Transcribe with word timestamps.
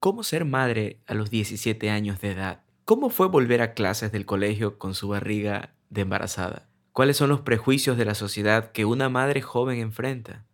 ¿Cómo 0.00 0.22
ser 0.22 0.44
madre 0.44 1.00
a 1.08 1.14
los 1.14 1.28
17 1.28 1.90
años 1.90 2.20
de 2.20 2.30
edad? 2.30 2.62
¿Cómo 2.84 3.10
fue 3.10 3.26
volver 3.26 3.60
a 3.60 3.74
clases 3.74 4.12
del 4.12 4.26
colegio 4.26 4.78
con 4.78 4.94
su 4.94 5.08
barriga 5.08 5.74
de 5.90 6.02
embarazada? 6.02 6.68
¿Cuáles 6.92 7.16
son 7.16 7.30
los 7.30 7.40
prejuicios 7.40 7.98
de 7.98 8.04
la 8.04 8.14
sociedad 8.14 8.70
que 8.70 8.84
una 8.84 9.08
madre 9.08 9.42
joven 9.42 9.80
enfrenta? 9.80 10.46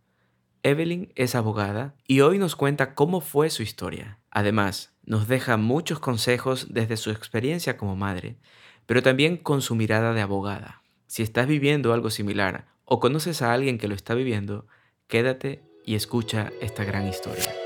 Evelyn 0.63 1.13
es 1.13 1.35
abogada 1.35 1.93
y 2.07 2.21
hoy 2.21 2.39
nos 2.39 2.55
cuenta 2.55 2.95
cómo 2.95 3.21
fue 3.21 3.51
su 3.51 3.61
historia. 3.61 4.17
Además, 4.31 4.95
nos 5.03 5.27
deja 5.27 5.57
muchos 5.57 5.99
consejos 5.99 6.73
desde 6.73 6.97
su 6.97 7.11
experiencia 7.11 7.77
como 7.77 7.95
madre, 7.95 8.39
pero 8.87 9.03
también 9.03 9.37
con 9.37 9.61
su 9.61 9.75
mirada 9.75 10.13
de 10.13 10.21
abogada. 10.21 10.81
Si 11.05 11.21
estás 11.21 11.45
viviendo 11.45 11.93
algo 11.93 12.09
similar 12.09 12.65
o 12.83 12.99
conoces 12.99 13.43
a 13.43 13.53
alguien 13.53 13.77
que 13.77 13.87
lo 13.87 13.93
está 13.93 14.15
viviendo, 14.15 14.65
quédate 15.07 15.61
y 15.85 15.93
escucha 15.93 16.51
esta 16.61 16.83
gran 16.83 17.07
historia. 17.07 17.64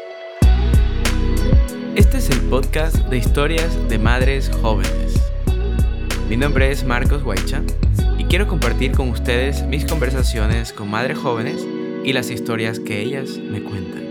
Este 1.95 2.17
es 2.17 2.29
el 2.29 2.39
podcast 2.49 2.95
de 3.09 3.17
historias 3.17 3.89
de 3.89 3.97
madres 3.97 4.51
jóvenes. 4.61 5.21
Mi 6.29 6.37
nombre 6.37 6.71
es 6.71 6.83
Marcos 6.83 7.23
Guaycha 7.23 7.63
y 8.17 8.25
quiero 8.25 8.47
compartir 8.47 8.91
con 8.91 9.09
ustedes 9.09 9.63
mis 9.65 9.85
conversaciones 9.85 10.71
con 10.71 10.89
madres 10.89 11.17
jóvenes 11.17 11.65
y 12.03 12.13
las 12.13 12.29
historias 12.29 12.79
que 12.79 13.01
ellas 13.01 13.37
me 13.37 13.63
cuentan. 13.63 14.03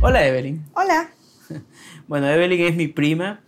Hola 0.00 0.26
Evelyn. 0.26 0.64
Hola. 0.74 1.10
Bueno, 2.08 2.28
Evelyn 2.28 2.66
es 2.66 2.76
mi 2.76 2.88
prima 2.88 3.40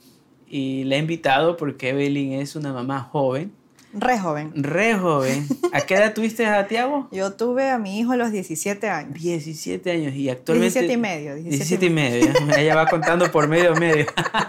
y 0.47 0.85
la 0.85 0.97
he 0.97 0.99
invitado 0.99 1.57
porque 1.57 1.91
Evelyn 1.91 2.35
es 2.35 2.55
una 2.57 2.73
mamá 2.73 3.01
joven. 3.01 3.53
Re 3.95 4.19
joven. 4.19 4.53
Re 4.55 4.95
joven. 4.95 5.47
¿A 5.73 5.83
qué 5.83 5.95
edad 5.95 6.15
tuviste 6.15 6.47
a 6.47 6.67
Tiago? 6.67 7.09
Yo 7.13 7.33
tuve 7.33 7.71
a 7.71 7.79
mi 7.79 7.99
hijo 7.99 8.13
a 8.13 8.17
los 8.17 8.33
17 8.33 8.89
años. 8.89 9.15
17 9.15 9.91
años 9.91 10.15
y 10.15 10.29
actualmente... 10.29 10.81
17 10.81 10.93
y 10.93 10.97
medio. 10.97 11.35
17, 11.37 11.87
y 11.87 11.91
medio. 11.91 12.33
Ella 12.57 12.75
va 12.75 12.87
contando 12.89 13.31
por 13.31 13.49
medio 13.49 13.75
medio. 13.77 14.07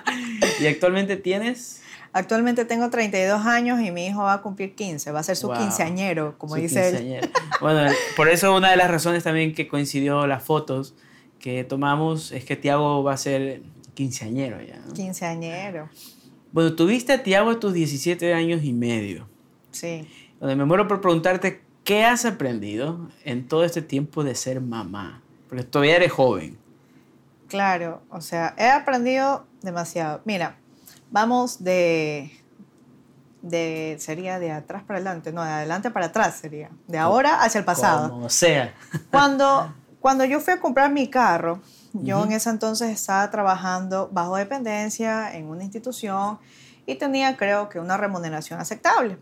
¿Y 0.59 0.67
actualmente 0.67 1.15
tienes? 1.17 1.81
Actualmente 2.11 2.63
tengo 2.63 2.89
32 2.89 3.45
años 3.45 3.81
y 3.81 3.91
mi 3.91 4.07
hijo 4.07 4.23
va 4.23 4.33
a 4.35 4.41
cumplir 4.41 4.73
15, 4.73 5.11
va 5.11 5.19
a 5.19 5.23
ser 5.23 5.35
su 5.35 5.51
quinceañero, 5.51 6.37
como 6.37 6.55
dice 6.55 6.87
él. 6.87 7.29
Bueno, 7.59 7.91
por 8.15 8.29
eso 8.29 8.55
una 8.55 8.71
de 8.71 8.77
las 8.77 8.89
razones 8.89 9.23
también 9.23 9.53
que 9.53 9.67
coincidió 9.67 10.25
las 10.25 10.41
fotos 10.41 10.95
que 11.39 11.65
tomamos 11.65 12.31
es 12.31 12.45
que 12.45 12.55
Tiago 12.55 13.03
va 13.03 13.13
a 13.13 13.17
ser 13.17 13.61
quinceañero 13.95 14.61
ya. 14.61 14.81
Quinceañero. 14.93 15.89
Bueno, 16.53 16.73
tuviste 16.73 17.11
a 17.11 17.21
Tiago 17.21 17.49
a 17.49 17.59
tus 17.59 17.73
17 17.73 18.33
años 18.33 18.63
y 18.63 18.71
medio. 18.71 19.27
Sí. 19.75 20.07
Donde 20.39 20.55
me 20.55 20.65
muero 20.65 20.87
por 20.87 21.01
preguntarte, 21.01 21.61
¿qué 21.83 22.05
has 22.05 22.25
aprendido 22.25 23.09
en 23.23 23.47
todo 23.47 23.63
este 23.63 23.81
tiempo 23.81 24.23
de 24.23 24.35
ser 24.35 24.61
mamá? 24.61 25.21
Porque 25.49 25.63
todavía 25.63 25.97
eres 25.97 26.11
joven. 26.11 26.57
Claro, 27.47 28.01
o 28.09 28.21
sea, 28.21 28.55
he 28.57 28.69
aprendido 28.69 29.45
demasiado. 29.61 30.21
Mira, 30.25 30.57
Vamos 31.11 31.63
de, 31.63 32.31
de, 33.41 33.95
sería 33.99 34.39
de 34.39 34.51
atrás 34.51 34.83
para 34.83 34.97
adelante, 34.97 35.31
no, 35.31 35.43
de 35.43 35.49
adelante 35.49 35.91
para 35.91 36.07
atrás 36.07 36.35
sería, 36.35 36.71
de 36.87 36.97
ahora 36.97 37.41
hacia 37.41 37.59
el 37.59 37.65
pasado. 37.65 38.09
Como 38.09 38.29
sea. 38.29 38.73
Cuando, 39.11 39.73
cuando 40.01 40.25
yo 40.25 40.39
fui 40.39 40.53
a 40.53 40.59
comprar 40.59 40.91
mi 40.91 41.09
carro, 41.09 41.61
yo 41.93 42.21
en 42.25 42.33
ese 42.33 42.49
entonces 42.49 42.89
estaba 42.89 43.31
trabajando 43.31 44.09
bajo 44.11 44.35
dependencia 44.35 45.33
en 45.33 45.47
una 45.47 45.63
institución 45.63 46.37
y 46.85 46.95
tenía 46.95 47.37
creo 47.37 47.69
que 47.69 47.79
una 47.79 47.95
remuneración 47.95 48.59
aceptable. 48.59 49.17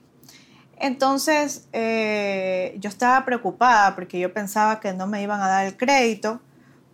Entonces 0.83 1.69
eh, 1.71 2.75
yo 2.77 2.89
estaba 2.89 3.23
preocupada 3.23 3.95
porque 3.95 4.19
yo 4.19 4.33
pensaba 4.33 4.81
que 4.81 4.91
no 4.91 5.07
me 5.07 5.23
iban 5.23 5.39
a 5.39 5.47
dar 5.47 5.65
el 5.65 5.77
crédito 5.77 6.41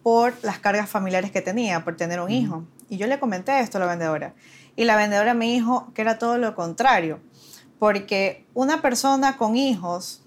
por 0.03 0.31
las 0.43 0.59
cargas 0.59 0.87
familiares 0.87 1.31
que 1.31 1.41
tenía, 1.41 1.83
por 1.83 1.97
tener 1.97 2.19
un 2.19 2.29
hijo. 2.29 2.63
Y 2.87 2.97
yo 2.97 3.07
le 3.07 3.19
comenté 3.19 3.59
esto 3.59 3.79
a 3.79 3.81
la 3.81 3.87
vendedora. 3.87 4.35
Y 4.75 4.85
la 4.85 4.95
vendedora 4.95 5.33
me 5.33 5.45
dijo 5.45 5.91
que 5.95 6.03
era 6.03 6.19
todo 6.19 6.37
lo 6.37 6.53
contrario, 6.53 7.19
porque 7.79 8.45
una 8.53 8.79
persona 8.83 9.37
con 9.37 9.55
hijos 9.55 10.23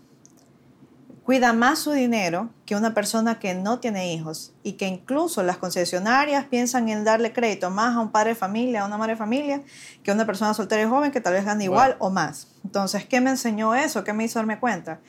cuida 1.25 1.53
más 1.53 1.79
su 1.79 1.93
dinero 1.93 2.51
que 2.67 2.75
una 2.75 2.95
persona 2.95 3.39
que 3.39 3.55
no 3.55 3.79
tiene 3.79 4.13
hijos 4.13 4.53
y 4.63 4.73
que 4.73 4.87
incluso 4.87 5.43
las 5.43 5.57
concesionarias 5.57 6.47
piensan 6.47 6.89
en 6.89 7.05
darle 7.05 7.33
crédito 7.33 7.71
más 7.71 7.97
a 7.97 8.01
un 8.01 8.11
padre 8.11 8.31
de 8.31 8.35
familia, 8.35 8.83
a 8.83 8.87
una 8.87 8.99
madre 8.99 9.13
de 9.13 9.19
familia, 9.19 9.63
que 10.03 10.11
a 10.11 10.15
una 10.15 10.27
persona 10.27 10.55
soltera 10.55 10.83
y 10.83 10.87
joven 10.87 11.13
que 11.13 11.21
tal 11.21 11.35
vez 11.35 11.45
gane 11.45 11.65
igual 11.65 11.97
o 11.99 12.11
más. 12.11 12.49
Entonces, 12.65 13.05
¿qué 13.07 13.21
me 13.21 13.31
enseñó 13.31 13.75
eso? 13.75 14.05
¿Qué 14.05 14.13
me 14.13 14.25
hizo 14.25 14.39
darme 14.39 14.59
cuenta? 14.59 15.01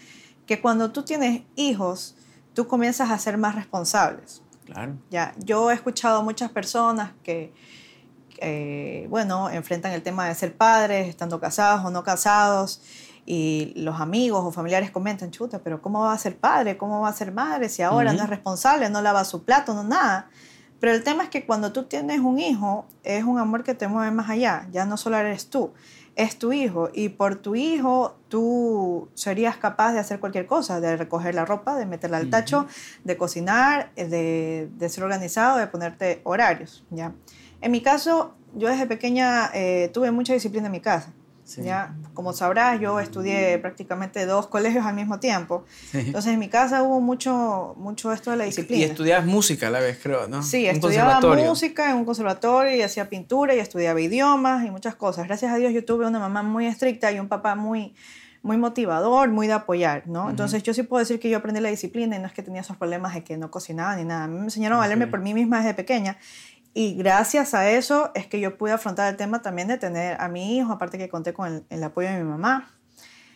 Que 0.45 0.61
cuando 0.61 0.91
tú 0.91 1.03
tienes 1.03 1.41
hijos, 1.55 2.15
tú 2.53 2.67
comienzas 2.67 3.09
a 3.09 3.17
ser 3.17 3.37
más 3.37 3.55
responsables. 3.55 4.41
Claro. 4.65 4.97
Ya, 5.09 5.33
yo 5.37 5.71
he 5.71 5.73
escuchado 5.73 6.19
a 6.19 6.23
muchas 6.23 6.51
personas 6.51 7.11
que 7.23 7.53
eh, 8.45 9.07
bueno, 9.09 9.49
enfrentan 9.49 9.93
el 9.93 10.03
tema 10.03 10.27
de 10.27 10.35
ser 10.35 10.55
padres, 10.55 11.07
estando 11.07 11.39
casados 11.39 11.85
o 11.85 11.91
no 11.91 12.03
casados, 12.03 12.81
y 13.25 13.73
los 13.75 14.01
amigos 14.01 14.43
o 14.43 14.51
familiares 14.51 14.91
comentan, 14.91 15.31
chuta, 15.31 15.59
pero 15.59 15.81
¿cómo 15.81 16.01
va 16.01 16.13
a 16.13 16.17
ser 16.17 16.37
padre? 16.37 16.77
¿Cómo 16.77 17.01
va 17.01 17.09
a 17.09 17.13
ser 17.13 17.31
madre 17.31 17.69
si 17.69 17.81
ahora 17.81 18.13
no 18.13 18.23
es 18.23 18.29
responsable, 18.29 18.89
no 18.89 19.01
lava 19.01 19.23
su 19.23 19.43
plato, 19.43 19.73
no 19.73 19.83
nada? 19.83 20.29
Pero 20.79 20.93
el 20.93 21.03
tema 21.03 21.23
es 21.23 21.29
que 21.29 21.45
cuando 21.45 21.71
tú 21.71 21.83
tienes 21.83 22.19
un 22.19 22.39
hijo, 22.39 22.85
es 23.03 23.23
un 23.23 23.39
amor 23.39 23.63
que 23.63 23.73
te 23.73 23.87
mueve 23.87 24.11
más 24.11 24.29
allá, 24.29 24.67
ya 24.71 24.85
no 24.85 24.97
solo 24.97 25.17
eres 25.17 25.49
tú, 25.49 25.71
es 26.15 26.37
tu 26.37 26.51
hijo, 26.51 26.89
y 26.93 27.09
por 27.09 27.35
tu 27.37 27.55
hijo 27.55 28.17
tú 28.27 29.07
serías 29.13 29.55
capaz 29.55 29.93
de 29.93 29.99
hacer 29.99 30.19
cualquier 30.19 30.45
cosa, 30.45 30.81
de 30.81 30.97
recoger 30.97 31.35
la 31.35 31.45
ropa, 31.45 31.77
de 31.77 31.85
meterla 31.85 32.17
al 32.17 32.29
tacho, 32.29 32.67
de 33.05 33.15
cocinar, 33.15 33.93
de, 33.95 34.69
de 34.75 34.89
ser 34.89 35.05
organizado, 35.05 35.57
de 35.57 35.67
ponerte 35.67 36.19
horarios, 36.25 36.83
¿ya? 36.91 37.13
En 37.61 37.71
mi 37.71 37.79
caso, 37.79 38.35
yo 38.53 38.67
desde 38.67 38.85
pequeña 38.85 39.49
eh, 39.53 39.89
tuve 39.93 40.11
mucha 40.11 40.33
disciplina 40.33 40.65
en 40.65 40.73
mi 40.73 40.81
casa. 40.81 41.13
¿Ya? 41.45 41.95
Como 42.13 42.33
sabrás, 42.33 42.79
yo 42.79 42.99
estudié 42.99 43.57
prácticamente 43.59 44.25
dos 44.25 44.47
colegios 44.53 44.85
al 44.85 44.95
mismo 44.95 45.19
tiempo. 45.19 45.65
Entonces, 45.93 46.33
en 46.33 46.39
mi 46.39 46.49
casa 46.49 46.83
hubo 46.83 47.01
mucho, 47.01 47.75
mucho 47.77 48.11
esto 48.11 48.31
de 48.31 48.37
la 48.37 48.45
disciplina. 48.45 48.81
Y 48.81 48.85
estudiabas 48.85 49.25
música 49.25 49.67
a 49.67 49.69
la 49.69 49.79
vez, 49.79 49.99
creo, 50.01 50.27
¿no? 50.27 50.43
Sí, 50.43 50.65
estudiaba 50.65 51.19
música 51.21 51.89
en 51.89 51.97
un 51.97 52.05
conservatorio 52.05 52.75
y 52.75 52.81
hacía 52.81 53.09
pintura 53.09 53.55
y 53.55 53.59
estudiaba 53.59 53.99
idiomas 54.01 54.65
y 54.65 54.71
muchas 54.71 54.95
cosas. 54.95 55.27
Gracias 55.27 55.51
a 55.51 55.57
Dios 55.57 55.73
yo 55.73 55.83
tuve 55.85 56.07
una 56.07 56.19
mamá 56.19 56.43
muy 56.43 56.65
estricta 56.65 57.11
y 57.11 57.19
un 57.19 57.27
papá 57.27 57.55
muy 57.55 57.93
muy 58.43 58.57
motivador, 58.57 59.29
muy 59.29 59.47
de 59.47 59.53
apoyar, 59.53 60.03
¿no? 60.05 60.29
Entonces 60.29 60.61
yo 60.63 60.73
sí 60.73 60.83
puedo 60.83 60.99
decir 60.99 61.17
que 61.17 61.29
yo 61.29 61.37
aprendí 61.37 61.61
la 61.61 61.69
disciplina 61.69 62.17
y 62.17 62.19
no 62.19 62.27
es 62.27 62.33
que 62.33 62.43
tenía 62.43 62.59
esos 62.59 62.75
problemas 62.75 63.13
de 63.13 63.23
que 63.23 63.37
no 63.37 63.49
cocinaba 63.49 63.95
ni 63.95 64.03
nada. 64.03 64.27
Me 64.27 64.37
enseñaron 64.41 64.77
a 64.77 64.81
valerme 64.81 65.07
por 65.07 65.21
mí 65.21 65.33
misma 65.33 65.59
desde 65.59 65.73
pequeña 65.73 66.17
y 66.75 66.95
gracias 66.95 67.53
a 67.53 67.69
eso 67.69 68.11
es 68.15 68.25
que 68.25 68.39
yo 68.39 68.57
pude 68.57 68.71
afrontar 68.71 69.11
el 69.11 69.15
tema 69.15 69.43
también 69.43 69.67
de 69.67 69.77
tener 69.77 70.19
a 70.19 70.27
mi 70.27 70.57
hijo, 70.57 70.71
aparte 70.71 70.97
que 70.97 71.07
conté 71.07 71.31
con 71.31 71.63
el, 71.69 71.83
apoyo 71.83 72.09
de 72.09 72.17
mi 72.17 72.23
mamá. 72.23 72.71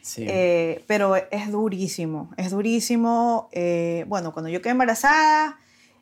Sí. 0.01 0.25
Eh, 0.27 0.83
pero 0.87 1.15
es 1.15 1.51
durísimo, 1.51 2.31
es 2.37 2.49
durísimo. 2.49 3.49
Eh, 3.51 4.05
bueno, 4.07 4.33
cuando 4.33 4.49
yo 4.49 4.61
quedé 4.61 4.71
embarazada, 4.71 5.59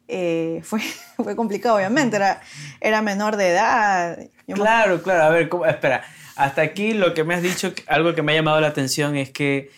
eh, 0.08 0.62
fue, 0.64 0.80
fue 1.18 1.36
complicado, 1.36 1.76
obviamente, 1.76 2.16
era, 2.16 2.42
era 2.80 3.02
menor 3.02 3.36
de 3.36 3.50
edad. 3.50 4.18
claro, 4.54 5.02
claro, 5.02 5.24
a 5.24 5.30
ver, 5.30 5.50
¿cómo? 5.50 5.66
espera, 5.66 6.04
hasta 6.38 6.62
aquí 6.62 6.94
lo 6.94 7.14
que 7.14 7.26
me 7.26 7.36
has 7.36 7.42
dicho, 7.42 7.74
algo 7.88 8.16
que 8.16 8.22
me 8.22 8.32
ha 8.32 8.36
llamado 8.36 8.62
la 8.62 8.68
atención 8.68 9.18
es 9.18 9.30
que 9.32 9.72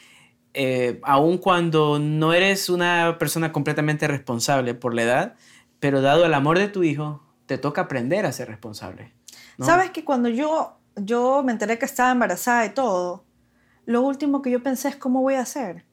aun 1.04 1.38
cuando 1.38 2.00
no 2.00 2.34
eres 2.34 2.70
una 2.70 3.18
persona 3.20 3.52
completamente 3.52 4.08
responsable 4.08 4.74
por 4.74 4.96
la 4.96 5.04
edad, 5.04 5.36
pero 5.80 6.02
dado 6.02 6.26
el 6.26 6.34
amor 6.34 6.58
de 6.58 6.68
tu 6.68 6.84
hijo, 6.84 7.27
te 7.48 7.58
toca 7.58 7.82
aprender 7.82 8.26
a 8.26 8.32
ser 8.32 8.48
responsable. 8.50 9.14
Sabes 9.60 9.90
que 9.90 10.06
cuando 10.06 10.30
yo, 10.30 10.78
yo 10.96 11.42
me 11.44 11.52
enteré 11.52 11.80
que 11.80 11.86
estaba 11.86 12.12
embarazada 12.12 12.66
y 12.66 12.70
todo, 12.70 13.26
lo 13.86 14.02
último 14.02 14.44
que 14.44 14.52
yo 14.52 14.62
pensé 14.62 14.90
es 14.90 14.96
cómo 14.96 15.22
voy 15.22 15.36
a 15.36 15.42
hacer. 15.42 15.86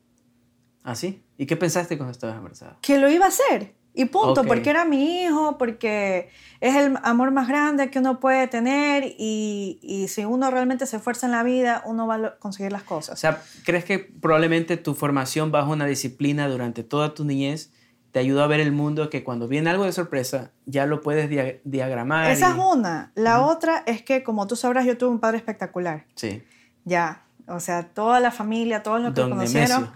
¿Ah, 0.82 0.94
sí? 0.94 1.24
¿Y 1.38 1.46
qué 1.46 1.56
pensaste 1.56 1.96
cuando 1.96 2.12
estabas 2.12 2.36
embarazada? 2.36 2.76
Que 2.82 2.98
lo 2.98 3.08
iba 3.08 3.24
a 3.24 3.28
hacer. 3.28 3.74
Y 3.96 4.06
punto, 4.06 4.42
porque 4.42 4.70
era 4.70 4.84
mi 4.84 5.22
hijo, 5.22 5.56
porque 5.56 6.28
es 6.60 6.74
el 6.74 6.98
amor 7.04 7.30
más 7.30 7.46
grande 7.46 7.90
que 7.90 8.00
uno 8.00 8.18
puede 8.18 8.48
tener 8.48 9.04
y, 9.16 9.78
y, 9.80 10.08
si 10.08 10.24
uno 10.24 10.50
realmente 10.50 10.84
se 10.86 10.96
esfuerza 10.96 11.26
en 11.26 11.32
la 11.32 11.44
vida, 11.44 11.80
uno 11.86 12.04
va 12.08 12.16
a 12.16 12.38
conseguir 12.38 12.72
las 12.72 12.82
cosas. 12.82 13.14
O 13.14 13.16
sea, 13.16 13.40
¿crees 13.64 13.84
que 13.84 14.00
probablemente 14.00 14.76
tu 14.76 14.96
formación 14.96 15.52
bajo 15.52 15.70
una 15.70 15.86
disciplina 15.86 16.48
durante 16.48 16.82
toda 16.82 17.14
tu 17.14 17.24
niñez 17.24 17.70
te 18.14 18.20
ayuda 18.20 18.44
a 18.44 18.46
ver 18.46 18.60
el 18.60 18.70
mundo 18.70 19.10
que 19.10 19.24
cuando 19.24 19.48
viene 19.48 19.70
algo 19.70 19.86
de 19.86 19.90
sorpresa 19.90 20.52
ya 20.66 20.86
lo 20.86 21.00
puedes 21.00 21.28
diagramar. 21.64 22.30
Esa 22.30 22.50
es 22.50 22.54
una. 22.54 23.10
La 23.16 23.40
otra 23.40 23.82
es 23.86 24.02
que, 24.02 24.22
como 24.22 24.46
tú 24.46 24.54
sabrás, 24.54 24.86
yo 24.86 24.96
tuve 24.96 25.10
un 25.10 25.18
padre 25.18 25.38
espectacular. 25.38 26.04
Sí. 26.14 26.40
Ya. 26.84 27.24
O 27.48 27.58
sea, 27.58 27.88
toda 27.88 28.20
la 28.20 28.30
familia, 28.30 28.84
todos 28.84 29.00
los 29.00 29.14
que 29.14 29.22
conocieron, 29.22 29.90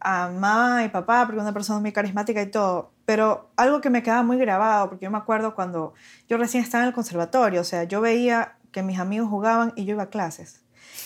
a 0.00 0.28
mamá 0.28 0.84
y 0.84 0.90
papá, 0.90 1.26
porque 1.26 1.40
una 1.40 1.52
persona 1.52 1.80
muy 1.80 1.90
carismática 1.90 2.40
y 2.40 2.46
todo. 2.46 2.92
Pero 3.04 3.50
algo 3.56 3.80
que 3.80 3.90
me 3.90 4.04
quedaba 4.04 4.22
muy 4.22 4.36
grabado, 4.36 4.88
porque 4.88 5.06
yo 5.06 5.10
me 5.10 5.18
acuerdo 5.18 5.56
cuando 5.56 5.94
yo 6.28 6.36
recién 6.36 6.62
estaba 6.62 6.84
en 6.84 6.88
el 6.90 6.94
conservatorio, 6.94 7.62
o 7.62 7.64
sea, 7.64 7.82
yo 7.82 8.00
veía 8.00 8.58
que 8.70 8.84
mis 8.84 9.00
amigos 9.00 9.28
jugaban 9.28 9.72
y 9.74 9.86
yo 9.86 9.94
iba 9.94 10.04
a 10.04 10.10
clases. 10.10 10.62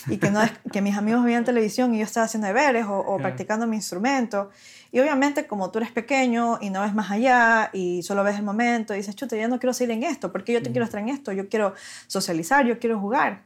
y 0.07 0.17
que, 0.17 0.29
no 0.29 0.41
que 0.71 0.83
mis 0.83 0.95
amigos 0.95 1.23
veían 1.23 1.43
televisión 1.43 1.95
y 1.95 1.97
yo 1.97 2.03
estaba 2.03 2.27
haciendo 2.27 2.45
deberes 2.45 2.85
o, 2.85 2.99
o 2.99 3.17
practicando 3.17 3.65
mi 3.65 3.77
instrumento. 3.77 4.51
Y 4.95 4.99
obviamente 5.01 5.45
como 5.45 5.71
tú 5.71 5.79
eres 5.79 5.91
pequeño 5.91 6.57
y 6.61 6.69
no 6.69 6.81
ves 6.81 6.93
más 6.93 7.11
allá 7.11 7.69
y 7.73 8.01
solo 8.01 8.23
ves 8.23 8.37
el 8.37 8.43
momento 8.43 8.93
y 8.93 8.97
dices, 8.97 9.13
chuta, 9.13 9.35
ya 9.35 9.49
no 9.49 9.59
quiero 9.59 9.73
seguir 9.73 9.91
en 9.91 10.03
esto, 10.03 10.31
porque 10.31 10.53
yo 10.53 10.63
te 10.63 10.71
quiero 10.71 10.85
estar 10.85 11.01
en 11.01 11.09
esto, 11.09 11.33
yo 11.33 11.49
quiero 11.49 11.73
socializar, 12.07 12.65
yo 12.65 12.79
quiero 12.79 12.97
jugar. 12.97 13.43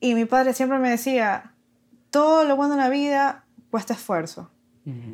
Y 0.00 0.16
mi 0.16 0.24
padre 0.24 0.52
siempre 0.52 0.80
me 0.80 0.90
decía, 0.90 1.54
todo 2.10 2.42
lo 2.42 2.56
bueno 2.56 2.74
en 2.74 2.80
la 2.80 2.88
vida 2.88 3.44
cuesta 3.70 3.94
esfuerzo. 3.94 4.50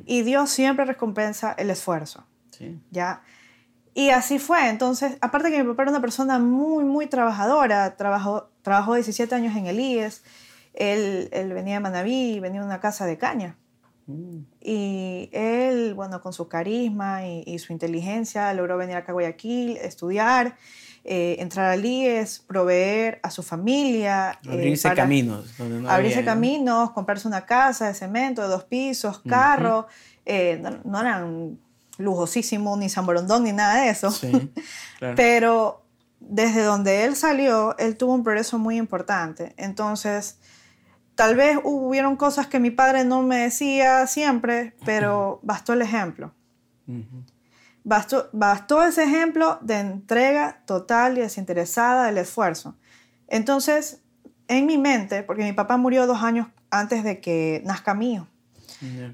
Y 0.06 0.22
Dios 0.22 0.48
siempre 0.48 0.86
recompensa 0.86 1.54
el 1.58 1.68
esfuerzo. 1.68 2.24
Sí. 2.50 2.80
¿Ya? 2.90 3.20
Y 3.92 4.08
así 4.08 4.38
fue. 4.38 4.70
Entonces, 4.70 5.18
aparte 5.20 5.50
que 5.50 5.62
mi 5.62 5.68
papá 5.68 5.82
era 5.82 5.90
una 5.90 6.00
persona 6.00 6.38
muy, 6.38 6.84
muy 6.84 7.06
trabajadora, 7.06 7.96
trabajó, 7.96 8.48
trabajó 8.62 8.94
17 8.94 9.34
años 9.34 9.54
en 9.56 9.66
el 9.66 9.78
IES, 9.78 10.22
él, 10.72 11.28
él 11.32 11.52
venía 11.52 11.74
de 11.74 11.80
Manaví, 11.80 12.40
venía 12.40 12.60
de 12.60 12.66
una 12.66 12.80
casa 12.80 13.04
de 13.04 13.18
caña. 13.18 13.58
Mm. 14.08 14.38
Y 14.62 15.28
él, 15.32 15.94
bueno, 15.94 16.20
con 16.22 16.32
su 16.32 16.48
carisma 16.48 17.26
y, 17.26 17.58
su 17.58 17.72
inteligencia, 17.72 18.52
logró 18.54 18.76
venir 18.76 18.96
acá 18.96 19.12
a 19.12 19.14
Guayaquil, 19.14 19.76
estudiar, 19.76 20.56
eh, 21.04 21.36
entrar 21.38 21.70
al 21.70 21.84
IES, 21.84 22.40
proveer 22.40 23.20
a 23.22 23.30
su 23.30 23.42
familia. 23.42 24.38
Eh, 24.44 24.52
abrirse 24.52 24.92
caminos. 24.94 25.54
abrirse 25.86 26.24
caminos, 26.24 26.90
comprarse 26.90 27.28
una 27.28 27.44
casa 27.44 27.86
de 27.88 27.94
cemento 27.94 28.42
de 28.42 28.48
dos 28.48 28.64
pisos, 28.64 29.20
carro. 29.20 29.86
Eh, 30.24 30.62
no, 30.84 31.00
eran 31.00 31.58
lujosísimos, 31.98 32.78
ni 32.78 32.88
San 32.88 33.04
Borondón, 33.04 33.44
ni 33.44 33.52
nada 33.52 33.82
de 33.82 33.90
eso. 33.90 34.12
Pero 35.16 35.84
desde 36.20 36.62
donde 36.62 37.04
él 37.04 37.14
salió, 37.14 37.76
él 37.78 37.96
tuvo 37.96 38.14
un 38.14 38.24
progreso 38.24 38.58
muy 38.58 38.78
importante. 38.78 39.54
Entonces, 39.58 40.38
Tal 41.18 41.34
vez 41.34 41.58
hubieron 41.64 42.14
cosas 42.14 42.46
que 42.46 42.60
mi 42.60 42.70
padre 42.70 43.04
no 43.04 43.22
me 43.22 43.38
decía 43.38 44.06
siempre, 44.06 44.76
pero 44.84 45.40
bastó 45.42 45.72
el 45.72 45.82
ejemplo. 45.82 46.32
bastó, 47.82 48.28
bastó 48.32 48.84
ese 48.84 49.02
ejemplo 49.02 49.58
de 49.60 49.80
entrega 49.80 50.62
total 50.64 51.18
y 51.18 51.22
desinteresada 51.22 52.06
del 52.06 52.18
esfuerzo. 52.18 52.76
Entonces, 53.26 54.00
en 54.46 54.66
mi 54.66 54.78
mente, 54.78 55.24
porque 55.24 55.42
mi 55.42 55.52
papá 55.52 55.76
murió 55.76 56.06
dos 56.06 56.22
años 56.22 56.46
antes 56.70 57.02
de 57.02 57.18
que 57.18 57.62
nazca 57.64 57.94
mío. 57.94 58.28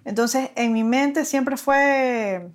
Entonces, 0.04 0.50
en 0.56 0.74
mi 0.74 0.84
mente 0.84 1.24
siempre 1.24 1.56
fue, 1.56 2.50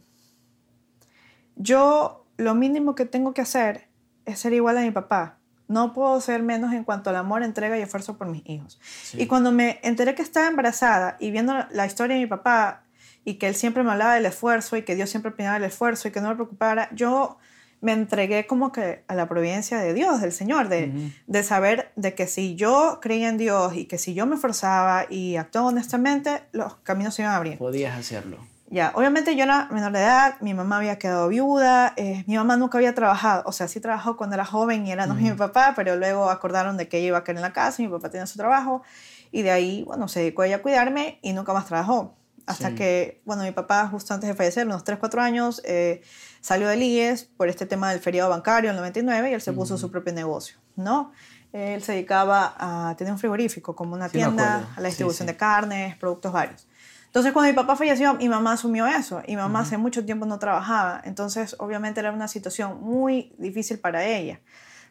yo 1.56 2.28
lo 2.38 2.54
mínimo 2.54 2.94
que 2.94 3.06
tengo 3.06 3.34
que 3.34 3.42
hacer 3.42 3.88
es 4.25 4.38
ser 4.38 4.54
igual 4.54 4.78
a 4.78 4.81
mi 4.81 4.92
papá. 4.92 5.38
No 5.69 5.94
puedo 5.94 6.19
ser 6.19 6.44
menos 6.44 6.74
en 6.74 6.83
cuanto 6.83 7.10
al 7.10 7.16
amor, 7.16 7.44
entrega 7.44 7.77
y 7.77 7.81
esfuerzo 7.81 8.18
por 8.18 8.27
mis 8.27 8.42
hijos. 8.45 8.80
Y 9.13 9.27
cuando 9.27 9.51
me 9.54 9.80
enteré 9.83 10.16
que 10.16 10.21
estaba 10.21 10.48
embarazada 10.48 11.16
y 11.19 11.31
viendo 11.31 11.54
la 11.71 11.86
historia 11.86 12.16
de 12.16 12.24
mi 12.24 12.27
papá 12.27 12.83
y 13.24 13.36
que 13.36 13.48
él 13.48 13.56
siempre 13.56 13.83
me 13.83 13.92
hablaba 13.92 14.16
del 14.16 14.25
esfuerzo 14.25 14.75
y 14.75 14.81
que 14.81 14.95
Dios 14.95 15.10
siempre 15.10 15.31
opinaba 15.31 15.54
del 15.54 15.69
esfuerzo 15.69 16.07
y 16.07 16.12
que 16.12 16.19
no 16.19 16.30
me 16.30 16.36
preocupara, 16.36 16.89
yo 16.94 17.38
me 17.81 17.94
entregué 17.94 18.45
como 18.45 18.71
que 18.71 19.04
a 19.07 19.16
la 19.16 19.30
providencia 19.30 19.77
de 19.77 19.94
Dios, 19.94 20.21
del 20.21 20.31
Señor, 20.31 20.68
de, 20.68 21.12
de 21.27 21.44
saber 21.44 21.92
de 21.95 22.13
que 22.13 22.27
si 22.27 22.56
yo 22.56 23.00
creía 23.01 23.30
en 23.30 23.38
Dios 23.38 23.75
y 23.75 23.86
que 23.86 23.98
si 23.98 24.13
yo 24.13 24.25
me 24.25 24.36
esforzaba 24.36 25.06
y 25.10 25.38
actuaba 25.38 25.68
honestamente, 25.68 26.42
los 26.51 26.75
caminos 26.77 27.16
se 27.16 27.21
iban 27.21 27.33
a 27.33 27.38
abrir. 27.38 27.57
Podías 27.57 27.98
hacerlo. 27.98 28.38
Ya, 28.71 28.92
obviamente 28.94 29.36
yo 29.36 29.44
era 29.44 29.68
menor 29.71 29.92
de 29.92 30.00
edad, 30.00 30.36
mi 30.42 30.54
mamá 30.54 30.77
había 30.77 31.00
quedado 31.00 31.27
viuda, 31.27 31.94
eh, 31.98 32.24
mi 32.27 32.36
mamá 32.36 32.56
nunca 32.56 32.77
había 32.77 32.94
trabajado, 32.94 33.42
o 33.48 33.51
sea, 33.51 33.68
sí 33.68 33.80
trabajó 33.80 34.16
cuando 34.16 34.36
era 34.36 34.45
joven 34.45 34.86
y 34.86 34.92
era 34.92 35.07
no 35.07 35.16
mi 35.16 35.31
papá, 35.31 35.74
pero 35.75 35.95
luego 35.95 36.30
acordaron 36.30 36.77
de 36.77 36.88
que 36.88 37.00
ella 37.00 37.07
iba 37.07 37.18
a 37.18 37.24
quedar 37.24 37.38
en 37.38 37.42
la 37.42 37.54
casa 37.54 37.81
y 37.81 37.88
mi 37.88 37.92
papá 37.92 38.12
tenía 38.12 38.27
su 38.27 38.38
trabajo 38.38 38.83
y 39.31 39.42
de 39.42 39.50
ahí, 39.50 39.83
bueno, 39.86 40.07
se 40.07 40.19
dedicó 40.19 40.44
ella 40.44 40.57
a 40.57 40.62
cuidarme 40.62 41.18
y 41.24 41.33
nunca 41.33 41.51
más 41.51 41.66
trabajó. 41.66 42.16
Hasta 42.45 42.74
que, 42.74 43.21
bueno, 43.25 43.44
mi 43.44 43.51
papá 43.51 43.88
justo 43.88 44.12
antes 44.13 44.27
de 44.27 44.36
fallecer, 44.36 44.66
unos 44.66 44.83
3, 44.83 44.98
4 44.98 45.21
años, 45.21 45.62
eh, 45.66 46.01
salió 46.42 46.68
del 46.68 46.81
IES 46.81 47.25
por 47.25 47.48
este 47.48 47.68
tema 47.68 47.92
del 47.92 48.00
feriado 48.00 48.27
bancario 48.30 48.71
en 48.71 48.75
el 48.75 48.81
99 48.81 49.30
y 49.30 49.33
él 49.33 49.42
se 49.42 49.54
puso 49.54 49.77
su 49.77 49.92
propio 49.92 50.13
negocio, 50.13 50.57
¿no? 50.75 51.12
Él 51.54 51.83
se 51.83 51.92
dedicaba 51.92 52.56
a 52.57 52.95
tener 52.95 53.13
un 53.13 53.19
frigorífico, 53.19 53.75
como 53.75 53.94
una 53.94 54.10
tienda, 54.10 54.68
a 54.75 54.81
la 54.81 54.88
distribución 54.88 55.27
de 55.27 55.38
carnes, 55.38 55.95
productos 55.98 56.31
varios. 56.31 56.68
Entonces, 57.09 57.33
cuando 57.33 57.50
mi 57.51 57.56
papá 57.56 57.75
falleció, 57.75 58.13
mi 58.13 58.29
mamá 58.29 58.51
asumió 58.51 58.85
eso 58.85 59.23
y 59.25 59.35
mamá 59.35 59.61
hace 59.61 59.79
mucho 59.79 60.06
tiempo 60.06 60.27
no 60.27 60.38
trabajaba. 60.38 61.01
Entonces, 61.03 61.56
obviamente 61.57 62.00
era 62.00 62.11
una 62.11 62.27
situación 62.27 62.81
muy 62.81 63.33
difícil 63.39 63.79
para 63.79 64.06
ella. 64.06 64.39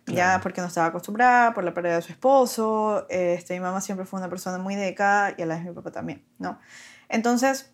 Ya 0.06 0.40
porque 0.42 0.60
no 0.60 0.66
estaba 0.66 0.88
acostumbrada, 0.88 1.54
por 1.54 1.62
la 1.62 1.74
pérdida 1.74 1.96
de 1.96 2.02
su 2.02 2.10
esposo. 2.10 3.06
Este, 3.08 3.54
mi 3.54 3.60
mamá 3.60 3.80
siempre 3.80 4.04
fue 4.04 4.18
una 4.18 4.28
persona 4.28 4.58
muy 4.58 4.74
dedicada 4.74 5.34
y 5.36 5.42
a 5.42 5.46
la 5.46 5.56
vez 5.56 5.64
mi 5.66 5.72
papá 5.72 5.92
también, 5.92 6.24
¿no? 6.38 6.58
Entonces, 7.08 7.70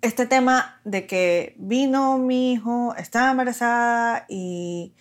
este 0.00 0.26
tema 0.26 0.80
de 0.84 1.06
que 1.06 1.54
vino 1.58 2.18
mi 2.18 2.54
hijo, 2.54 2.94
estaba 2.96 3.30
embarazada 3.30 4.24
y, 4.28 4.94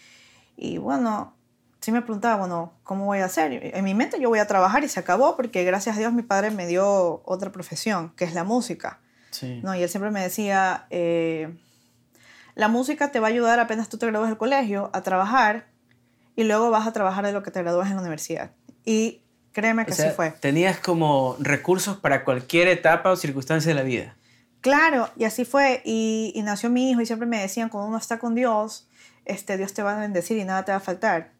y 0.55 0.77
bueno, 0.77 1.35
sí 1.81 1.91
me 1.91 2.01
preguntaba, 2.01 2.35
bueno, 2.37 2.73
¿cómo 2.83 3.05
voy 3.05 3.19
a 3.19 3.25
hacer? 3.25 3.75
En 3.75 3.83
mi 3.83 3.93
mente 3.93 4.19
yo 4.19 4.29
voy 4.29 4.39
a 4.39 4.47
trabajar 4.47 4.83
y 4.83 4.89
se 4.89 4.99
acabó 4.99 5.35
porque 5.35 5.63
gracias 5.63 5.95
a 5.95 5.99
Dios 5.99 6.13
mi 6.13 6.23
padre 6.23 6.51
me 6.51 6.67
dio 6.67 7.21
otra 7.25 7.51
profesión, 7.51 8.13
que 8.15 8.25
es 8.25 8.33
la 8.33 8.43
música. 8.43 8.99
Sí. 9.31 9.61
¿no? 9.63 9.75
Y 9.75 9.83
él 9.83 9.89
siempre 9.89 10.11
me 10.11 10.21
decía, 10.21 10.87
eh, 10.89 11.55
la 12.55 12.67
música 12.67 13.11
te 13.11 13.19
va 13.19 13.27
a 13.27 13.29
ayudar 13.29 13.59
apenas 13.59 13.89
tú 13.89 13.97
te 13.97 14.07
gradúes 14.07 14.29
del 14.29 14.37
colegio 14.37 14.89
a 14.93 15.01
trabajar 15.01 15.67
y 16.35 16.43
luego 16.43 16.69
vas 16.69 16.87
a 16.87 16.93
trabajar 16.93 17.25
de 17.25 17.31
lo 17.31 17.43
que 17.43 17.51
te 17.51 17.61
gradúas 17.61 17.89
en 17.89 17.95
la 17.95 18.01
universidad. 18.01 18.51
Y 18.83 19.21
créeme 19.53 19.85
que 19.85 19.93
así 19.93 20.09
fue. 20.15 20.31
Tenías 20.31 20.79
como 20.79 21.37
recursos 21.39 21.97
para 21.97 22.25
cualquier 22.25 22.67
etapa 22.67 23.11
o 23.11 23.15
circunstancia 23.15 23.69
de 23.69 23.75
la 23.75 23.83
vida. 23.83 24.15
Claro, 24.61 25.09
y 25.15 25.23
así 25.23 25.45
fue. 25.45 25.81
Y, 25.85 26.33
y 26.35 26.41
nació 26.41 26.69
mi 26.69 26.91
hijo 26.91 26.99
y 26.99 27.05
siempre 27.05 27.27
me 27.27 27.39
decían, 27.39 27.69
cuando 27.69 27.87
uno 27.87 27.97
está 27.97 28.19
con 28.19 28.35
Dios, 28.35 28.89
este, 29.23 29.57
Dios 29.57 29.73
te 29.73 29.83
va 29.83 29.95
a 29.95 29.99
bendecir 29.99 30.37
y 30.37 30.43
nada 30.43 30.65
te 30.65 30.71
va 30.71 30.79
a 30.79 30.81
faltar 30.81 31.38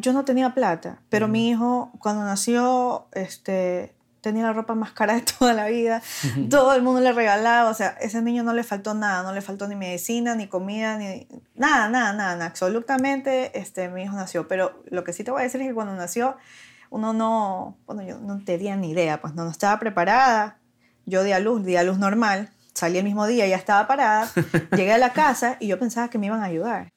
yo 0.00 0.12
no 0.12 0.24
tenía 0.24 0.54
plata, 0.54 1.00
pero 1.08 1.28
mi 1.28 1.48
hijo 1.48 1.92
cuando 1.98 2.24
nació, 2.24 3.06
este, 3.12 3.94
tenía 4.20 4.44
la 4.44 4.52
ropa 4.52 4.74
más 4.74 4.92
cara 4.92 5.14
de 5.14 5.22
toda 5.38 5.54
la 5.54 5.66
vida, 5.66 6.02
todo 6.50 6.74
el 6.74 6.82
mundo 6.82 7.00
le 7.00 7.12
regalaba, 7.12 7.70
o 7.70 7.74
sea, 7.74 7.96
ese 8.00 8.22
niño 8.22 8.42
no 8.42 8.52
le 8.52 8.62
faltó 8.62 8.94
nada, 8.94 9.22
no 9.22 9.32
le 9.32 9.40
faltó 9.40 9.68
ni 9.68 9.76
medicina, 9.76 10.34
ni 10.34 10.46
comida, 10.46 10.98
ni 10.98 11.26
nada, 11.54 11.88
nada, 11.88 12.12
nada, 12.12 12.46
absolutamente, 12.46 13.58
este, 13.58 13.88
mi 13.88 14.02
hijo 14.02 14.16
nació, 14.16 14.48
pero 14.48 14.82
lo 14.90 15.04
que 15.04 15.12
sí 15.12 15.24
te 15.24 15.30
voy 15.30 15.40
a 15.40 15.44
decir 15.44 15.60
es 15.60 15.68
que 15.68 15.74
cuando 15.74 15.94
nació, 15.94 16.36
uno 16.90 17.12
no, 17.12 17.76
bueno, 17.86 18.02
yo 18.02 18.18
no 18.18 18.42
tenía 18.44 18.76
ni 18.76 18.90
idea, 18.90 19.20
pues 19.20 19.34
no, 19.34 19.44
no 19.44 19.50
estaba 19.50 19.78
preparada, 19.78 20.58
yo 21.06 21.22
di 21.22 21.32
a 21.32 21.38
luz, 21.38 21.64
di 21.64 21.76
a 21.76 21.82
luz 21.82 21.98
normal, 21.98 22.50
salí 22.74 22.98
el 22.98 23.04
mismo 23.04 23.26
día, 23.26 23.46
ya 23.46 23.56
estaba 23.56 23.86
parada, 23.86 24.30
llegué 24.76 24.92
a 24.92 24.98
la 24.98 25.12
casa 25.12 25.56
y 25.60 25.68
yo 25.68 25.78
pensaba 25.78 26.08
que 26.08 26.18
me 26.18 26.26
iban 26.26 26.42
a 26.42 26.46
ayudar. 26.46 26.92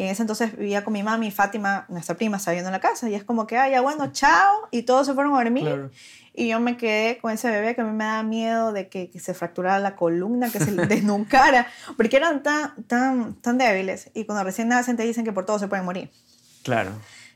Y 0.00 0.04
en 0.04 0.08
ese 0.08 0.22
entonces 0.22 0.56
vivía 0.56 0.82
con 0.82 0.94
mi 0.94 1.02
mami 1.02 1.26
y 1.26 1.30
Fátima, 1.30 1.84
nuestra 1.90 2.14
prima, 2.14 2.38
saliendo 2.38 2.68
en 2.68 2.72
la 2.72 2.80
casa. 2.80 3.10
Y 3.10 3.14
es 3.14 3.22
como 3.22 3.46
que, 3.46 3.58
ay, 3.58 3.72
ya 3.72 3.82
bueno, 3.82 4.10
chao. 4.12 4.66
Y 4.70 4.84
todos 4.84 5.06
se 5.06 5.12
fueron 5.12 5.34
a 5.34 5.36
dormir. 5.36 5.90
Y 6.32 6.48
yo 6.48 6.58
me 6.58 6.78
quedé 6.78 7.18
con 7.18 7.30
ese 7.30 7.50
bebé 7.50 7.74
que 7.74 7.82
a 7.82 7.84
mí 7.84 7.92
me 7.92 8.04
da 8.04 8.22
miedo 8.22 8.72
de 8.72 8.88
que, 8.88 9.10
se 9.20 9.34
fracturara 9.34 9.78
la 9.78 9.96
columna, 9.96 10.50
que 10.50 10.58
se 10.58 10.72
desnucara. 10.86 11.66
Porque 11.98 12.16
eran 12.16 12.42
tan, 12.42 12.82
tan, 12.86 13.34
tan 13.42 13.58
débiles. 13.58 14.10
Y 14.14 14.24
cuando 14.24 14.42
recién 14.42 14.68
nacen 14.68 14.96
te 14.96 15.02
dicen 15.02 15.22
que 15.22 15.34
por 15.34 15.44
todo 15.44 15.58
se 15.58 15.68
pueden 15.68 15.84
morir. 15.84 16.10
Claro. 16.62 16.92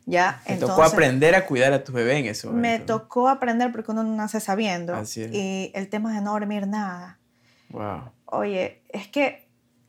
Ya, 0.06 0.40
Me 0.48 0.56
tocó 0.56 0.84
aprender 0.84 1.34
a 1.34 1.44
cuidar 1.44 1.74
a 1.74 1.84
tu 1.84 1.92
bebé 1.92 2.16
en 2.16 2.24
eso. 2.24 2.50
Me 2.50 2.78
tocó 2.78 3.28
aprender 3.28 3.72
porque 3.72 3.90
uno 3.90 4.04
nace 4.04 4.40
sabiendo. 4.40 4.98
Y 5.16 5.70
el 5.74 5.90
tema 5.90 6.14
de 6.14 6.22
no 6.22 6.32
dormir 6.32 6.66
nada. 6.66 7.18
Wow. 7.68 8.10
Oye, 8.24 8.80
es 8.88 9.06
que 9.08 9.43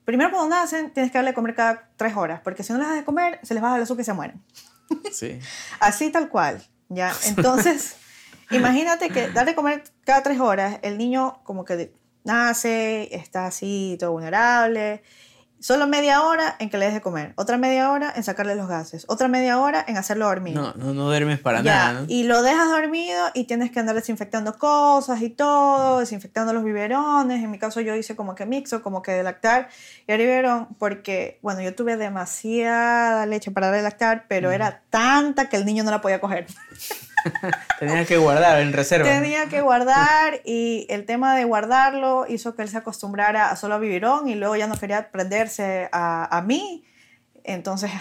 Primero 0.05 0.31
cuando 0.31 0.55
nacen 0.55 0.91
tienes 0.93 1.11
que 1.11 1.17
darle 1.17 1.31
de 1.31 1.35
comer 1.35 1.55
cada 1.55 1.89
tres 1.97 2.15
horas, 2.15 2.39
porque 2.43 2.63
si 2.63 2.71
no 2.71 2.79
les 2.79 2.87
das 2.87 2.97
de 2.97 3.03
comer, 3.03 3.39
se 3.43 3.53
les 3.53 3.61
baja 3.61 3.75
el 3.75 3.83
azúcar 3.83 4.01
y 4.01 4.05
se 4.05 4.13
mueren. 4.13 4.43
Sí. 5.11 5.39
Así 5.79 6.11
tal 6.11 6.29
cual, 6.29 6.63
¿ya? 6.89 7.11
Entonces, 7.25 7.95
imagínate 8.51 9.09
que 9.09 9.29
darle 9.29 9.51
de 9.51 9.55
comer 9.55 9.83
cada 10.05 10.21
tres 10.23 10.39
horas, 10.39 10.79
el 10.83 10.97
niño 10.97 11.41
como 11.43 11.65
que 11.65 11.91
nace, 12.23 13.15
está 13.15 13.45
así, 13.45 13.97
todo 13.99 14.11
vulnerable, 14.11 15.03
Solo 15.59 15.87
media 15.87 16.21
hora 16.21 16.55
en 16.59 16.69
que 16.69 16.77
le 16.77 16.85
des 16.85 16.93
de 16.93 17.01
comer, 17.01 17.33
otra 17.37 17.57
media 17.57 17.89
hora 17.89 18.13
en 18.15 18.23
sacarle 18.23 18.55
los 18.55 18.67
gases, 18.67 19.05
otra 19.07 19.27
media 19.27 19.59
hora 19.59 19.83
en 19.87 19.97
hacerlo 19.97 20.25
dormir. 20.27 20.53
No, 20.53 20.73
no, 20.75 20.93
no 20.93 21.05
duermes 21.05 21.39
para 21.39 21.63
nada. 21.63 21.93
¿no? 21.93 22.05
Y 22.07 22.23
lo 22.23 22.43
dejas 22.43 22.69
dormido 22.69 23.25
y 23.33 23.45
tienes 23.45 23.71
que 23.71 23.79
andar 23.79 23.95
desinfectando 23.95 24.57
cosas 24.57 25.21
y 25.21 25.29
todo, 25.29 25.99
desinfectando 25.99 26.53
los 26.53 26.63
biberones. 26.63 27.43
En 27.43 27.49
mi 27.49 27.57
caso 27.57 27.81
yo 27.81 27.95
hice 27.95 28.15
como 28.15 28.35
que 28.35 28.45
mixo, 28.45 28.83
como 28.83 29.01
que 29.01 29.13
de 29.13 29.23
lactar 29.23 29.69
y 30.07 30.11
el 30.11 30.19
biberón, 30.19 30.67
porque, 30.77 31.39
bueno, 31.41 31.61
yo 31.61 31.73
tuve 31.73 31.97
demasiada 31.97 33.25
leche 33.25 33.49
para 33.51 33.71
de 33.71 33.81
lactar, 33.81 34.25
pero 34.27 34.51
era 34.51 34.81
tanta 34.89 35.49
que 35.49 35.57
el 35.57 35.65
niño 35.65 35.83
no 35.83 35.91
la 35.91 36.01
podía 36.01 36.21
coger. 36.21 36.45
Tenía 37.79 38.05
que 38.05 38.17
guardar 38.17 38.59
en 38.61 38.73
reserva. 38.73 39.07
Tenía 39.07 39.47
que 39.47 39.61
guardar 39.61 40.41
y 40.45 40.85
el 40.89 41.05
tema 41.05 41.35
de 41.35 41.43
guardarlo 41.45 42.25
hizo 42.27 42.55
que 42.55 42.61
él 42.61 42.69
se 42.69 42.77
acostumbrara 42.77 43.49
a 43.49 43.55
solo 43.55 43.75
a 43.75 43.79
biberón 43.79 44.27
y 44.27 44.35
luego 44.35 44.55
ya 44.55 44.67
no 44.67 44.75
quería 44.75 45.11
prenderse 45.11 45.89
a, 45.91 46.37
a 46.37 46.41
mí. 46.41 46.85
Entonces 47.43 47.91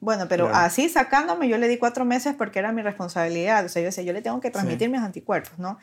Bueno, 0.00 0.28
pero 0.28 0.48
así 0.48 0.88
sacándome, 0.88 1.46
yo 1.48 1.58
le 1.58 1.68
di 1.68 1.76
cuatro 1.76 2.06
meses 2.06 2.34
porque 2.34 2.58
era 2.58 2.72
mi 2.72 2.80
responsabilidad. 2.80 3.66
O 3.66 3.68
sea, 3.68 3.82
yo 3.82 3.86
decía, 3.86 4.02
yo 4.02 4.14
le 4.14 4.22
tengo 4.22 4.40
que 4.40 4.50
transmitir 4.50 4.88
mis 4.88 5.00
anticuerpos, 5.00 5.58
¿no? 5.58 5.78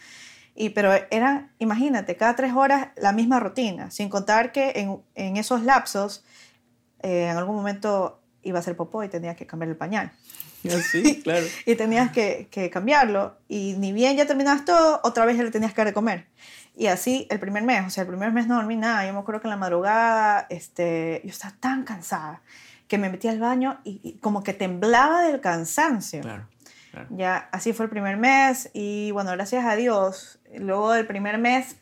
Y, 0.55 0.69
pero 0.69 0.91
era, 1.11 1.51
imagínate, 1.59 2.17
cada 2.17 2.35
tres 2.35 2.53
horas 2.53 2.87
la 2.95 3.11
misma 3.11 3.39
rutina, 3.39 3.91
sin 3.91 4.09
contar 4.09 4.51
que 4.51 4.71
en, 4.75 5.03
en 5.13 5.37
esos 5.37 5.61
lapsos, 5.61 6.25
eh, 7.03 7.27
en 7.29 7.37
algún 7.37 7.55
momento 7.55 8.19
iba 8.41 8.57
a 8.57 8.61
hacer 8.61 8.75
popó 8.75 9.03
y 9.03 9.07
tenía 9.07 9.35
que 9.35 9.45
cambiar 9.45 9.69
el 9.69 9.77
pañal. 9.77 10.11
Claro. 11.23 11.45
y 11.65 11.75
tenías 11.75 12.11
que, 12.11 12.47
que, 12.51 12.69
cambiarlo. 12.69 13.37
Y 13.47 13.75
ni 13.77 13.91
bien 13.91 14.17
ya 14.17 14.25
terminabas 14.25 14.65
todo, 14.65 14.99
otra 15.03 15.25
vez 15.25 15.37
ya 15.37 15.43
le 15.43 15.51
tenías 15.51 15.73
que 15.73 15.77
dar 15.77 15.87
de 15.87 15.93
comer. 15.93 16.27
Y 16.75 16.87
así 16.87 17.27
el 17.29 17.39
primer 17.39 17.63
mes, 17.63 17.85
o 17.87 17.89
sea, 17.89 18.03
el 18.03 18.07
primer 18.07 18.31
mes 18.31 18.47
no 18.47 18.55
dormí 18.55 18.75
nada. 18.75 19.05
Yo 19.05 19.13
me 19.13 19.19
acuerdo 19.19 19.41
que 19.41 19.47
en 19.47 19.51
la 19.51 19.57
madrugada 19.57 20.45
este, 20.49 21.21
yo 21.23 21.31
estaba 21.31 21.55
tan 21.59 21.83
cansada 21.83 22.41
que 22.87 22.97
me 22.97 23.09
metí 23.09 23.27
al 23.27 23.39
baño 23.39 23.79
y, 23.83 24.17
como 24.19 24.43
que 24.43 24.53
temblaba 24.53 25.23
del 25.23 25.41
cansancio. 25.41 26.21
Claro, 26.21 26.47
Ya, 27.09 27.49
así 27.51 27.73
fue 27.73 27.85
el 27.85 27.89
primer 27.89 28.17
mes 28.17 28.69
y 28.73 29.11
bueno, 29.11 29.31
gracias 29.31 29.65
a 29.65 29.75
Dios, 29.75 30.39
luego 30.55 30.93
del 30.93 31.05
primer 31.05 31.37
mes, 31.37 31.77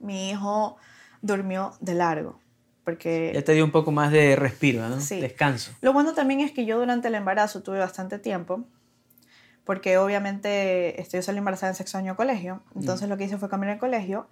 mi 0.00 0.30
hijo 0.30 0.76
durmió 1.20 1.74
de 1.80 1.94
largo. 1.94 2.41
Porque, 2.84 3.30
ya 3.34 3.42
te 3.42 3.52
dio 3.52 3.64
un 3.64 3.70
poco 3.70 3.92
más 3.92 4.10
de 4.10 4.34
respiro, 4.34 4.88
¿no? 4.88 5.00
Sí. 5.00 5.20
Descanso. 5.20 5.72
Lo 5.80 5.92
bueno 5.92 6.14
también 6.14 6.40
es 6.40 6.50
que 6.50 6.64
yo 6.64 6.78
durante 6.78 7.08
el 7.08 7.14
embarazo 7.14 7.62
tuve 7.62 7.78
bastante 7.78 8.18
tiempo, 8.18 8.64
porque 9.64 9.98
obviamente 9.98 11.00
estoy 11.00 11.18
yo 11.18 11.22
salí 11.22 11.38
embarazada 11.38 11.70
en 11.70 11.76
sexto 11.76 11.98
año 11.98 12.12
de 12.12 12.16
colegio, 12.16 12.62
entonces 12.74 13.08
lo 13.08 13.16
que 13.16 13.24
hice 13.24 13.38
fue 13.38 13.48
cambiar 13.48 13.74
el 13.74 13.78
colegio 13.78 14.28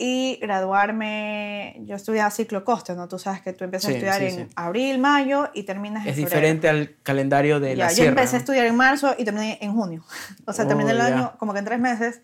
y 0.00 0.38
graduarme, 0.40 1.80
yo 1.80 1.96
estudiaba 1.96 2.30
ciclo 2.30 2.64
coste, 2.64 2.94
¿no? 2.94 3.08
Tú 3.08 3.18
sabes 3.18 3.42
que 3.42 3.52
tú 3.52 3.64
empiezas 3.64 3.90
a 3.90 3.92
estudiar 3.94 4.22
en 4.22 4.48
abril, 4.54 4.98
mayo 5.00 5.50
y 5.54 5.64
terminas 5.64 6.04
en 6.04 6.10
Es 6.10 6.16
diferente 6.16 6.68
al 6.68 6.94
calendario 7.02 7.58
de 7.58 7.74
la 7.74 7.90
ya, 7.90 8.04
Yo 8.04 8.08
empecé 8.08 8.36
a 8.36 8.38
estudiar 8.38 8.66
en 8.66 8.76
marzo 8.76 9.16
y 9.18 9.24
terminé 9.24 9.58
en 9.60 9.72
junio. 9.72 10.04
O 10.46 10.52
sea, 10.52 10.68
terminé 10.68 10.92
el 10.92 11.00
oh, 11.00 11.04
año 11.04 11.32
como 11.38 11.52
que 11.52 11.58
en 11.58 11.64
tres 11.64 11.80
meses 11.80 12.20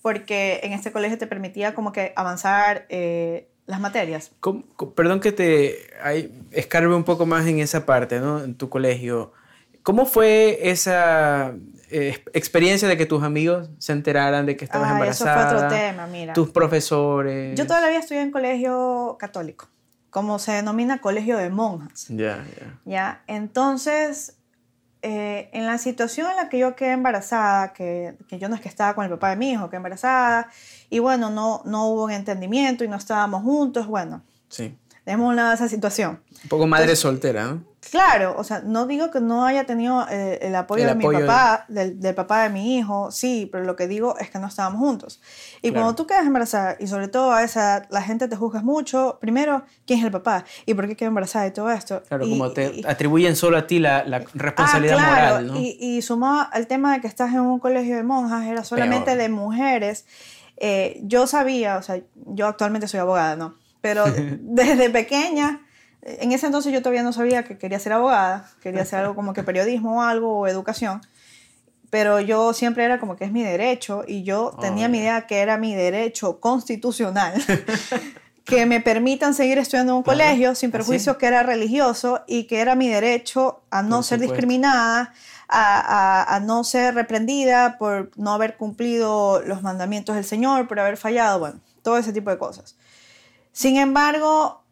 porque 0.00 0.60
en 0.62 0.72
este 0.72 0.90
colegio 0.90 1.18
te 1.18 1.26
permitía 1.26 1.74
como 1.74 1.92
que 1.92 2.14
avanzar 2.16 2.86
eh, 2.88 3.50
las 3.68 3.80
materias. 3.80 4.32
perdón 4.96 5.20
que 5.20 5.30
te 5.30 5.90
escarbe 6.50 6.94
un 6.94 7.04
poco 7.04 7.26
más 7.26 7.46
en 7.46 7.60
esa 7.60 7.86
parte, 7.86 8.18
¿no? 8.18 8.42
En 8.42 8.54
tu 8.54 8.68
colegio. 8.68 9.32
¿Cómo 9.82 10.06
fue 10.06 10.58
esa 10.70 11.54
eh, 11.90 12.22
experiencia 12.32 12.88
de 12.88 12.96
que 12.96 13.04
tus 13.04 13.22
amigos 13.22 13.68
se 13.78 13.92
enteraran 13.92 14.46
de 14.46 14.56
que 14.56 14.64
estabas 14.64 14.90
embarazada. 14.90 15.40
Eso 15.40 15.48
fue 15.48 15.56
otro 15.56 15.68
tema, 15.68 16.06
mira. 16.06 16.32
Tus 16.32 16.50
profesores. 16.50 17.58
Yo 17.58 17.66
toda 17.66 17.82
la 17.82 17.88
vida 17.88 17.98
estudié 17.98 18.22
en 18.22 18.30
colegio 18.30 19.16
católico, 19.18 19.68
como 20.08 20.38
se 20.38 20.52
denomina 20.52 21.02
colegio 21.02 21.36
de 21.36 21.50
monjas. 21.50 22.06
Ya, 22.08 22.44
ya. 22.58 22.78
Ya, 22.86 23.22
entonces, 23.26 24.37
eh, 25.02 25.48
en 25.52 25.66
la 25.66 25.78
situación 25.78 26.28
en 26.30 26.36
la 26.36 26.48
que 26.48 26.58
yo 26.58 26.74
quedé 26.74 26.92
embarazada, 26.92 27.72
que, 27.72 28.16
que, 28.28 28.38
yo 28.38 28.48
no 28.48 28.54
es 28.56 28.60
que 28.60 28.68
estaba 28.68 28.94
con 28.94 29.04
el 29.04 29.10
papá 29.10 29.30
de 29.30 29.36
mi 29.36 29.52
hijo, 29.52 29.70
que 29.70 29.76
embarazada, 29.76 30.48
y 30.90 30.98
bueno, 30.98 31.30
no, 31.30 31.62
no 31.64 31.86
hubo 31.88 32.04
un 32.04 32.10
entendimiento 32.10 32.84
y 32.84 32.88
no 32.88 32.96
estábamos 32.96 33.42
juntos, 33.42 33.86
bueno. 33.86 34.22
Sí. 34.48 34.76
Dejemos 35.08 35.32
una 35.32 35.54
esa 35.54 35.70
situación. 35.70 36.20
Un 36.42 36.48
poco 36.50 36.66
madre 36.66 36.94
soltera, 36.94 37.46
¿no? 37.46 37.64
Claro, 37.90 38.34
o 38.36 38.44
sea, 38.44 38.60
no 38.60 38.86
digo 38.86 39.10
que 39.10 39.22
no 39.22 39.46
haya 39.46 39.64
tenido 39.64 40.04
eh, 40.10 40.38
el 40.42 40.54
apoyo 40.54 40.86
de 40.86 40.94
mi 40.94 41.02
papá, 41.02 41.64
del, 41.68 41.98
del, 41.98 42.14
papá 42.14 42.42
de 42.42 42.50
mi 42.50 42.76
hijo, 42.76 43.10
sí, 43.10 43.48
pero 43.50 43.64
lo 43.64 43.74
que 43.74 43.88
digo 43.88 44.18
es 44.18 44.28
que 44.28 44.38
no 44.38 44.48
estábamos 44.48 44.80
juntos. 44.80 45.22
Y 45.62 45.70
cuando 45.70 45.94
tú 45.94 46.06
quedas 46.06 46.26
embarazada, 46.26 46.76
y 46.78 46.88
sobre 46.88 47.08
todo 47.08 47.32
a 47.32 47.42
esa 47.42 47.86
la 47.88 48.02
gente 48.02 48.28
te 48.28 48.36
juzga 48.36 48.60
mucho, 48.60 49.16
primero, 49.18 49.62
¿quién 49.86 50.00
es 50.00 50.04
el 50.04 50.10
papá? 50.10 50.44
¿Y 50.66 50.74
por 50.74 50.86
qué 50.86 50.94
quedó 50.94 51.08
embarazada 51.08 51.46
y 51.46 51.52
todo 51.52 51.70
esto? 51.70 52.02
Claro, 52.06 52.28
como 52.28 52.50
te 52.50 52.82
atribuyen 52.86 53.34
solo 53.34 53.56
a 53.56 53.66
ti 53.66 53.78
la, 53.78 54.04
la 54.04 54.22
responsabilidad 54.34 54.98
ah, 55.00 55.06
claro, 55.06 55.34
moral, 55.36 55.46
¿no? 55.46 55.56
Y, 55.56 55.78
y 55.80 56.02
sumado 56.02 56.50
al 56.52 56.66
tema 56.66 56.92
de 56.92 57.00
que 57.00 57.06
estás 57.06 57.32
en 57.32 57.40
un 57.40 57.60
colegio 57.60 57.96
de 57.96 58.02
monjas, 58.02 58.44
era 58.44 58.62
solamente 58.62 59.16
de 59.16 59.30
mujeres. 59.30 60.04
Eh, 60.58 61.00
yo 61.02 61.26
sabía, 61.26 61.78
o 61.78 61.82
sea, 61.82 61.98
yo 62.26 62.46
actualmente 62.46 62.88
soy 62.88 63.00
abogada, 63.00 63.36
¿no? 63.36 63.54
Pero 63.88 64.04
desde 64.40 64.90
pequeña 64.90 65.62
en 66.02 66.32
ese 66.32 66.46
entonces 66.46 66.72
yo 66.72 66.80
todavía 66.80 67.02
no 67.02 67.12
sabía 67.12 67.44
que 67.44 67.58
quería 67.58 67.78
ser 67.78 67.92
abogada, 67.92 68.48
quería 68.62 68.82
hacer 68.82 69.00
algo 69.00 69.14
como 69.14 69.32
que 69.32 69.42
periodismo 69.42 69.98
o 69.98 70.02
algo, 70.02 70.38
o 70.38 70.46
educación, 70.46 71.00
pero 71.90 72.20
yo 72.20 72.52
siempre 72.52 72.84
era 72.84 73.00
como 73.00 73.16
que 73.16 73.24
es 73.24 73.32
mi 73.32 73.42
derecho 73.42 74.04
y 74.06 74.22
yo 74.22 74.56
tenía 74.60 74.88
mi 74.88 74.98
idea 74.98 75.26
que 75.26 75.38
era 75.38 75.56
mi 75.56 75.74
derecho 75.74 76.40
constitucional. 76.40 77.34
que 78.44 78.64
me 78.64 78.80
permitan 78.80 79.34
seguir 79.34 79.58
estudiando 79.58 79.92
en 79.92 79.96
un 79.98 80.02
colegio 80.02 80.54
sin 80.54 80.70
perjuicio 80.70 81.18
que 81.18 81.26
era 81.26 81.42
religioso 81.42 82.22
y 82.26 82.44
que 82.44 82.60
era 82.60 82.74
mi 82.76 82.88
derecho 82.88 83.60
a 83.70 83.82
no 83.82 84.02
ser 84.02 84.20
discriminada, 84.20 85.12
a, 85.48 86.24
a, 86.24 86.34
a, 86.34 86.40
no 86.40 86.64
ser 86.64 86.94
reprendida 86.94 87.76
por 87.76 88.10
no 88.16 88.32
haber 88.32 88.56
cumplido 88.56 89.42
los 89.42 89.62
mandamientos 89.62 90.14
del 90.14 90.24
Señor, 90.24 90.66
por 90.66 90.80
haber 90.80 90.96
fallado, 90.96 91.40
bueno, 91.40 91.60
todo 91.82 91.98
ese 91.98 92.14
tipo 92.14 92.30
de 92.30 92.38
cosas. 92.38 92.74
Sin 93.52 93.76
embargo, 93.76 94.64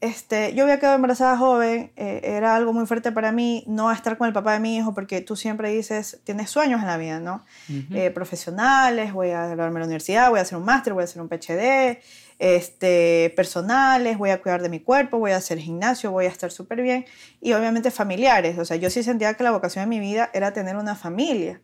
este, 0.00 0.54
yo 0.54 0.62
había 0.62 0.78
quedado 0.78 0.94
embarazada 0.94 1.36
joven, 1.36 1.90
eh, 1.96 2.20
era 2.22 2.54
algo 2.54 2.72
muy 2.72 2.86
fuerte 2.86 3.10
para 3.10 3.32
mí 3.32 3.64
no 3.66 3.90
estar 3.90 4.16
con 4.16 4.28
el 4.28 4.32
papá 4.32 4.52
de 4.52 4.60
mi 4.60 4.76
hijo 4.76 4.94
porque 4.94 5.20
tú 5.22 5.34
siempre 5.34 5.70
dices, 5.70 6.20
tienes 6.22 6.50
sueños 6.50 6.80
en 6.80 6.86
la 6.86 6.96
vida, 6.96 7.18
¿no? 7.18 7.44
Eh, 7.68 8.10
profesionales, 8.12 9.12
voy 9.12 9.30
a 9.30 9.46
graduarme 9.46 9.78
a 9.78 9.80
la 9.80 9.86
universidad, 9.86 10.30
voy 10.30 10.38
a 10.38 10.42
hacer 10.42 10.56
un 10.56 10.64
máster, 10.64 10.92
voy 10.92 11.02
a 11.02 11.04
hacer 11.04 11.20
un 11.20 11.28
PhD, 11.28 11.98
este, 12.38 13.32
personales, 13.34 14.18
voy 14.18 14.30
a 14.30 14.40
cuidar 14.40 14.62
de 14.62 14.68
mi 14.68 14.78
cuerpo, 14.78 15.18
voy 15.18 15.32
a 15.32 15.36
hacer 15.36 15.58
gimnasio, 15.58 16.12
voy 16.12 16.26
a 16.26 16.28
estar 16.28 16.52
súper 16.52 16.80
bien 16.80 17.04
y 17.40 17.54
obviamente 17.54 17.90
familiares, 17.90 18.56
o 18.58 18.64
sea, 18.64 18.76
yo 18.76 18.90
sí 18.90 19.02
sentía 19.02 19.34
que 19.34 19.42
la 19.42 19.50
vocación 19.50 19.84
de 19.84 19.88
mi 19.88 19.98
vida 19.98 20.30
era 20.32 20.52
tener 20.52 20.76
una 20.76 20.94
familia. 20.94 21.60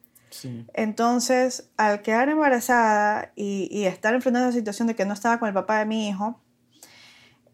Entonces, 0.74 1.70
al 1.76 2.02
quedar 2.02 2.28
embarazada 2.28 3.30
y, 3.36 3.68
y 3.70 3.84
estar 3.84 4.14
enfrentando 4.14 4.48
la 4.48 4.52
situación 4.52 4.88
de 4.88 4.96
que 4.96 5.04
no 5.04 5.14
estaba 5.14 5.38
con 5.38 5.46
el 5.46 5.54
papá 5.54 5.78
de 5.78 5.86
mi 5.86 6.08
hijo, 6.08 6.40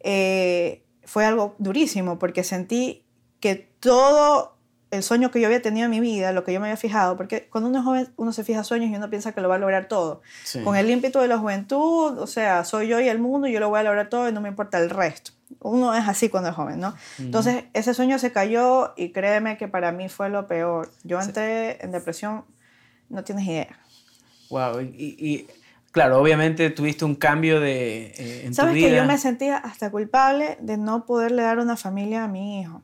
eh, 0.00 0.84
fue 1.04 1.24
algo 1.24 1.54
durísimo 1.58 2.18
porque 2.18 2.44
sentí 2.44 3.04
que 3.40 3.56
todo 3.56 4.56
el 4.90 5.02
sueño 5.02 5.30
que 5.30 5.40
yo 5.40 5.46
había 5.46 5.62
tenido 5.62 5.84
en 5.84 5.90
mi 5.90 6.00
vida, 6.00 6.32
lo 6.32 6.44
que 6.44 6.52
yo 6.52 6.60
me 6.60 6.66
había 6.66 6.76
fijado, 6.76 7.16
porque 7.16 7.48
cuando 7.48 7.70
uno 7.70 7.78
es 7.78 7.84
joven 7.84 8.12
uno 8.16 8.32
se 8.32 8.42
fija 8.42 8.64
sueños 8.64 8.90
y 8.90 8.96
uno 8.96 9.08
piensa 9.08 9.32
que 9.32 9.40
lo 9.40 9.48
va 9.48 9.54
a 9.54 9.58
lograr 9.58 9.86
todo. 9.86 10.20
Con 10.64 10.76
el 10.76 10.90
ímpetu 10.90 11.20
de 11.20 11.28
la 11.28 11.38
juventud, 11.38 12.18
o 12.18 12.26
sea, 12.26 12.64
soy 12.64 12.88
yo 12.88 13.00
y 13.00 13.08
el 13.08 13.18
mundo, 13.18 13.46
y 13.46 13.52
yo 13.52 13.60
lo 13.60 13.68
voy 13.68 13.80
a 13.80 13.82
lograr 13.84 14.08
todo 14.08 14.28
y 14.28 14.32
no 14.32 14.40
me 14.40 14.48
importa 14.48 14.78
el 14.78 14.90
resto. 14.90 15.32
Uno 15.60 15.94
es 15.94 16.08
así 16.08 16.28
cuando 16.28 16.50
es 16.50 16.56
joven, 16.56 16.80
¿no? 16.80 16.94
Entonces, 17.18 17.64
ese 17.72 17.94
sueño 17.94 18.18
se 18.18 18.32
cayó 18.32 18.92
y 18.96 19.10
créeme 19.10 19.56
que 19.58 19.68
para 19.68 19.92
mí 19.92 20.08
fue 20.08 20.28
lo 20.28 20.46
peor. 20.46 20.90
Yo 21.04 21.20
entré 21.20 21.84
en 21.84 21.92
depresión, 21.92 22.44
no 23.08 23.22
tienes 23.22 23.46
idea. 23.46 23.78
Wow, 24.48 24.80
y 24.80 25.46
Claro, 25.92 26.20
obviamente 26.20 26.70
tuviste 26.70 27.04
un 27.04 27.16
cambio 27.16 27.58
de, 27.58 28.14
eh, 28.16 28.46
en 28.46 28.54
¿Sabes 28.54 28.72
tu 28.72 28.76
vida. 28.76 28.88
que 28.90 28.96
yo 28.96 29.04
me 29.04 29.18
sentía 29.18 29.56
hasta 29.56 29.90
culpable 29.90 30.56
de 30.60 30.76
no 30.76 31.04
poderle 31.04 31.42
dar 31.42 31.58
una 31.58 31.76
familia 31.76 32.24
a 32.24 32.28
mi 32.28 32.60
hijo? 32.60 32.82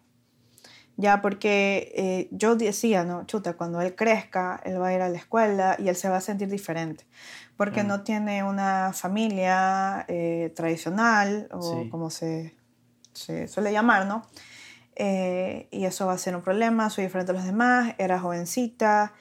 Ya, 0.96 1.20
porque 1.20 1.92
eh, 1.94 2.28
yo 2.32 2.56
decía, 2.56 3.04
no, 3.04 3.24
chuta, 3.26 3.52
cuando 3.52 3.80
él 3.80 3.94
crezca, 3.94 4.60
él 4.64 4.80
va 4.80 4.88
a 4.88 4.94
ir 4.94 5.02
a 5.02 5.08
la 5.08 5.18
escuela 5.18 5.76
y 5.78 5.88
él 5.88 5.94
se 5.94 6.08
va 6.08 6.16
a 6.16 6.20
sentir 6.20 6.48
diferente, 6.48 7.06
porque 7.56 7.84
no 7.84 8.02
tiene 8.02 8.42
una 8.42 8.92
familia 8.94 10.06
eh, 10.08 10.52
tradicional 10.56 11.48
o 11.52 11.86
como 11.90 12.08
se, 12.08 12.56
se, 13.12 13.46
suele 13.46 13.72
llamar, 13.72 14.06
¿no? 14.06 14.26
y 14.98 15.84
eso 15.84 16.06
va 16.06 16.14
a 16.14 16.18
ser 16.18 16.34
un 16.34 16.40
problema, 16.40 16.88
soy 16.88 17.04
diferente 17.04 17.32
a 17.32 17.34
los 17.34 17.44
demás, 17.44 17.94
era 17.98 18.18
jovencita, 18.18 19.12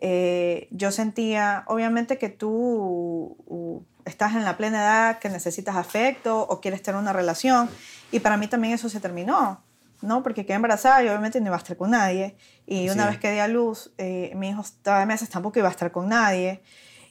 eh, 0.00 0.68
yo 0.70 0.92
sentía, 0.92 1.64
obviamente 1.66 2.18
que 2.18 2.28
tú 2.28 3.84
estás 4.04 4.34
en 4.34 4.44
la 4.44 4.56
plena 4.56 4.78
edad 4.78 5.18
que 5.18 5.28
necesitas 5.28 5.76
afecto 5.76 6.40
o 6.40 6.60
quieres 6.60 6.82
tener 6.82 7.00
una 7.00 7.12
relación 7.12 7.68
y 8.12 8.20
para 8.20 8.36
mí 8.36 8.46
también 8.46 8.74
eso 8.74 8.88
se 8.88 9.00
terminó, 9.00 9.62
¿no? 10.00 10.22
Porque 10.22 10.46
quedé 10.46 10.56
embarazada 10.56 11.02
y 11.02 11.08
obviamente 11.08 11.40
no 11.40 11.46
iba 11.46 11.56
a 11.56 11.58
estar 11.58 11.76
con 11.76 11.90
nadie 11.90 12.36
y 12.66 12.88
una 12.90 13.06
vez 13.06 13.18
que 13.18 13.32
di 13.32 13.38
a 13.38 13.48
luz, 13.48 13.92
eh, 13.98 14.32
mi 14.36 14.50
hijo 14.50 14.60
estaba 14.60 15.00
de 15.00 15.06
meses, 15.06 15.28
tampoco 15.28 15.58
iba 15.58 15.68
a 15.68 15.72
estar 15.72 15.90
con 15.90 16.08
nadie 16.08 16.62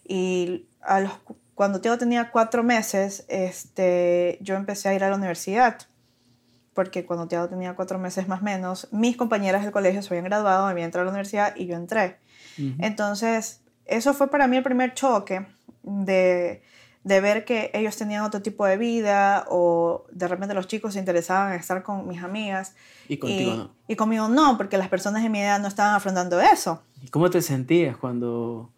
y 0.04 0.68
a 0.82 1.02
los, 1.02 1.12
cuando 1.54 1.82
Teo 1.82 1.98
tenía 1.98 2.32
cuatro 2.32 2.64
meses, 2.64 3.26
este, 3.28 4.38
yo 4.42 4.56
empecé 4.56 4.90
a 4.90 4.94
ir 4.94 5.04
a 5.04 5.10
la 5.10 5.16
universidad 5.16 5.78
porque 6.74 7.06
cuando 7.06 7.28
Teo 7.28 7.50
tenía 7.50 7.76
cuatro 7.76 7.98
meses 7.98 8.28
más 8.28 8.42
o 8.42 8.44
menos, 8.44 8.88
mis 8.92 9.18
compañeras 9.18 9.64
del 9.64 9.72
colegio 9.72 10.04
se 10.04 10.10
habían 10.10 10.26
graduado, 10.26 10.66
me 10.66 10.72
habían 10.72 10.86
entrado 10.86 11.02
a 11.02 11.06
la 11.06 11.12
universidad 11.12 11.56
y 11.56 11.66
yo 11.66 11.76
entré. 11.76 12.20
Entonces, 12.80 13.62
eso 13.86 14.14
fue 14.14 14.30
para 14.30 14.48
mí 14.48 14.58
el 14.58 14.64
primer 14.64 14.94
choque 14.94 15.46
de, 15.84 16.62
de, 17.04 17.22
ver 17.22 17.46
que 17.46 17.72
ellos 17.74 17.96
tenían 17.96 18.24
otro 18.24 18.42
tipo 18.42 18.66
de 18.66 18.78
vida 18.78 19.46
o 19.50 20.06
de 20.12 20.28
repente 20.28 20.54
los 20.54 20.68
chicos 20.68 20.94
se 20.94 21.00
interesaban 21.00 21.54
en 21.54 21.60
estar 21.60 21.84
con 21.84 22.08
mis 22.08 22.22
amigas. 22.22 22.74
Y 23.08 23.18
contigo 23.18 23.56
no. 23.56 23.72
Y 23.88 23.96
conmigo 23.96 24.28
no, 24.28 24.58
porque 24.58 24.78
las 24.78 24.90
personas 24.90 25.24
de 25.24 25.30
mi 25.30 25.40
edad 25.42 25.60
no 25.60 25.68
estaban 25.68 25.96
afrontando 25.96 26.40
eso. 26.42 26.82
¿Y 27.02 27.08
cómo 27.10 27.30
te 27.30 27.42
sentías 27.42 27.96
cuando 27.96 28.72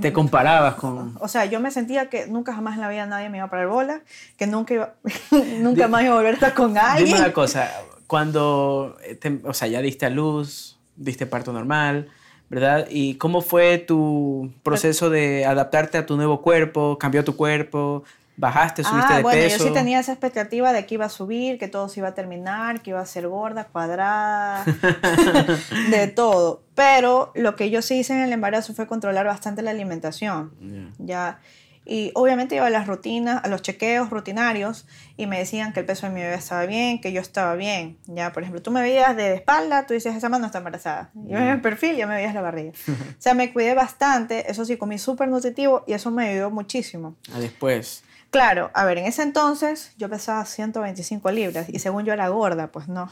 te 0.00 0.12
comparabas 0.12 0.74
con...? 0.74 1.16
O 1.20 1.28
sea, 1.28 1.44
yo 1.46 1.60
me 1.60 1.70
sentía 1.70 2.08
que 2.08 2.26
nunca 2.26 2.54
jamás 2.54 2.74
en 2.74 2.80
la 2.80 2.88
vida 2.88 3.06
nadie 3.06 3.28
me 3.30 3.38
iba 3.38 3.46
a 3.46 3.50
parar 3.50 3.68
bola, 3.68 4.02
que 4.36 4.46
nunca, 4.46 4.74
iba, 4.74 4.94
nunca 5.60 5.88
más 5.88 6.02
iba 6.02 6.12
a 6.12 6.16
volver 6.16 6.32
a 6.32 6.34
estar 6.34 6.54
con 6.54 6.76
alguien. 6.78 7.06
Dime 7.06 7.20
una 7.20 7.32
cosa, 7.32 7.70
cuando, 8.06 8.96
eh, 9.02 9.40
o 9.44 9.54
sea, 9.54 9.68
ya 9.68 9.80
diste 9.80 10.06
a 10.06 10.10
luz, 10.10 10.78
diste 10.96 11.26
parto 11.26 11.52
normal, 11.52 12.08
¿verdad? 12.48 12.86
¿Y 12.90 13.14
cómo 13.16 13.40
fue 13.40 13.78
tu 13.78 14.52
proceso 14.62 15.10
de 15.10 15.44
adaptarte 15.44 15.98
a 15.98 16.06
tu 16.06 16.16
nuevo 16.16 16.42
cuerpo? 16.42 16.98
¿Cambió 16.98 17.24
tu 17.24 17.36
cuerpo? 17.36 18.04
¿Bajaste, 18.38 18.84
subiste 18.84 19.14
ah, 19.14 19.16
de 19.16 19.22
bueno, 19.22 19.40
peso? 19.40 19.58
Yo 19.58 19.64
sí 19.68 19.72
tenía 19.72 19.98
esa 19.98 20.12
expectativa 20.12 20.74
de 20.74 20.84
que 20.84 20.94
iba 20.96 21.06
a 21.06 21.08
subir, 21.08 21.58
que 21.58 21.68
todo 21.68 21.88
se 21.88 22.00
iba 22.00 22.08
a 22.08 22.14
terminar, 22.14 22.82
que 22.82 22.90
iba 22.90 23.00
a 23.00 23.06
ser 23.06 23.28
gorda, 23.28 23.64
cuadrada, 23.64 24.62
de 25.90 26.06
todo. 26.08 26.62
Pero 26.74 27.32
lo 27.34 27.56
que 27.56 27.70
yo 27.70 27.80
sí 27.80 27.94
hice 27.98 28.12
en 28.12 28.20
el 28.20 28.32
embarazo 28.32 28.74
fue 28.74 28.86
controlar 28.86 29.24
bastante 29.24 29.62
la 29.62 29.70
alimentación. 29.70 30.92
Ya 30.98 31.40
y 31.86 32.10
obviamente 32.14 32.56
iba 32.56 32.66
a 32.66 32.70
las 32.70 32.88
rutinas, 32.88 33.44
a 33.44 33.48
los 33.48 33.62
chequeos 33.62 34.10
rutinarios 34.10 34.86
y 35.16 35.26
me 35.26 35.38
decían 35.38 35.72
que 35.72 35.80
el 35.80 35.86
peso 35.86 36.06
de 36.06 36.12
mi 36.12 36.20
bebé 36.20 36.34
estaba 36.34 36.66
bien, 36.66 37.00
que 37.00 37.12
yo 37.12 37.20
estaba 37.20 37.54
bien. 37.54 37.96
Ya, 38.06 38.32
por 38.32 38.42
ejemplo, 38.42 38.60
tú 38.60 38.72
me 38.72 38.82
veías 38.82 39.16
de 39.16 39.34
espalda, 39.34 39.86
tú 39.86 39.94
dices, 39.94 40.16
esa 40.16 40.28
mano 40.28 40.46
está 40.46 40.58
embarazada. 40.58 41.10
Yo 41.14 41.38
en 41.38 41.44
el 41.44 41.60
perfil 41.60 41.96
ya 41.96 42.08
me 42.08 42.16
veías 42.16 42.34
la 42.34 42.42
barriga. 42.42 42.72
o 42.88 43.20
sea, 43.20 43.34
me 43.34 43.52
cuidé 43.52 43.74
bastante, 43.74 44.50
eso 44.50 44.64
sí, 44.64 44.76
comí 44.76 44.98
súper 44.98 45.28
nutritivo 45.28 45.84
y 45.86 45.92
eso 45.92 46.10
me 46.10 46.28
ayudó 46.28 46.50
muchísimo. 46.50 47.16
A 47.32 47.38
después. 47.38 48.02
Claro, 48.30 48.72
a 48.74 48.84
ver, 48.84 48.98
en 48.98 49.06
ese 49.06 49.22
entonces 49.22 49.92
yo 49.96 50.10
pesaba 50.10 50.44
125 50.44 51.30
libras 51.30 51.68
y 51.68 51.78
según 51.78 52.04
yo 52.04 52.12
era 52.12 52.26
gorda, 52.28 52.72
pues 52.72 52.88
no. 52.88 53.08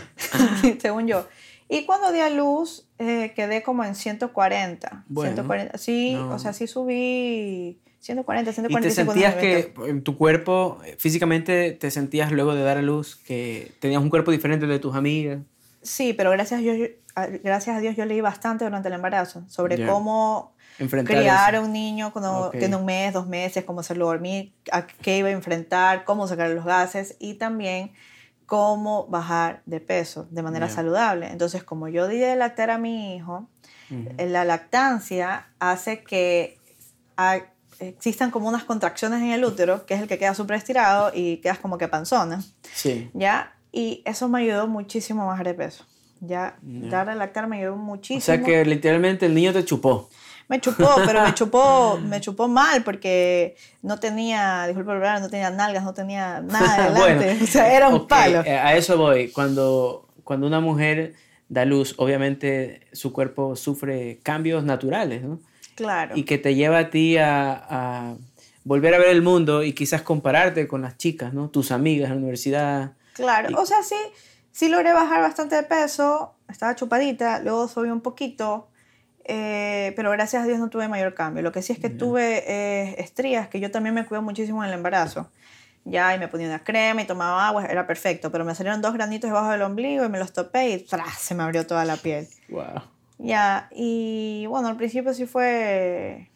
según 0.80 1.06
yo. 1.06 1.28
Y 1.68 1.84
cuando 1.84 2.12
di 2.12 2.20
a 2.20 2.30
luz, 2.30 2.86
eh, 2.98 3.32
quedé 3.36 3.62
como 3.62 3.84
en 3.84 3.94
140. 3.94 5.04
Bueno, 5.08 5.34
140. 5.34 5.76
Sí, 5.78 6.16
o 6.16 6.38
sea, 6.38 6.52
sí 6.54 6.66
subí 6.66 7.80
140, 8.06 8.52
145. 8.52 8.78
¿Y 8.78 8.88
te 8.88 8.90
sentías 8.90 9.34
que 9.34 9.90
en 9.90 10.02
tu 10.02 10.16
cuerpo, 10.16 10.78
eh, 10.84 10.96
físicamente, 10.98 11.72
te 11.72 11.90
sentías 11.90 12.30
luego 12.30 12.54
de 12.54 12.62
dar 12.62 12.78
a 12.78 12.82
luz 12.82 13.16
que 13.16 13.72
tenías 13.80 14.00
un 14.00 14.10
cuerpo 14.10 14.30
diferente 14.30 14.66
de 14.66 14.78
tus 14.78 14.94
amigas? 14.94 15.40
Sí, 15.82 16.12
pero 16.12 16.30
gracias 16.30 16.60
a 16.60 16.62
Dios, 16.62 16.90
gracias 17.42 17.76
a 17.76 17.80
Dios 17.80 17.96
yo 17.96 18.04
leí 18.04 18.20
bastante 18.20 18.64
durante 18.64 18.88
el 18.88 18.94
embarazo 18.94 19.44
sobre 19.48 19.86
cómo 19.86 20.54
criar 21.04 21.56
a 21.56 21.60
un 21.60 21.72
niño 21.72 22.12
cuando 22.12 22.50
tiene 22.50 22.76
un 22.76 22.84
mes, 22.84 23.12
dos 23.12 23.26
meses, 23.26 23.64
cómo 23.64 23.80
hacerlo 23.80 24.06
dormir, 24.06 24.52
a 24.70 24.86
qué 24.86 25.18
iba 25.18 25.28
a 25.28 25.32
enfrentar, 25.32 26.04
cómo 26.04 26.28
sacar 26.28 26.50
los 26.50 26.64
gases 26.64 27.16
y 27.18 27.34
también 27.34 27.92
cómo 28.46 29.08
bajar 29.08 29.62
de 29.66 29.80
peso 29.80 30.28
de 30.30 30.42
manera 30.42 30.68
saludable. 30.68 31.28
Entonces, 31.28 31.64
como 31.64 31.88
yo 31.88 32.06
di 32.06 32.18
de 32.18 32.36
lactar 32.36 32.70
a 32.70 32.78
mi 32.78 33.16
hijo, 33.16 33.48
la 34.16 34.44
lactancia 34.44 35.48
hace 35.58 36.04
que 36.04 36.58
existan 37.80 38.30
como 38.30 38.48
unas 38.48 38.64
contracciones 38.64 39.22
en 39.22 39.30
el 39.30 39.44
útero, 39.44 39.86
que 39.86 39.94
es 39.94 40.00
el 40.00 40.08
que 40.08 40.18
queda 40.18 40.34
súper 40.34 40.56
estirado 40.56 41.10
y 41.14 41.38
quedas 41.38 41.58
como 41.58 41.78
que 41.78 41.88
panzona. 41.88 42.42
Sí. 42.74 43.10
¿Ya? 43.14 43.56
Y 43.72 44.02
eso 44.04 44.28
me 44.28 44.40
ayudó 44.40 44.66
muchísimo 44.68 45.22
a 45.22 45.26
bajar 45.26 45.46
de 45.46 45.54
peso. 45.54 45.84
Ya, 46.20 46.56
dar 46.62 47.10
a 47.10 47.14
lactar 47.14 47.46
me 47.46 47.58
ayudó 47.58 47.76
muchísimo. 47.76 48.18
O 48.18 48.22
sea 48.22 48.42
que 48.42 48.64
literalmente 48.64 49.26
el 49.26 49.34
niño 49.34 49.52
te 49.52 49.64
chupó. 49.64 50.08
Me 50.48 50.60
chupó, 50.60 50.88
pero 51.04 51.22
me 51.22 51.34
chupó, 51.34 51.98
me 51.98 52.20
chupó 52.20 52.48
mal 52.48 52.82
porque 52.84 53.56
no 53.82 53.98
tenía, 53.98 54.66
disculpa 54.66 55.20
no 55.20 55.28
tenía 55.28 55.50
nalgas, 55.50 55.84
no 55.84 55.92
tenía 55.92 56.40
nada 56.40 56.86
adelante. 56.86 57.38
o 57.44 57.46
sea, 57.46 57.74
era 57.74 57.88
un 57.88 58.06
palo. 58.06 58.42
Eh, 58.44 58.56
a 58.56 58.76
eso 58.76 58.96
voy. 58.96 59.30
Cuando, 59.30 60.08
cuando 60.24 60.46
una 60.46 60.60
mujer 60.60 61.14
da 61.48 61.64
luz, 61.64 61.94
obviamente 61.98 62.86
su 62.92 63.12
cuerpo 63.12 63.56
sufre 63.56 64.20
cambios 64.22 64.64
naturales, 64.64 65.22
¿no? 65.22 65.40
Claro. 65.76 66.16
Y 66.16 66.24
que 66.24 66.38
te 66.38 66.54
lleva 66.54 66.78
a 66.78 66.90
ti 66.90 67.16
a, 67.18 68.16
volver 68.64 68.94
a 68.94 68.98
ver 68.98 69.10
el 69.10 69.22
mundo 69.22 69.62
y 69.62 69.74
quizás 69.74 70.02
compararte 70.02 70.66
con 70.66 70.82
las 70.82 70.96
chicas, 70.96 71.32
¿no? 71.32 71.50
Tus 71.50 71.70
amigas 71.70 72.08
en 72.08 72.14
la 72.16 72.18
universidad. 72.18 72.92
Claro, 73.12 73.60
o 73.60 73.64
sea, 73.64 73.82
sí, 73.82 73.94
sí 74.50 74.68
logré 74.68 74.92
bajar 74.92 75.20
bastante 75.20 75.54
de 75.54 75.62
peso, 75.62 76.34
estaba 76.48 76.74
chupadita, 76.74 77.38
luego 77.40 77.68
subí 77.68 77.90
un 77.90 78.00
poquito, 78.00 78.68
eh, 79.24 79.92
pero 79.96 80.10
gracias 80.10 80.42
a 80.42 80.46
Dios 80.46 80.58
no 80.58 80.68
tuve 80.68 80.88
mayor 80.88 81.14
cambio. 81.14 81.42
Lo 81.42 81.52
que 81.52 81.62
sí 81.62 81.72
es 81.72 81.78
que 81.78 81.90
tuve 81.90 82.42
eh, 82.46 82.96
estrías, 82.98 83.48
que 83.48 83.60
yo 83.60 83.70
también 83.70 83.94
me 83.94 84.04
cuido 84.04 84.22
muchísimo 84.22 84.64
en 84.64 84.70
el 84.70 84.74
embarazo. 84.74 85.30
Ya, 85.84 86.16
y 86.16 86.18
me 86.18 86.26
ponía 86.26 86.48
una 86.48 86.64
crema 86.64 87.02
y 87.02 87.04
tomaba 87.04 87.46
agua, 87.46 87.66
era 87.66 87.86
perfecto, 87.86 88.32
pero 88.32 88.44
me 88.44 88.56
salieron 88.56 88.82
dos 88.82 88.92
granitos 88.94 89.30
debajo 89.30 89.50
del 89.50 89.62
ombligo 89.62 90.04
y 90.04 90.08
me 90.08 90.18
los 90.18 90.32
topé 90.32 90.70
y 90.70 90.78
¡tras! 90.78 91.18
se 91.20 91.36
me 91.36 91.44
abrió 91.44 91.64
toda 91.64 91.84
la 91.84 91.96
piel. 91.96 92.26
Wow. 92.48 92.95
Ya, 93.18 93.68
y 93.72 94.46
bueno, 94.48 94.68
al 94.68 94.76
principio 94.76 95.14
sí 95.14 95.26
fue, 95.26 96.30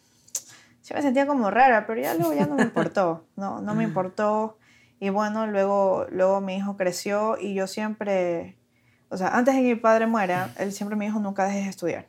sí 0.80 0.94
me 0.94 1.02
sentía 1.02 1.26
como 1.26 1.50
rara, 1.50 1.86
pero 1.86 2.00
ya 2.00 2.14
luego 2.14 2.32
ya 2.32 2.46
no 2.46 2.56
me 2.56 2.62
importó, 2.62 3.26
no, 3.36 3.60
no 3.60 3.74
me 3.74 3.84
importó. 3.84 4.56
Y 4.98 5.10
bueno, 5.10 5.46
luego, 5.46 6.06
luego 6.10 6.40
mi 6.40 6.56
hijo 6.56 6.76
creció 6.76 7.38
y 7.38 7.54
yo 7.54 7.66
siempre, 7.66 8.56
o 9.08 9.16
sea, 9.16 9.28
antes 9.28 9.54
de 9.54 9.62
que 9.62 9.68
mi 9.68 9.80
padre 9.80 10.06
muera, 10.06 10.52
él 10.58 10.72
siempre 10.72 10.96
me 10.96 11.06
dijo, 11.06 11.18
nunca 11.20 11.44
dejes 11.44 11.64
de 11.64 11.70
estudiar. 11.70 12.06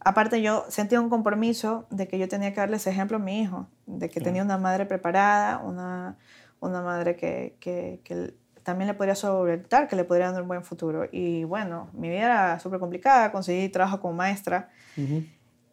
Aparte 0.00 0.42
yo 0.42 0.64
sentía 0.68 1.00
un 1.00 1.08
compromiso 1.08 1.86
de 1.90 2.08
que 2.08 2.18
yo 2.18 2.28
tenía 2.28 2.52
que 2.52 2.60
darle 2.60 2.76
ese 2.76 2.90
ejemplo 2.90 3.16
a 3.16 3.20
mi 3.20 3.40
hijo, 3.40 3.68
de 3.86 4.10
que 4.10 4.20
tenía 4.20 4.42
una 4.42 4.58
madre 4.58 4.84
preparada, 4.84 5.58
una, 5.58 6.18
una 6.60 6.82
madre 6.82 7.16
que, 7.16 7.56
que, 7.58 8.00
que 8.04 8.34
también 8.64 8.88
le 8.88 8.94
podría 8.94 9.14
solventar, 9.14 9.86
que 9.86 9.94
le 9.94 10.04
podría 10.04 10.32
dar 10.32 10.42
un 10.42 10.48
buen 10.48 10.64
futuro. 10.64 11.06
Y 11.12 11.44
bueno, 11.44 11.90
mi 11.92 12.08
vida 12.08 12.24
era 12.24 12.60
súper 12.60 12.80
complicada, 12.80 13.30
conseguí 13.30 13.68
trabajo 13.68 14.00
como 14.00 14.14
maestra 14.14 14.70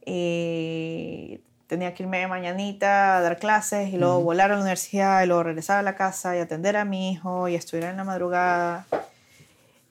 y 0.06 1.42
tenía 1.68 1.94
que 1.94 2.04
irme 2.04 2.28
mañanita 2.28 3.18
a 3.18 3.22
dar 3.22 3.40
clases 3.40 3.94
y 3.94 3.98
luego 3.98 4.22
volar 4.22 4.52
a 4.52 4.56
la 4.56 4.62
universidad 4.62 5.24
y 5.24 5.28
luego 5.28 5.44
regresar 5.44 5.78
a 5.78 5.84
la 5.84 5.96
casa 5.96 6.36
y 6.36 6.40
atender 6.40 6.76
a 6.76 6.84
mi 6.84 7.14
hijo 7.14 7.48
y 7.48 7.56
estudiar 7.56 7.92
en 7.92 7.98
la 7.98 8.04
madrugada. 8.04 8.86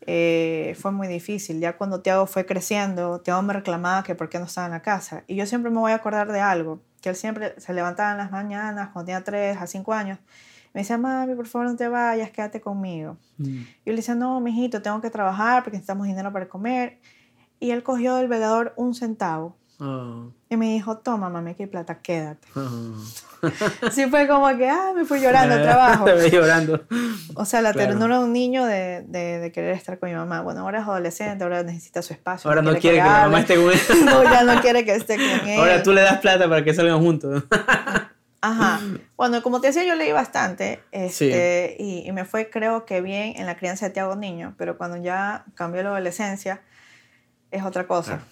Eh, 0.07 0.77
fue 0.79 0.93
muy 0.93 1.09
difícil. 1.09 1.59
Ya 1.61 1.77
cuando 1.77 2.01
Tiago 2.01 2.27
fue 2.27 2.45
creciendo, 2.45 3.21
Tiago 3.21 3.41
me 3.43 3.55
reclamaba 3.55 4.03
que 4.03 4.15
por 4.15 4.29
qué 4.29 4.39
no 4.39 4.45
estaba 4.45 4.67
en 4.67 4.73
la 4.73 4.83
casa. 4.83 5.25
Y 5.27 5.37
yo 5.37 5.47
siempre 5.47 5.71
me 5.71 5.79
voy 5.79 5.93
a 5.93 5.97
acordar 5.97 6.31
de 6.33 6.41
algo, 6.41 6.81
que 7.01 7.09
él 7.09 7.17
siempre 7.17 7.55
se 7.59 7.73
levantaba 7.73 8.13
en 8.13 8.19
las 8.19 8.31
mañanas 8.31 8.91
cuando 8.93 9.07
tenía 9.07 9.25
3 9.25 9.57
a 9.59 9.67
5 9.67 9.93
años 9.95 10.19
me 10.73 10.83
decía, 10.83 10.99
mami, 10.99 11.35
por 11.35 11.47
favor 11.47 11.69
no 11.69 11.77
te 11.77 11.89
vayas, 11.89 12.31
quédate 12.31 12.61
conmigo. 12.61 13.17
Mm. 13.39 13.63
Yo 13.85 13.93
le 13.93 13.97
decía, 13.97 14.15
no, 14.15 14.41
mijito, 14.41 14.83
tengo 14.83 15.01
que 15.01 15.11
trabajar 15.11 15.63
porque 15.63 15.77
necesitamos 15.77 16.07
dinero 16.07 16.33
para 16.33 16.49
comer. 16.49 16.99
Y 17.59 17.73
él 17.73 17.83
cogió 17.83 18.17
del 18.17 18.29
velador 18.29 18.73
un 18.77 18.95
centavo. 18.95 19.57
Oh. 19.81 20.31
Y 20.49 20.57
me 20.57 20.73
dijo, 20.73 20.99
toma, 20.99 21.31
mami, 21.31 21.53
aquí 21.53 21.63
hay 21.63 21.69
plata, 21.69 22.01
quédate. 22.01 22.47
Oh. 22.55 22.95
sí 23.91 24.07
fue 24.07 24.29
como 24.29 24.47
que, 24.57 24.69
ah, 24.69 24.93
me 24.95 25.05
fui 25.05 25.21
llorando 25.21 25.55
al 25.55 25.63
trabajo. 25.65 26.05
me 26.05 26.31
llorando. 26.31 26.85
O 27.35 27.45
sea, 27.45 27.63
la 27.63 27.73
ternura 27.73 28.19
de 28.19 28.25
un 28.25 28.33
niño 28.33 28.67
de, 28.67 29.03
de, 29.07 29.39
de, 29.39 29.53
querer 29.53 29.75
estar 29.75 29.99
con 29.99 30.11
mi 30.11 30.15
mamá. 30.15 30.43
Bueno, 30.43 30.61
ahora 30.61 30.81
es 30.81 30.85
adolescente, 30.85 31.45
ahora 31.45 31.63
necesita 31.63 32.03
su 32.03 32.13
espacio. 32.13 32.51
Ahora 32.51 32.63
no 32.63 32.77
quiere 32.77 32.99
que, 32.99 33.03
mi 33.03 33.09
mamá 33.09 33.41
esté 33.41 33.57
con 33.57 33.73
él. 33.73 34.05
no, 34.05 34.23
ya 34.25 34.45
no 34.45 34.61
quiere 34.61 34.85
que 34.85 34.95
esté 34.95 35.17
con 35.17 35.49
él. 35.49 35.59
Ahora 35.59 35.83
tú 35.83 35.93
le 35.93 36.03
das 36.03 36.19
plata 36.19 36.49
para 36.49 36.63
que 36.63 36.75
salgan 36.75 37.01
juntos. 37.01 37.45
Ajá. 38.43 38.81
Bueno, 39.17 39.43
como 39.43 39.61
te 39.61 39.67
decía, 39.69 39.85
yo 39.85 39.95
leí 39.95 40.13
bastante 40.13 40.81
este, 40.93 41.77
y, 41.79 42.11
me 42.13 42.25
fue, 42.25 42.49
creo 42.49 42.87
que 42.87 43.03
bien 43.03 43.35
en 43.37 43.47
la 43.47 43.57
crianza 43.57 43.87
de 43.87 43.93
Tiago 43.93 44.17
Niño, 44.17 44.55
pero 44.57 44.79
cuando 44.79 44.97
ya 44.97 45.45
cambió 45.55 45.83
la 45.83 45.91
adolescencia, 45.91 46.63
es 47.51 47.65
otra 47.65 47.87
cosa. 47.87 48.23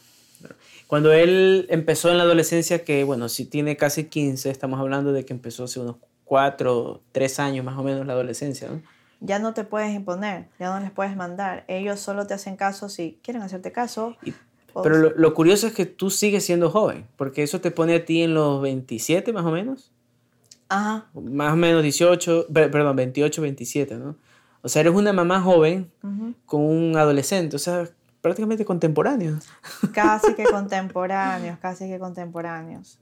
Cuando 0.87 1.13
él 1.13 1.67
empezó 1.69 2.11
en 2.11 2.17
la 2.17 2.23
adolescencia, 2.23 2.85
que 2.85 3.05
bueno, 3.05 3.29
si 3.29 3.45
tiene 3.45 3.77
casi 3.77 4.05
15, 4.05 4.51
estamos 4.51 4.81
hablando 4.81 5.13
de 5.13 5.27
que 5.27 5.35
empezó 5.35 5.65
hace 5.65 5.81
unos 5.81 5.97
4, 6.25 7.03
3 7.13 7.41
años 7.41 7.65
más 7.65 7.77
o 7.77 7.83
menos 7.83 8.07
la 8.07 8.15
adolescencia, 8.15 8.69
¿no? 8.69 8.81
Ya 9.21 9.41
no 9.41 9.53
te 9.53 9.65
puedes 9.65 9.93
imponer, 9.93 10.47
ya 10.61 10.73
no 10.73 10.79
les 10.81 10.93
puedes 10.93 11.17
mandar. 11.17 11.65
Ellos 11.67 11.99
solo 11.99 12.29
te 12.29 12.35
hacen 12.35 12.57
caso 12.57 12.89
si 12.89 13.19
quieren 13.23 13.43
hacerte 13.43 13.73
caso. 13.73 14.17
pero 14.81 14.97
lo, 14.97 15.11
lo 15.17 15.35
curioso 15.35 15.67
es 15.67 15.75
que 15.75 15.87
tú 15.87 16.09
sigues 16.09 16.47
siendo 16.47 16.71
joven, 16.71 17.05
porque 17.17 17.43
eso 17.43 17.61
te 17.61 17.73
pone 17.73 17.97
a 17.97 18.05
ti 18.05 18.23
en 18.23 18.33
los 18.33 18.63
27 18.63 19.33
más 19.33 19.45
o 19.45 19.51
menos. 19.51 19.91
Ajá. 20.69 21.07
Más 21.15 21.53
o 21.53 21.57
menos 21.57 21.83
18, 21.83 22.47
perdón, 22.53 22.97
28, 22.97 23.43
27, 23.43 23.97
¿no? 23.97 24.17
O 24.63 24.69
sea, 24.69 24.81
eres 24.81 24.95
una 24.95 25.13
mamá 25.13 25.41
joven 25.41 25.91
con 26.45 26.63
un 26.63 26.97
adolescente, 26.97 27.57
o 27.57 27.59
sea, 27.59 27.89
prácticamente 28.21 28.65
contemporáneos. 28.65 29.49
Casi 29.95 30.35
que 30.35 30.45
contemporáneos, 30.45 31.59
casi 31.59 31.89
que 31.89 31.99
contemporáneos. 31.99 32.99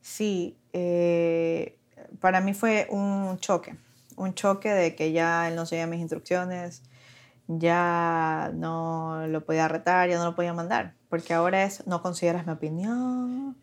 Sí, 0.00 0.56
eh, 0.72 1.78
para 2.20 2.40
mí 2.40 2.54
fue 2.54 2.86
un 2.90 3.38
choque, 3.38 3.76
un 4.16 4.34
choque 4.34 4.70
de 4.70 4.94
que 4.94 5.12
ya 5.12 5.48
él 5.48 5.56
no 5.56 5.66
seguía 5.66 5.88
mis 5.88 6.00
instrucciones, 6.00 6.82
ya 7.48 8.52
no 8.54 9.26
lo 9.26 9.44
podía 9.44 9.66
retar, 9.68 10.08
ya 10.08 10.18
no 10.18 10.24
lo 10.24 10.36
podía 10.36 10.54
mandar, 10.54 10.94
porque 11.08 11.34
ahora 11.34 11.64
es, 11.64 11.86
no 11.86 12.02
consideras 12.02 12.46
mi 12.46 12.52
opinión, 12.52 13.56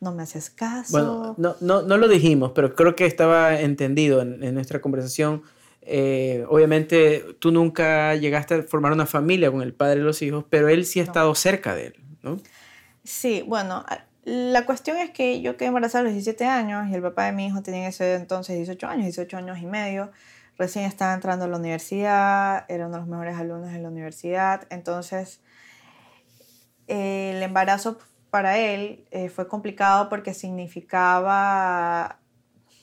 no 0.00 0.12
me 0.12 0.22
haces 0.22 0.50
caso. 0.50 0.92
Bueno, 0.92 1.34
no, 1.38 1.56
no, 1.60 1.82
no 1.82 1.96
lo 1.96 2.08
dijimos, 2.08 2.52
pero 2.54 2.74
creo 2.74 2.94
que 2.94 3.06
estaba 3.06 3.60
entendido 3.60 4.20
en, 4.22 4.54
nuestra 4.54 4.80
conversación. 4.80 5.42
Eh, 5.82 6.44
obviamente 6.48 7.24
tú 7.38 7.52
nunca 7.52 8.14
llegaste 8.16 8.54
a 8.54 8.62
formar 8.62 8.92
una 8.92 9.06
familia 9.06 9.50
con 9.50 9.62
el 9.62 9.72
padre 9.72 10.00
de 10.00 10.04
los 10.04 10.20
hijos, 10.22 10.44
pero 10.50 10.68
él 10.68 10.84
sí 10.84 11.00
ha 11.00 11.04
estado 11.04 11.34
cerca 11.34 11.74
de 11.74 11.88
él, 11.88 11.94
¿no? 12.22 12.38
Sí, 13.04 13.44
bueno, 13.46 13.84
la 14.24 14.66
cuestión 14.66 14.96
es 14.96 15.10
que 15.10 15.40
yo 15.40 15.56
quedé 15.56 15.68
embarazada 15.68 16.00
a 16.00 16.04
los 16.04 16.12
17 16.12 16.44
años 16.46 16.88
y 16.88 16.94
el 16.94 17.02
papá 17.02 17.26
de 17.26 17.32
mi 17.32 17.46
hijo 17.46 17.62
tenía 17.62 17.86
ese 17.88 18.14
entonces 18.14 18.56
18 18.56 18.88
años, 18.88 19.04
18 19.04 19.36
años 19.36 19.58
y 19.58 19.66
medio. 19.66 20.10
recién 20.58 20.84
estaba 20.86 21.14
entrando 21.14 21.44
a 21.44 21.48
la 21.48 21.58
universidad, 21.58 22.64
era 22.68 22.86
uno 22.86 22.96
de 22.96 23.00
los 23.02 23.08
mejores 23.08 23.36
alumnos 23.36 23.72
en 23.72 23.82
la 23.82 23.88
universidad, 23.88 24.66
entonces 24.70 25.40
el 26.88 27.42
embarazo 27.42 27.98
para 28.36 28.58
él 28.58 29.06
eh, 29.12 29.30
fue 29.30 29.48
complicado 29.48 30.10
porque 30.10 30.34
significaba, 30.34 32.18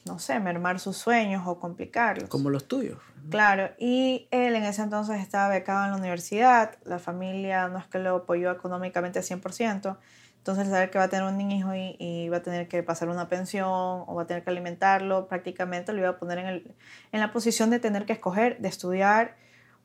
no 0.04 0.18
sé, 0.18 0.40
mermar 0.40 0.80
sus 0.80 0.98
sueños 0.98 1.44
o 1.46 1.60
complicarlos. 1.60 2.28
Como 2.28 2.50
los 2.50 2.68
tuyos. 2.68 2.98
Claro, 3.30 3.70
y 3.78 4.28
él 4.32 4.56
en 4.56 4.64
ese 4.64 4.82
entonces 4.82 5.22
estaba 5.22 5.50
becado 5.50 5.86
en 5.86 5.92
la 5.92 5.98
universidad, 5.98 6.80
la 6.86 6.98
familia 6.98 7.68
no 7.68 7.78
es 7.78 7.86
que 7.86 8.00
lo 8.00 8.16
apoyó 8.16 8.50
económicamente 8.50 9.20
al 9.20 9.26
100%, 9.26 10.00
entonces 10.38 10.70
saber 10.70 10.90
que 10.90 10.98
va 10.98 11.04
a 11.04 11.10
tener 11.10 11.32
un 11.32 11.40
hijo 11.40 11.76
y, 11.76 11.98
y, 12.00 12.30
va 12.30 12.38
a 12.38 12.42
tener 12.42 12.68
que 12.68 12.82
pasar 12.82 13.10
una 13.10 13.30
pensión 13.30 13.70
o 13.70 14.16
va 14.16 14.24
a 14.24 14.26
tener 14.26 14.44
que 14.44 14.50
alimentarlo, 14.50 15.28
prácticamente 15.28 15.94
lo 15.94 16.00
iba 16.00 16.10
a 16.10 16.18
poner 16.18 16.40
en, 16.40 16.48
el, 16.48 16.76
en 17.12 17.20
la 17.20 17.32
posición 17.32 17.70
de 17.70 17.80
tener 17.80 18.08
que 18.08 18.14
escoger, 18.14 18.58
de 18.58 18.70
estudiar 18.70 19.36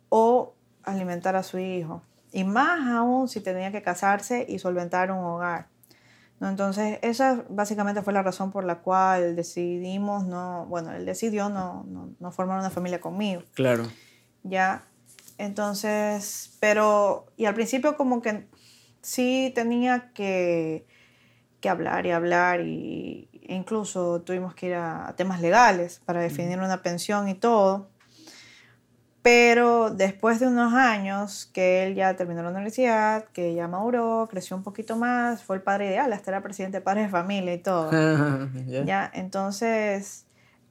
o 0.08 0.54
alimentar 0.84 1.36
a 1.36 1.42
su 1.42 1.58
hijo. 1.58 2.00
Y 2.38 2.44
más 2.44 2.88
aún 2.88 3.26
si 3.26 3.40
tenía 3.40 3.72
que 3.72 3.82
casarse 3.82 4.46
y 4.48 4.60
solventar 4.60 5.10
un 5.10 5.24
hogar. 5.24 5.66
¿no? 6.38 6.48
Entonces, 6.48 7.00
esa 7.02 7.44
básicamente 7.48 8.00
fue 8.00 8.12
la 8.12 8.22
razón 8.22 8.52
por 8.52 8.62
la 8.62 8.78
cual 8.78 9.34
decidimos 9.34 10.24
no, 10.24 10.64
bueno, 10.66 10.92
él 10.92 11.04
decidió 11.04 11.48
no, 11.48 11.82
no, 11.88 12.10
no 12.20 12.30
formar 12.30 12.60
una 12.60 12.70
familia 12.70 13.00
conmigo. 13.00 13.42
Claro. 13.54 13.88
Ya, 14.44 14.84
entonces, 15.36 16.56
pero, 16.60 17.26
y 17.36 17.46
al 17.46 17.54
principio 17.54 17.96
como 17.96 18.22
que 18.22 18.46
sí 19.02 19.50
tenía 19.52 20.12
que, 20.14 20.86
que 21.60 21.68
hablar 21.68 22.06
y 22.06 22.12
hablar 22.12 22.60
y 22.60 23.28
e 23.32 23.56
incluso 23.56 24.20
tuvimos 24.20 24.54
que 24.54 24.66
ir 24.66 24.74
a, 24.74 25.08
a 25.08 25.16
temas 25.16 25.40
legales 25.40 26.00
para 26.04 26.20
definir 26.20 26.60
una 26.60 26.82
pensión 26.82 27.26
y 27.26 27.34
todo. 27.34 27.90
Pero 29.28 29.90
después 29.90 30.40
de 30.40 30.46
unos 30.46 30.72
años 30.72 31.50
que 31.52 31.84
él 31.84 31.94
ya 31.94 32.16
terminó 32.16 32.42
la 32.42 32.48
universidad, 32.48 33.26
que 33.26 33.54
ya 33.54 33.68
maduró, 33.68 34.26
creció 34.30 34.56
un 34.56 34.62
poquito 34.62 34.96
más, 34.96 35.44
fue 35.44 35.56
el 35.56 35.62
padre 35.62 35.88
ideal, 35.88 36.10
hasta 36.14 36.30
era 36.30 36.42
presidente 36.42 36.78
de 36.78 36.80
padres 36.80 37.04
de 37.04 37.10
familia 37.10 37.52
y 37.52 37.58
todo. 37.58 37.90
yeah. 38.66 38.84
¿ya? 38.86 39.10
Entonces, 39.12 40.24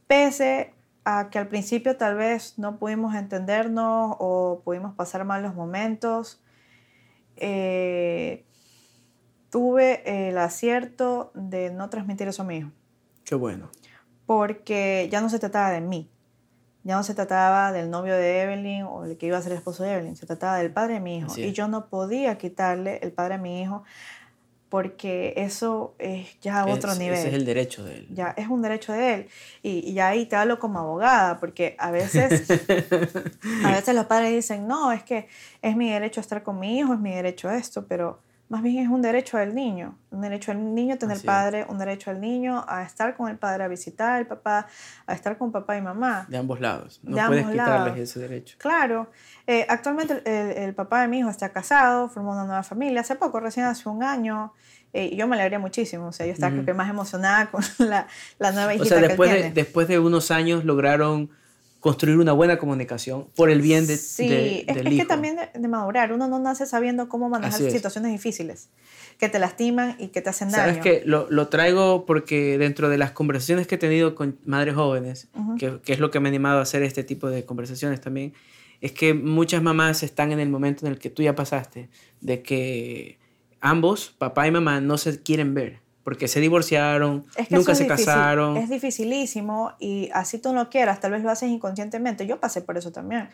pese 0.08 0.74
a 1.06 1.30
que 1.30 1.38
al 1.38 1.48
principio 1.50 1.98
tal 1.98 2.15
vez 2.15 2.58
no 2.58 2.80
pudimos 2.80 3.13
entendernos 3.13 4.15
o 4.17 4.63
pudimos 4.65 4.96
pasar 4.96 5.24
malos 5.24 5.54
momentos, 5.54 6.41
eh, 7.36 8.43
tuve 9.52 10.30
el 10.30 10.38
acierto 10.39 11.32
de 11.36 11.70
no 11.70 11.91
transmitir 11.91 12.28
eso 12.28 12.41
a 12.41 12.46
mi 12.46 12.58
hijo. 12.58 12.72
Qué 13.24 13.36
bueno. 13.36 13.70
Porque 14.26 15.10
ya 15.12 15.22
no 15.22 15.30
se 15.30 15.38
trataba 15.38 15.70
de 15.70 15.82
mí, 15.82 16.10
ya 16.88 16.95
no 16.95 17.04
se 17.04 17.13
trataba 17.13 17.73
del 17.73 17.89
novio 17.89 18.15
de 18.15 18.43
Evelyn 18.43 18.84
o 18.84 19.04
el 19.04 19.17
que 19.17 19.26
iba 19.26 19.38
a 19.38 19.41
ser 19.41 19.52
el 19.52 19.58
esposo 19.58 19.84
de 19.84 19.91
Evelyn, 19.91 20.15
se 20.15 20.26
trataba 20.26 20.58
del 20.58 20.71
padre 20.71 20.93
de 20.95 21.00
mi 21.02 21.17
hijo. 21.17 21.38
Y 21.38 21.52
yo 21.52 21.67
no 21.67 21.88
podía 21.88 22.38
quitarle 22.38 23.00
el 23.04 23.12
padre 23.12 23.34
a 23.34 23.38
mi 23.38 23.62
hijo 23.62 23.84
porque 24.69 25.34
eso 25.36 25.95
es 26.00 26.39
ya 26.39 26.62
a 26.62 26.65
otro 26.65 26.93
Es- 26.93 26.97
nivel. 27.00 27.17
Ese 27.19 27.28
es 27.28 27.34
el 27.34 27.43
derecho 27.45 27.84
de 27.84 27.97
él. 27.97 28.08
Ya 28.10 28.34
es 28.38 28.47
un 28.47 28.62
derecho 28.62 28.93
de 28.93 29.13
él. 29.13 29.28
Y, 29.63 30.00
ahí 30.00 30.28
te 30.28 30.38
hablo 30.38 30.60
como 30.60 30.80
abogada, 30.80 31.41
porque 31.41 31.76
a 31.78 31.91
veces, 31.91 32.50
a 33.65 33.71
veces 33.71 33.93
los 33.93 34.06
padres 34.06 34.32
dicen, 34.32 34.65
no, 34.65 34.93
es 34.93 35.04
que 35.04 35.28
es 35.62 35.76
mi 35.76 35.91
derecho 35.91 36.21
estar 36.21 36.41
con 36.41 36.58
mi 36.58 36.80
hijo, 36.80 36.93
es 36.93 37.00
mi 37.02 37.13
derecho 37.13 37.50
esto, 37.52 37.86
pero 37.86 38.21
más 38.49 38.62
bien 38.63 38.83
es 38.83 38.89
un 38.89 39.01
derecho 39.01 39.38
del 39.38 39.53
niño. 39.53 39.97
Un 40.10 40.21
derecho 40.21 40.51
del 40.53 40.73
niño 40.73 40.95
a 40.95 40.97
tener 40.97 41.17
Así 41.17 41.25
es. 41.25 41.25
padre, 41.25 41.65
un 41.67 41.77
derecho 41.77 42.12
del 42.12 42.21
niño 42.21 42.63
a 42.67 42.83
estar 42.83 43.15
con 43.17 43.29
el 43.29 43.38
padre, 43.38 43.63
a 43.65 43.67
visitar 43.67 44.13
al 44.13 44.25
papá, 44.25 44.67
a 45.05 45.13
estar 45.13 45.38
con 45.38 45.51
papá 45.51 45.75
y 45.77 45.81
mamá. 45.81 46.25
De 46.29 46.38
ambos 46.38 46.62
lados. 46.62 46.99
No 47.03 47.15
De 47.17 47.27
puedes 47.27 47.45
quitarles 47.47 47.86
lados. 47.93 47.97
ese 47.99 48.19
derecho. 48.21 48.57
Claro, 48.60 49.10
eh, 49.47 49.65
actualmente 49.67 50.21
el, 50.25 50.33
el- 50.33 50.57
el 50.69 50.73
papá 50.75 51.01
de 51.01 51.07
mi 51.10 51.19
hijo 51.19 51.29
está 51.29 51.49
casado, 51.51 52.07
formó 52.10 52.31
una 52.31 52.45
nueva 52.45 52.63
familia, 52.63 53.01
hace 53.01 53.15
poco, 53.15 53.39
recién 53.39 53.65
hace 53.65 53.89
un 53.89 54.01
año, 54.03 54.53
eh, 54.93 55.10
y 55.12 55.17
yo 55.17 55.27
me 55.27 55.36
alegré 55.36 55.57
muchísimo, 55.60 56.07
o 56.07 56.12
sea, 56.13 56.25
yo 56.25 56.31
estaba 56.31 56.51
creo 56.51 56.62
Ujú. 56.62 56.65
que 56.67 56.73
más 56.73 56.89
emocionada 56.89 57.45
con 57.51 57.62
la, 57.79 58.07
la 58.39 58.51
nueva 58.53 58.71
O 58.71 58.75
hijita 58.75 58.89
sea, 58.89 58.97
que 58.99 59.03
él 59.03 59.07
después 59.10 59.29
de, 59.29 59.36
tiene. 59.38 59.53
después 59.53 59.88
de 59.89 59.99
unos 59.99 60.31
años 60.31 60.63
lograron 60.63 61.29
construir 61.79 62.17
una 62.17 62.33
buena 62.33 62.57
comunicación 62.57 63.27
por 63.35 63.49
el 63.49 63.61
bien 63.61 63.85
de, 63.87 63.97
sí, 63.97 64.27
de- 64.27 64.59
es, 64.61 64.75
del 64.75 64.77
es 64.87 64.89
que 64.91 64.95
hijo. 64.95 65.07
también 65.07 65.35
de, 65.35 65.59
de 65.59 65.67
madurar, 65.67 66.11
uno 66.11 66.27
no 66.27 66.39
nace 66.39 66.65
sabiendo 66.65 67.07
cómo 67.07 67.29
manejar 67.29 67.59
situaciones 67.71 68.11
difíciles, 68.11 68.69
que 69.19 69.29
te 69.29 69.37
lastiman 69.39 69.95
y 69.99 70.07
que 70.07 70.21
te 70.21 70.29
hacen 70.29 70.49
daño. 70.49 70.63
Sabes 70.73 70.77
que 70.79 71.03
lo, 71.05 71.27
lo 71.29 71.47
traigo 71.49 72.05
porque 72.05 72.57
dentro 72.57 72.89
de 72.89 72.97
las 72.97 73.11
conversaciones 73.11 73.67
que 73.67 73.75
he 73.75 73.77
tenido 73.77 74.15
con 74.15 74.37
madres 74.45 74.75
jóvenes, 74.75 75.27
Ujú. 75.35 75.55
que, 75.55 75.79
que 75.81 75.93
es 75.93 75.99
lo 75.99 76.09
que 76.11 76.19
me 76.19 76.29
ha 76.29 76.31
animado 76.31 76.59
a 76.59 76.63
hacer 76.63 76.81
este 76.83 77.03
tipo 77.03 77.29
de 77.29 77.45
conversaciones 77.45 78.01
también, 78.01 78.33
es 78.81 78.91
que 78.91 79.13
muchas 79.13 79.61
mamás 79.63 80.03
están 80.03 80.31
en 80.31 80.39
el 80.39 80.49
momento 80.49 80.85
en 80.85 80.91
el 80.93 80.99
que 80.99 81.09
tú 81.09 81.23
ya 81.23 81.35
pasaste, 81.35 81.89
de 82.21 82.41
que 82.41 83.17
ambos, 83.59 84.13
papá 84.17 84.47
y 84.47 84.51
mamá, 84.51 84.81
no 84.81 84.97
se 84.97 85.21
quieren 85.23 85.53
ver, 85.53 85.79
porque 86.08 86.30
se 86.30 86.39
divorciaron, 86.39 87.26
Es 87.36 87.50
que 87.50 87.56
nunca 87.58 87.76
se 87.76 87.84
difícil, 87.84 88.06
casaron. 88.06 88.56
Es 88.56 88.70
dificilísimo 88.70 89.74
y 89.78 90.10
así 90.13 90.39
tú 90.39 90.54
no 90.54 90.70
quieras, 90.70 91.02
tal 91.02 91.12
vez 91.12 91.22
lo 91.22 91.30
haces 91.30 91.50
inconscientemente. 91.50 92.26
Yo 92.26 92.39
pasé 92.39 92.62
por 92.62 92.78
eso 92.78 92.93
también. 92.93 93.28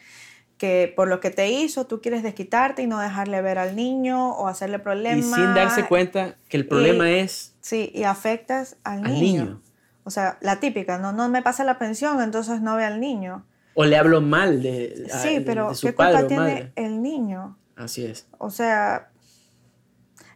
Que 0.58 0.92
por 0.96 1.08
lo 1.08 1.20
que 1.20 1.30
te 1.30 1.52
hizo, 1.52 1.86
tú 1.86 2.02
quieres 2.02 2.24
desquitarte 2.24 2.82
y 2.82 2.88
no 2.88 2.98
dejarle 3.00 3.44
ver 3.44 3.60
al 3.60 3.76
niño 3.76 4.32
o 4.32 4.48
hacerle 4.48 4.80
problemas. 4.80 5.20
Y 5.20 5.22
sin 5.44 5.54
darse 5.54 5.86
cuenta 5.86 6.36
que 6.50 6.58
el 6.58 6.68
problema 6.68 7.12
es 7.12 7.54
Sí, 7.62 7.92
y 7.94 8.06
afectas 8.06 8.76
al, 8.84 9.06
al 9.06 9.14
niño. 9.14 9.44
niño. 9.44 9.62
O 10.04 10.10
sea, 10.10 10.40
la 10.42 10.60
típica, 10.60 10.98
no, 10.98 11.14
no 11.14 11.30
me 11.30 11.44
pasa 11.44 11.64
la 11.64 11.78
pensión, 11.78 12.24
entonces 12.24 12.60
no 12.62 12.76
ve 12.76 12.86
al 12.86 13.00
niño. 13.00 13.46
O 13.76 13.86
le 13.86 13.98
hablo 13.98 14.20
mal 14.20 14.64
de, 14.64 15.06
a- 15.14 15.20
Sí, 15.20 15.44
pero 15.46 15.70
de 15.70 15.76
su 15.76 15.86
¿qué 15.86 15.94
padre 15.94 16.26
culpa 16.26 16.28
tiene 16.28 16.72
el 16.76 17.04
niño? 17.04 17.56
Así 17.76 18.04
es. 18.04 18.26
O 18.40 18.50
sea, 18.50 19.10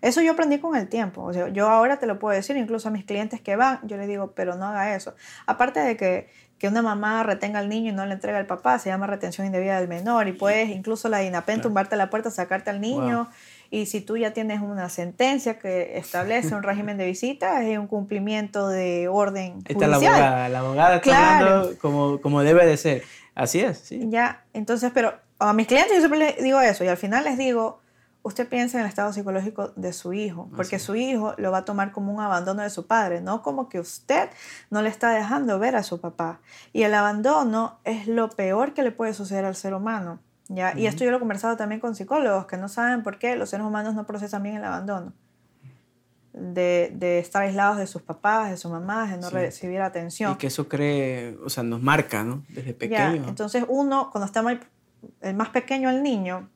eso 0.01 0.21
yo 0.21 0.31
aprendí 0.33 0.59
con 0.59 0.75
el 0.75 0.87
tiempo. 0.87 1.23
O 1.23 1.33
sea, 1.33 1.47
yo 1.49 1.67
ahora 1.69 1.97
te 1.97 2.05
lo 2.07 2.19
puedo 2.19 2.35
decir, 2.35 2.55
incluso 2.57 2.87
a 2.87 2.91
mis 2.91 3.05
clientes 3.05 3.41
que 3.41 3.55
van, 3.55 3.79
yo 3.83 3.97
les 3.97 4.07
digo, 4.07 4.31
pero 4.35 4.55
no 4.55 4.65
haga 4.67 4.95
eso. 4.95 5.15
Aparte 5.45 5.79
de 5.79 5.97
que, 5.97 6.29
que 6.59 6.67
una 6.67 6.81
mamá 6.81 7.23
retenga 7.23 7.59
al 7.59 7.69
niño 7.69 7.91
y 7.91 7.95
no 7.95 8.05
le 8.05 8.13
entrega 8.13 8.37
al 8.39 8.45
papá, 8.47 8.79
se 8.79 8.89
llama 8.89 9.07
retención 9.07 9.45
indebida 9.47 9.79
del 9.79 9.87
menor 9.87 10.27
y 10.27 10.33
puedes 10.33 10.69
incluso 10.69 11.07
la 11.09 11.23
INAPEN 11.23 11.55
Claro. 11.57 11.69
tumbarte 11.69 11.95
la 11.95 12.09
puerta, 12.09 12.31
sacarte 12.31 12.69
al 12.69 12.81
niño. 12.81 13.27
Y 13.69 13.85
si 13.87 13.99
tú 13.99 14.15
ya 14.15 14.31
tienes 14.31 14.61
una 14.61 14.87
sentencia 14.89 15.59
que 15.59 15.97
establece 15.97 16.55
un 16.55 16.63
régimen 16.63 16.97
de 16.97 17.05
visita, 17.05 17.61
es 17.63 17.77
un 17.77 17.87
cumplimiento 17.87 18.69
de 18.69 19.09
orden 19.09 19.55
Ahí 19.67 19.73
está 19.73 19.87
la 19.87 19.97
judicial. 19.97 20.15
abogada. 20.23 20.49
La 20.49 20.59
abogada 20.59 20.95
está 20.95 21.03
Claro. 21.09 21.45
hablando 21.55 21.77
como, 21.79 22.21
como 22.21 22.41
debe 22.43 22.65
de 22.65 22.77
ser. 22.77 23.03
Así 23.35 23.59
es, 23.59 23.77
sí. 23.79 23.99
Ya, 24.09 24.43
entonces, 24.53 24.89
pero 24.93 25.13
a 25.39 25.51
mis 25.53 25.67
clientes 25.67 25.91
yo 25.93 25.99
siempre 25.99 26.17
les 26.19 26.41
digo 26.41 26.59
eso 26.61 26.83
y 26.83 26.87
al 26.87 26.97
final 26.97 27.25
les 27.25 27.37
digo, 27.37 27.81
usted 28.27 28.47
piensa 28.47 28.77
en 28.77 28.83
el 28.83 28.89
estado 28.89 29.11
psicológico 29.13 29.73
de 29.75 29.93
su 29.93 30.13
hijo, 30.13 30.49
porque 30.55 30.75
Así 30.77 30.85
su 30.85 30.95
hijo 30.95 31.33
lo 31.37 31.51
va 31.51 31.59
a 31.59 31.65
tomar 31.65 31.91
como 31.91 32.13
un 32.13 32.19
abandono 32.21 32.61
de 32.61 32.69
su 32.69 32.85
padre, 32.87 33.21
no 33.21 33.41
como 33.41 33.69
que 33.69 33.79
usted 33.79 34.29
no 34.69 34.81
le 34.81 34.89
está 34.89 35.09
dejando 35.11 35.57
ver 35.59 35.75
a 35.75 35.83
su 35.83 35.99
papá. 35.99 36.39
Y 36.73 36.83
el 36.83 36.93
abandono 36.93 37.79
es 37.83 38.07
lo 38.07 38.29
peor 38.29 38.73
que 38.73 38.83
le 38.83 38.91
puede 38.91 39.13
suceder 39.13 39.45
al 39.45 39.55
ser 39.55 39.73
humano. 39.73 40.19
¿ya? 40.49 40.77
Y 40.77 40.87
esto 40.87 41.03
yo 41.03 41.11
lo 41.11 41.17
he 41.17 41.19
conversado 41.19 41.57
también 41.57 41.81
con 41.81 41.95
psicólogos 41.95 42.45
que 42.45 42.57
no 42.57 42.67
saben 42.69 43.03
por 43.03 43.17
qué 43.19 43.35
los 43.35 43.49
seres 43.49 43.65
humanos 43.65 43.95
no 43.95 44.05
procesan 44.05 44.43
bien 44.43 44.55
el 44.55 44.63
abandono. 44.63 45.13
De, 46.33 46.91
de 46.95 47.17
estar 47.17 47.41
aislados 47.41 47.77
de 47.77 47.87
sus 47.87 48.03
papás, 48.03 48.51
de 48.51 48.57
sus 48.57 48.69
mamás, 48.71 49.09
de 49.09 49.17
no 49.17 49.29
Sí. 49.29 49.33
recibir 49.35 49.81
atención. 49.81 50.33
Y 50.33 50.35
que 50.35 50.47
eso 50.47 50.67
cree, 50.69 51.35
o 51.43 51.49
sea, 51.49 51.63
nos 51.63 51.81
marca, 51.81 52.23
¿no? 52.23 52.43
Desde 52.49 52.73
Ya, 52.73 52.77
pequeño. 52.77 53.27
entonces 53.27 53.65
uno, 53.67 54.09
cuando 54.11 54.27
está 54.27 54.43
muy- 54.43 54.59
el 55.21 55.35
más 55.35 55.49
pequeño 55.49 55.89
el 55.89 56.03
niño, 56.03 56.47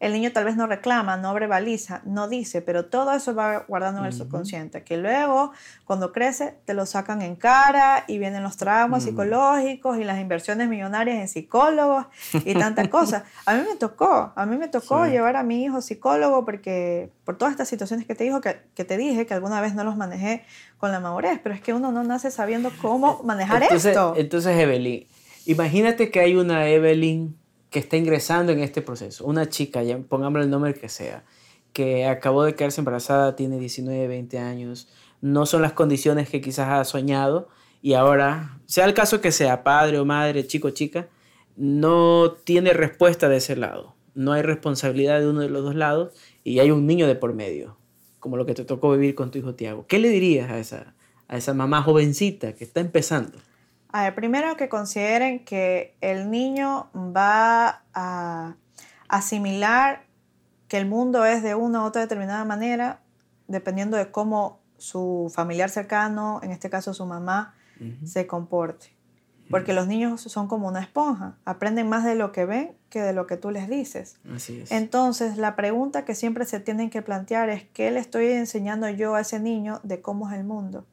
el 0.00 0.12
niño 0.12 0.30
tal 0.32 0.44
vez 0.44 0.56
no 0.56 0.66
reclama, 0.68 1.16
no 1.16 1.34
verbaliza, 1.34 2.02
no 2.04 2.28
dice, 2.28 2.62
pero 2.62 2.84
todo 2.86 3.12
eso 3.12 3.34
va 3.34 3.64
guardando 3.66 4.00
en 4.00 4.06
el 4.06 4.12
subconsciente, 4.12 4.84
que 4.84 4.96
luego 4.96 5.50
cuando 5.84 6.12
crece 6.12 6.56
te 6.64 6.72
lo 6.74 6.86
sacan 6.86 7.20
en 7.20 7.34
cara 7.34 8.04
y 8.06 8.18
vienen 8.18 8.42
los 8.44 8.56
traumas 8.56 9.02
Ujú. 9.02 9.10
psicológicos 9.10 9.98
y 9.98 10.04
las 10.04 10.20
inversiones 10.20 10.68
millonarias 10.68 11.18
en 11.18 11.26
psicólogos 11.28 12.06
y 12.44 12.54
tantas 12.54 12.86
cosas. 12.88 13.24
A 13.44 13.54
mí 13.56 13.64
me 13.68 13.74
tocó, 13.76 14.32
a 14.36 14.46
mí 14.46 14.56
me 14.56 14.68
tocó 14.68 15.04
Sí. 15.04 15.10
llevar 15.10 15.34
a 15.36 15.42
mi 15.42 15.64
hijo 15.64 15.80
psicólogo 15.80 16.44
porque 16.44 17.10
por 17.24 17.36
todas 17.36 17.50
estas 17.52 17.68
situaciones 17.68 18.06
que 18.06 18.14
te, 18.14 18.22
dijo, 18.24 18.40
que, 18.40 18.60
que 18.74 18.84
te 18.84 18.96
dije, 18.96 19.26
que 19.26 19.34
alguna 19.34 19.60
vez 19.60 19.74
no 19.74 19.82
los 19.82 19.96
manejé 19.96 20.44
con 20.78 20.92
la 20.92 21.00
madurez, 21.00 21.40
pero 21.42 21.54
es 21.54 21.60
que 21.60 21.74
uno 21.74 21.90
no 21.90 22.04
nace 22.04 22.30
sabiendo 22.30 22.70
cómo 22.80 23.20
manejar 23.24 23.62
entonces, 23.64 23.86
esto. 23.90 24.14
Entonces, 24.16 24.56
Evelyn, 24.56 25.06
imagínate 25.44 26.10
que 26.12 26.20
hay 26.20 26.36
una 26.36 26.68
Evelyn 26.68 27.36
que 27.70 27.78
está 27.78 27.96
ingresando 27.96 28.52
en 28.52 28.60
este 28.60 28.82
proceso. 28.82 29.24
Una 29.24 29.48
chica, 29.48 29.82
ya 29.82 29.98
pongámosle 29.98 30.44
el 30.44 30.50
nombre 30.50 30.74
que 30.74 30.88
sea, 30.88 31.24
que 31.72 32.06
acabó 32.06 32.44
de 32.44 32.54
quedarse 32.54 32.80
embarazada, 32.80 33.36
tiene 33.36 33.58
19, 33.58 34.08
20 34.08 34.38
años. 34.38 34.88
No 35.20 35.46
son 35.46 35.62
las 35.62 35.72
condiciones 35.72 36.30
que 36.30 36.40
quizás 36.40 36.68
ha 36.68 36.84
soñado 36.84 37.48
y 37.80 37.94
ahora, 37.94 38.58
sea 38.66 38.86
el 38.86 38.94
caso 38.94 39.20
que 39.20 39.32
sea, 39.32 39.62
padre 39.62 39.98
o 39.98 40.04
madre, 40.04 40.46
chico 40.46 40.68
o 40.68 40.70
chica, 40.70 41.08
no 41.56 42.32
tiene 42.44 42.72
respuesta 42.72 43.28
de 43.28 43.36
ese 43.36 43.56
lado. 43.56 43.94
No 44.14 44.32
hay 44.32 44.42
responsabilidad 44.42 45.20
de 45.20 45.28
uno 45.28 45.40
de 45.40 45.48
los 45.48 45.62
dos 45.62 45.74
lados 45.74 46.12
y 46.42 46.58
hay 46.58 46.70
un 46.70 46.86
niño 46.86 47.06
de 47.06 47.14
por 47.14 47.34
medio, 47.34 47.76
como 48.18 48.36
lo 48.36 48.46
que 48.46 48.54
te 48.54 48.64
tocó 48.64 48.90
vivir 48.92 49.14
con 49.14 49.30
tu 49.30 49.38
hijo 49.38 49.54
Tiago. 49.54 49.86
¿Qué 49.86 49.98
le 49.98 50.08
dirías 50.08 50.50
a 50.50 50.58
esa, 50.58 50.94
a 51.28 51.36
esa 51.36 51.54
mamá 51.54 51.82
jovencita 51.82 52.54
que 52.54 52.64
está 52.64 52.80
empezando? 52.80 53.38
A 53.90 54.04
ver, 54.04 54.14
primero 54.14 54.56
que 54.56 54.68
consideren 54.68 55.44
que 55.44 55.96
el 56.00 56.30
niño 56.30 56.90
va 56.94 57.82
a 57.94 58.56
asimilar 59.08 60.02
que 60.68 60.76
el 60.76 60.86
mundo 60.86 61.24
es 61.24 61.42
de 61.42 61.54
una 61.54 61.82
u 61.82 61.86
otra 61.86 62.02
determinada 62.02 62.44
manera, 62.44 63.00
dependiendo 63.46 63.96
de 63.96 64.10
cómo 64.10 64.60
su 64.76 65.32
familiar 65.34 65.70
cercano, 65.70 66.40
en 66.42 66.52
este 66.52 66.68
caso 66.70 66.92
su 66.92 67.06
mamá, 67.06 67.54
se 68.04 68.26
comporte. 68.26 68.94
Porque 69.50 69.72
los 69.72 69.86
niños 69.86 70.20
son 70.20 70.46
como 70.46 70.68
una 70.68 70.80
esponja, 70.80 71.38
aprenden 71.46 71.88
más 71.88 72.04
de 72.04 72.14
lo 72.14 72.32
que 72.32 72.44
ven 72.44 72.76
que 72.90 73.00
de 73.00 73.14
lo 73.14 73.26
que 73.26 73.38
tú 73.38 73.50
les 73.50 73.68
dices. 73.68 74.18
Así 74.34 74.60
es. 74.60 74.70
Entonces, 74.70 75.38
la 75.38 75.56
pregunta 75.56 76.04
que 76.04 76.14
siempre 76.14 76.44
se 76.44 76.60
tienen 76.60 76.90
que 76.90 77.00
plantear 77.00 77.48
es, 77.48 77.64
¿qué 77.72 77.90
le 77.90 78.00
estoy 78.00 78.26
enseñando 78.26 78.90
yo 78.90 79.14
a 79.14 79.22
ese 79.22 79.40
niño 79.40 79.80
de 79.84 80.02
cómo 80.02 80.28
es 80.30 80.36
el 80.36 80.44
mundo? 80.44 80.84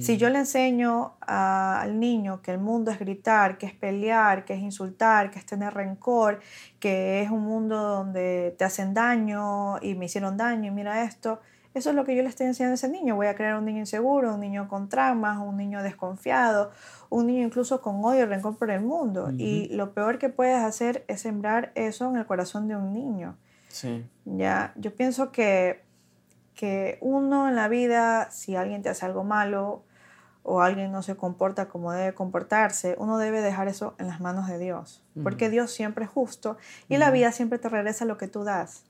Si 0.00 0.16
yo 0.16 0.28
le 0.28 0.40
enseño 0.40 1.14
al 1.20 1.98
niño 1.98 2.42
que 2.42 2.50
el 2.50 2.58
mundo 2.58 2.90
es 2.90 2.98
gritar, 2.98 3.58
que 3.58 3.66
es 3.66 3.74
pelear, 3.74 4.44
que 4.44 4.54
es 4.54 4.60
insultar, 4.60 5.30
que 5.30 5.38
es 5.38 5.46
tener 5.46 5.72
rencor, 5.74 6.40
que 6.78 7.22
es 7.22 7.30
un 7.30 7.42
mundo 7.42 7.76
donde 7.76 8.54
te 8.58 8.64
hacen 8.64 8.94
daño 8.94 9.78
y 9.82 9.94
me 9.94 10.06
hicieron 10.06 10.36
daño 10.36 10.68
y 10.68 10.70
mira 10.70 11.04
esto, 11.04 11.40
eso 11.72 11.90
es 11.90 11.96
lo 11.96 12.04
que 12.04 12.16
yo 12.16 12.22
le 12.22 12.28
estoy 12.28 12.46
enseñando 12.46 12.72
a 12.72 12.74
ese 12.74 12.88
niño. 12.88 13.14
Voy 13.14 13.28
a 13.28 13.34
crear 13.36 13.56
un 13.56 13.64
niño 13.64 13.78
inseguro, 13.78 14.34
un 14.34 14.40
niño 14.40 14.68
con 14.68 14.88
traumas, 14.88 15.38
un 15.38 15.56
niño 15.56 15.82
desconfiado, 15.82 16.72
un 17.10 17.28
niño 17.28 17.46
incluso 17.46 17.80
con 17.80 18.04
odio 18.04 18.22
y 18.22 18.24
rencor 18.24 18.56
por 18.56 18.70
el 18.70 18.80
mundo. 18.80 19.30
Y 19.38 19.68
lo 19.68 19.92
peor 19.94 20.18
que 20.18 20.30
puedes 20.30 20.58
hacer 20.58 21.04
es 21.06 21.20
sembrar 21.20 21.70
eso 21.76 22.10
en 22.10 22.16
el 22.16 22.26
corazón 22.26 22.66
de 22.66 22.76
un 22.76 22.92
niño. 22.92 23.36
Sí. 23.68 24.04
Ya, 24.24 24.72
yo 24.74 24.94
pienso 24.94 25.30
que, 25.30 25.82
que 26.60 26.98
uno 27.00 27.48
en 27.48 27.56
la 27.56 27.68
vida, 27.68 28.30
si 28.30 28.54
alguien 28.54 28.82
te 28.82 28.90
hace 28.90 29.06
algo 29.06 29.24
malo 29.24 29.82
o 30.42 30.60
alguien 30.60 30.92
no 30.92 31.02
se 31.02 31.16
comporta 31.16 31.68
como 31.68 31.90
debe 31.90 32.12
comportarse, 32.12 32.96
uno 32.98 33.16
debe 33.16 33.40
dejar 33.40 33.66
eso 33.66 33.94
en 33.96 34.08
las 34.08 34.20
manos 34.20 34.46
de 34.46 34.58
Dios. 34.58 35.02
Porque 35.22 35.48
Dios 35.48 35.70
siempre 35.70 36.04
es 36.04 36.10
justo 36.10 36.58
y 36.86 36.98
la 36.98 37.10
vida 37.10 37.32
siempre 37.32 37.58
te 37.58 37.70
regresa 37.70 38.04
lo 38.04 38.18
que 38.18 38.28
tú 38.28 38.44
das. 38.44 38.84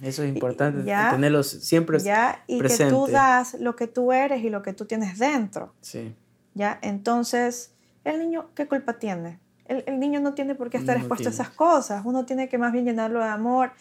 Eso 0.00 0.22
es 0.22 0.28
importante, 0.28 0.84
tenerlos 0.84 1.48
siempre 1.48 1.98
ya, 1.98 2.44
y 2.46 2.60
que 2.60 2.86
tú 2.88 3.08
das 3.08 3.54
lo 3.54 3.74
que 3.74 3.88
tú 3.88 4.12
eres 4.12 4.44
y 4.44 4.50
lo 4.50 4.62
que 4.62 4.72
tú 4.72 4.84
tienes 4.84 5.18
dentro. 5.18 5.74
Sí. 5.80 6.14
¿Ya? 6.54 6.78
Entonces, 6.80 7.72
el 8.04 8.20
niño, 8.20 8.50
¿qué 8.54 8.68
culpa 8.68 9.00
tiene? 9.00 9.40
El, 9.66 9.82
el 9.86 9.98
niño 9.98 10.20
no 10.20 10.34
tiene 10.34 10.54
por 10.54 10.70
qué 10.70 10.76
estar 10.76 10.96
expuesto 10.98 11.28
a 11.28 11.32
esas 11.32 11.50
cosas. 11.50 12.02
Uno 12.04 12.24
tiene 12.24 12.48
que 12.48 12.56
más 12.56 12.72
bien 12.72 12.84
llenarlo 12.84 13.18
de 13.18 13.30
amor. 13.30 13.72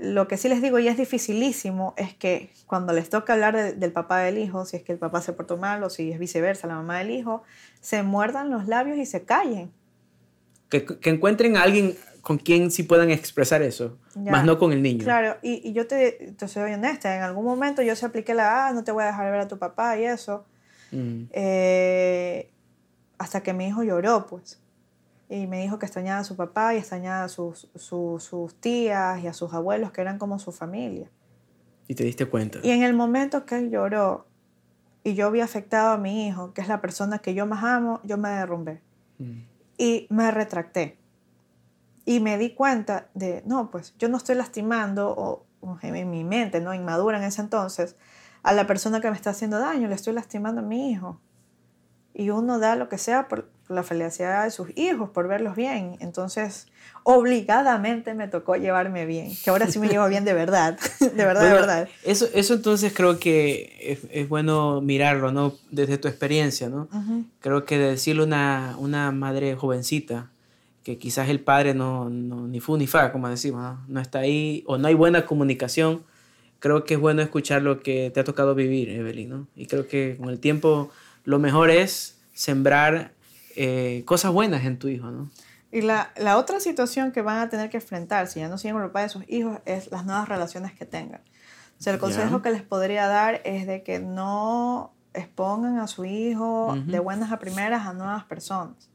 Lo 0.00 0.28
que 0.28 0.38
sí 0.38 0.48
les 0.48 0.62
digo, 0.62 0.78
y 0.78 0.88
es 0.88 0.96
dificilísimo, 0.96 1.92
es 1.98 2.14
que 2.14 2.50
cuando 2.66 2.94
les 2.94 3.10
toca 3.10 3.34
hablar 3.34 3.76
del 3.76 3.92
papá 3.92 4.20
del 4.20 4.38
hijo, 4.38 4.64
si 4.64 4.78
es 4.78 4.82
que 4.82 4.92
el 4.92 4.98
papá 4.98 5.20
se 5.20 5.34
portó 5.34 5.58
mal 5.58 5.82
o 5.84 5.90
si 5.90 6.10
es 6.10 6.18
viceversa, 6.18 6.66
la 6.66 6.76
mamá 6.76 6.98
del 6.98 7.10
hijo, 7.10 7.42
se 7.82 8.02
muerdan 8.02 8.50
los 8.50 8.66
labios 8.66 8.96
y 8.96 9.04
se 9.04 9.24
callen. 9.24 9.70
Que, 10.70 10.86
que 10.86 11.10
encuentren 11.10 11.56
a 11.58 11.62
alguien 11.62 11.96
con 12.22 12.38
quien 12.38 12.70
sí 12.70 12.82
puedan 12.82 13.10
expresar 13.10 13.62
eso, 13.62 13.98
más 14.14 14.44
no 14.44 14.58
con 14.58 14.72
el 14.72 14.82
niño. 14.82 15.04
Claro, 15.04 15.36
y, 15.42 15.68
y 15.68 15.72
yo 15.72 15.86
te, 15.86 16.32
te, 16.36 16.48
soy 16.48 16.72
honesta, 16.72 17.14
en 17.16 17.22
algún 17.22 17.44
momento 17.44 17.82
yo 17.82 17.96
se 17.96 18.06
apliqué 18.06 18.34
la, 18.34 18.68
ah, 18.68 18.72
no 18.72 18.84
te 18.84 18.92
voy 18.92 19.04
a 19.04 19.06
dejar 19.06 19.30
ver 19.30 19.40
a 19.40 19.48
tu 19.48 19.58
papá 19.58 19.98
y 19.98 20.04
eso, 20.04 20.46
mm. 20.92 21.24
eh, 21.32 22.50
hasta 23.18 23.42
que 23.42 23.52
mi 23.52 23.66
hijo 23.66 23.82
lloró, 23.82 24.26
pues, 24.26 24.60
y 25.30 25.46
me 25.46 25.62
dijo 25.62 25.78
que 25.78 25.86
extrañaba 25.86 26.20
a 26.20 26.24
su 26.24 26.34
papá 26.34 26.74
y 26.74 26.78
extrañaba 26.78 27.22
a 27.22 27.28
sus, 27.28 27.70
sus 27.76 28.54
tías 28.60 29.22
y 29.22 29.28
a 29.28 29.32
sus 29.32 29.54
abuelos, 29.54 29.92
que 29.92 30.00
eran 30.00 30.18
como 30.18 30.40
su 30.40 30.50
familia. 30.50 31.08
Y 31.86 31.94
te 31.94 32.02
diste 32.02 32.26
cuenta. 32.26 32.58
Y 32.64 32.70
en 32.70 32.82
el 32.82 32.94
momento 32.94 33.46
que 33.46 33.56
él 33.56 33.70
lloró 33.70 34.26
y 35.04 35.14
yo 35.14 35.30
vi 35.30 35.40
afectado 35.40 35.90
a 35.92 35.98
mi 35.98 36.26
hijo, 36.26 36.52
que 36.52 36.60
es 36.60 36.68
la 36.68 36.80
persona 36.80 37.20
que 37.20 37.34
yo 37.34 37.46
más 37.46 37.62
amo, 37.62 38.00
yo 38.02 38.18
me 38.18 38.28
derrumbé. 38.28 38.82
Mm. 39.18 39.42
Y 39.78 40.06
me 40.10 40.32
retracté 40.32 40.98
y 42.04 42.18
me 42.18 42.36
di 42.36 42.50
cuenta 42.54 43.08
de, 43.14 43.44
no, 43.46 43.70
pues 43.70 43.94
yo 43.98 44.08
no 44.08 44.16
estoy 44.16 44.34
lastimando, 44.34 45.14
o, 45.16 45.46
en 45.82 46.10
mi 46.10 46.24
mente, 46.24 46.60
¿no? 46.60 46.74
Inmadura 46.74 47.18
en 47.18 47.24
ese 47.24 47.40
entonces, 47.40 47.94
a 48.42 48.52
la 48.52 48.66
persona 48.66 49.00
que 49.00 49.08
me 49.08 49.16
está 49.16 49.30
haciendo 49.30 49.60
daño, 49.60 49.86
le 49.86 49.94
estoy 49.94 50.12
lastimando 50.12 50.60
a 50.60 50.64
mi 50.64 50.90
hijo. 50.90 51.20
Y 52.14 52.30
uno 52.30 52.58
da 52.58 52.74
lo 52.74 52.88
que 52.88 52.98
sea 52.98 53.28
por, 53.28 53.48
la 53.70 53.82
felicidad 53.82 54.44
de 54.44 54.50
sus 54.50 54.76
hijos, 54.76 55.10
por 55.10 55.28
verlos 55.28 55.56
bien. 55.56 55.96
Entonces, 56.00 56.66
obligadamente 57.02 58.14
me 58.14 58.28
tocó 58.28 58.56
llevarme 58.56 59.06
bien, 59.06 59.32
que 59.42 59.50
ahora 59.50 59.66
sí 59.68 59.78
me 59.78 59.88
llevo 59.88 60.06
bien 60.08 60.24
de 60.24 60.34
verdad, 60.34 60.78
de 61.00 61.24
verdad, 61.24 61.42
de 61.42 61.52
verdad. 61.52 61.88
Eso, 62.04 62.26
eso 62.34 62.54
entonces 62.54 62.92
creo 62.94 63.18
que 63.18 63.76
es, 63.80 64.00
es, 64.10 64.28
bueno 64.28 64.80
mirarlo, 64.80 65.32
¿no? 65.32 65.54
Desde 65.70 65.98
tu 65.98 66.08
experiencia, 66.08 66.68
¿no? 66.68 66.88
Creo 67.40 67.64
que 67.64 67.78
decirle 67.78 68.22
a 68.22 68.26
una, 68.26 68.76
una 68.78 69.12
madre 69.12 69.54
jovencita, 69.56 70.30
que 70.82 70.98
quizás 70.98 71.28
el 71.28 71.40
padre 71.40 71.74
no, 71.74 72.08
no, 72.08 72.46
ni 72.46 72.60
fu 72.60 72.76
ni 72.76 72.86
fa, 72.86 73.12
como 73.12 73.28
decimos, 73.28 73.76
¿no? 73.86 74.00
está 74.00 74.20
ahí 74.20 74.64
o 74.66 74.78
no 74.78 74.88
hay 74.88 74.94
buena 74.94 75.26
comunicación, 75.26 76.02
creo 76.58 76.84
que 76.84 76.94
es 76.94 77.00
bueno 77.00 77.20
escuchar 77.22 77.62
lo 77.62 77.80
que 77.80 78.10
te 78.10 78.20
ha 78.20 78.24
tocado 78.24 78.54
vivir, 78.54 78.88
Evelyn, 78.88 79.28
¿no? 79.28 79.46
Y 79.54 79.66
creo 79.66 79.86
que 79.86 80.16
con 80.18 80.30
el 80.30 80.40
tiempo 80.40 80.90
lo 81.24 81.38
mejor 81.38 81.70
es 81.70 82.18
sembrar 82.32 83.12
eh, 83.56 84.02
cosas 84.06 84.32
buenas 84.32 84.64
en 84.64 84.78
tu 84.78 84.88
hijo, 84.88 85.10
¿no? 85.10 85.30
Y 85.72 85.82
la, 85.82 86.12
la, 86.16 86.36
otra 86.36 86.58
situación 86.58 87.12
que 87.12 87.22
van 87.22 87.38
a 87.38 87.48
tener 87.48 87.70
que 87.70 87.76
enfrentar, 87.76 88.26
si 88.26 88.40
ya 88.40 88.48
no 88.48 88.58
siguen 88.58 88.74
con 88.74 88.84
el 88.84 88.90
padre 88.90 89.06
de 89.06 89.10
sus 89.10 89.24
hijos, 89.28 89.60
es 89.66 89.90
las 89.92 90.04
nuevas 90.04 90.28
relaciones 90.28 90.72
que 90.72 90.84
tengan. 90.84 91.20
O 91.80 91.82
sea, 91.82 91.94
el 91.94 91.98
consejo 91.98 92.42
que 92.42 92.50
les 92.50 92.62
podría 92.62 93.06
dar 93.06 93.40
es 93.44 93.66
de 93.66 93.82
que 93.82 94.00
no 94.00 94.92
expongan 95.14 95.78
a 95.78 95.86
su 95.86 96.04
hijo 96.04 96.76
de 96.86 96.98
buenas 96.98 97.32
a 97.32 97.38
primeras 97.38 97.86
a 97.86 97.94
nuevas 97.94 98.24
personas. 98.24 98.90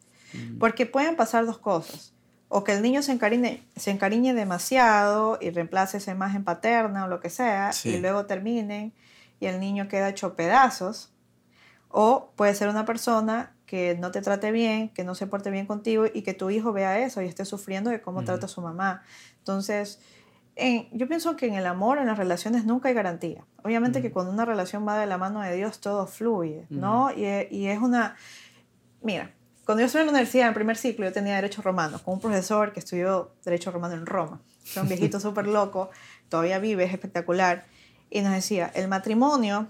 Porque 0.60 0.86
pueden 0.86 1.16
pasar 1.16 1.48
dos 1.48 1.58
cosas. 1.58 2.14
O 2.48 2.64
que 2.64 2.74
el 2.74 2.84
niño 2.84 3.02
se 3.02 3.12
encariñe, 3.12 3.64
se 3.76 3.90
encariñe 3.90 4.36
demasiado 4.36 5.40
y 5.42 5.50
reemplace 5.50 5.98
esa 5.98 6.12
imagen 6.12 6.44
paterna 6.44 7.06
o 7.06 7.08
lo 7.08 7.20
que 7.22 7.32
sea, 7.32 7.72
y 7.86 7.98
luego 7.98 8.28
terminen 8.28 8.94
y 9.40 9.48
el 9.48 9.60
niño 9.60 9.88
queda 9.88 10.10
hecho 10.10 10.36
pedazos. 10.36 11.12
O 11.90 12.34
puede 12.36 12.54
ser 12.54 12.70
una 12.70 12.86
persona 12.86 13.55
que 13.66 13.98
no 14.00 14.12
te 14.12 14.22
trate 14.22 14.52
bien, 14.52 14.90
que 14.90 15.04
no 15.04 15.16
se 15.16 15.28
porte 15.28 15.50
bien 15.50 15.66
contigo 15.66 16.06
y 16.12 16.22
que 16.22 16.34
tu 16.34 16.50
hijo 16.50 16.72
vea 16.72 17.00
eso 17.00 17.22
y 17.22 17.26
esté 17.26 17.46
sufriendo 17.46 17.90
de 17.90 18.02
cómo 18.02 18.24
trata 18.24 18.46
a 18.46 18.50
su 18.50 18.62
mamá. 18.62 19.04
Entonces, 19.40 20.00
yo 20.92 21.08
pienso 21.08 21.36
que 21.36 21.48
en 21.48 21.56
el 21.56 21.66
amor, 21.66 21.98
en 21.98 22.06
las 22.06 22.18
relaciones, 22.18 22.66
nunca 22.66 22.90
hay 22.90 22.96
garantía. 22.96 23.46
Obviamente 23.64 24.02
que 24.02 24.12
cuando 24.12 24.32
una 24.32 24.46
relación 24.46 24.88
va 24.88 24.98
de 24.98 25.08
la 25.08 25.18
mano 25.18 25.42
de 25.42 25.56
Dios, 25.56 25.80
todo 25.80 26.08
fluye, 26.08 26.66
¿no? 26.70 27.12
y, 27.12 27.26
y, 27.50 27.68
es 27.68 27.80
una... 27.80 28.16
Mira, 29.02 29.32
cuando 29.66 29.82
yo 29.82 29.88
estuve 29.88 30.04
en 30.04 30.08
la 30.08 30.12
universidad, 30.12 30.48
en 30.48 30.54
primer 30.54 30.78
ciclo, 30.78 31.06
yo 31.06 31.12
tenía 31.12 31.36
Derecho 31.36 31.62
Romano, 31.62 32.00
con 32.04 32.16
un 32.16 32.20
profesor 32.20 32.72
que 32.72 32.80
estudió 32.80 33.34
Derecho 33.44 33.72
Romano 33.72 33.96
en 33.96 34.06
Roma. 34.06 34.42
Era 34.72 34.84
un 34.84 34.88
viejito 34.88 35.20
súper 35.20 35.48
loco, 35.48 35.90
todavía 36.30 36.60
vive, 36.60 36.84
es 36.84 36.94
espectacular. 36.94 37.66
Y 38.12 38.22
nos 38.22 38.32
decía, 38.32 38.72
el 38.76 38.88
matrimonio 38.88 39.68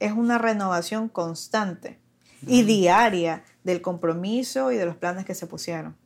es 0.00 0.12
una 0.12 0.38
renovación 0.38 1.08
constante 1.08 1.98
y 2.46 2.62
diaria 2.62 3.44
del 3.64 3.80
compromiso 3.80 4.72
y 4.72 4.76
de 4.76 4.86
los 4.86 4.96
planes 4.96 5.24
que 5.24 5.34
se 5.34 5.46
pusieron. 5.46 5.96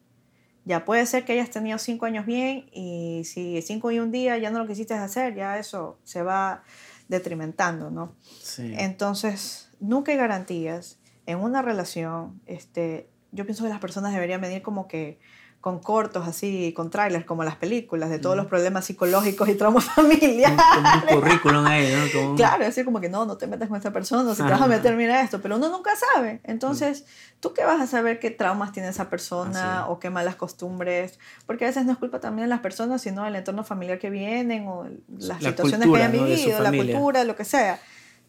Ya 0.64 0.84
puede 0.84 1.06
ser 1.06 1.24
que 1.24 1.32
hayas 1.32 1.50
tenido 1.50 1.78
cinco 1.78 2.06
años 2.06 2.24
bien 2.24 2.66
y 2.72 3.22
si 3.24 3.60
cinco 3.62 3.90
y 3.90 3.98
un 3.98 4.12
día 4.12 4.38
ya 4.38 4.50
no 4.50 4.60
lo 4.60 4.66
quisiste 4.66 4.94
hacer, 4.94 5.34
ya 5.34 5.58
eso 5.58 5.98
se 6.04 6.22
va 6.22 6.62
detrimentando, 7.08 7.90
¿no? 7.90 8.14
Sí. 8.40 8.72
Entonces, 8.78 9.70
nunca 9.80 10.12
hay 10.12 10.18
garantías 10.18 10.98
en 11.26 11.38
una 11.38 11.62
relación. 11.62 12.40
Este, 12.46 13.08
yo 13.32 13.44
pienso 13.44 13.64
que 13.64 13.70
las 13.70 13.80
personas 13.80 14.12
deberían 14.12 14.40
venir 14.40 14.62
como 14.62 14.86
que 14.86 15.18
con 15.62 15.78
cortos 15.78 16.26
así, 16.26 16.72
con 16.74 16.90
trailers, 16.90 17.24
como 17.24 17.44
las 17.44 17.54
películas, 17.54 18.10
de 18.10 18.18
todos 18.18 18.36
los 18.36 18.46
problemas 18.46 18.84
psicológicos 18.84 19.48
y 19.48 19.54
traumas 19.54 19.84
familiares. 19.94 20.60
Como 20.74 20.90
un 20.90 21.20
currículum 21.20 21.64
ahí, 21.64 21.88
¿no? 22.12 22.34
Claro, 22.34 22.64
decir 22.64 22.84
como 22.84 23.00
que 23.00 23.08
no, 23.08 23.26
no 23.26 23.36
te 23.36 23.46
metas 23.46 23.68
con 23.68 23.76
esta 23.76 23.92
persona, 23.92 24.34
si 24.34 24.42
te 24.42 24.50
vas 24.50 24.60
a 24.60 24.66
meter, 24.66 24.96
mira 24.96 25.22
esto, 25.22 25.40
pero 25.40 25.54
uno 25.56 25.68
nunca 25.68 25.92
sabe. 26.14 26.40
Entonces, 26.42 27.04
¿tú 27.38 27.54
qué 27.54 27.64
vas 27.64 27.80
a 27.80 27.86
saber 27.86 28.18
qué 28.18 28.32
traumas 28.32 28.72
tiene 28.72 28.88
esa 28.88 29.08
persona 29.08 29.86
o 29.86 30.00
qué 30.00 30.10
malas 30.10 30.34
costumbres? 30.34 31.20
Porque 31.46 31.64
a 31.64 31.68
veces 31.68 31.86
no 31.86 31.92
es 31.92 31.98
culpa 31.98 32.18
también 32.18 32.48
de 32.48 32.50
las 32.50 32.60
personas, 32.60 33.00
sino 33.00 33.22
del 33.22 33.36
entorno 33.36 33.62
familiar 33.62 34.00
que 34.00 34.10
vienen 34.10 34.66
o 34.66 34.88
las 35.16 35.38
situaciones 35.38 35.88
que 35.88 35.96
hayan 35.96 36.10
vivido, 36.10 36.60
la 36.60 36.72
cultura, 36.72 37.22
lo 37.22 37.36
que 37.36 37.44
sea. 37.44 37.78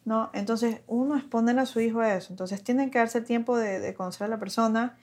¿no? 0.05 0.29
Entonces, 0.33 0.81
uno 0.85 1.17
es 1.17 1.23
poner 1.23 1.57
a 1.57 1.65
su 1.65 1.79
hijo 1.79 1.99
a 1.99 2.13
eso. 2.13 2.31
Entonces, 2.31 2.63
tienen 2.63 2.91
que 2.91 2.99
darse 2.99 3.21
tiempo 3.21 3.57
de, 3.57 3.79
de, 3.79 3.95
conocer 3.95 4.25
a 4.25 4.27
la 4.27 4.37
persona. 4.37 4.97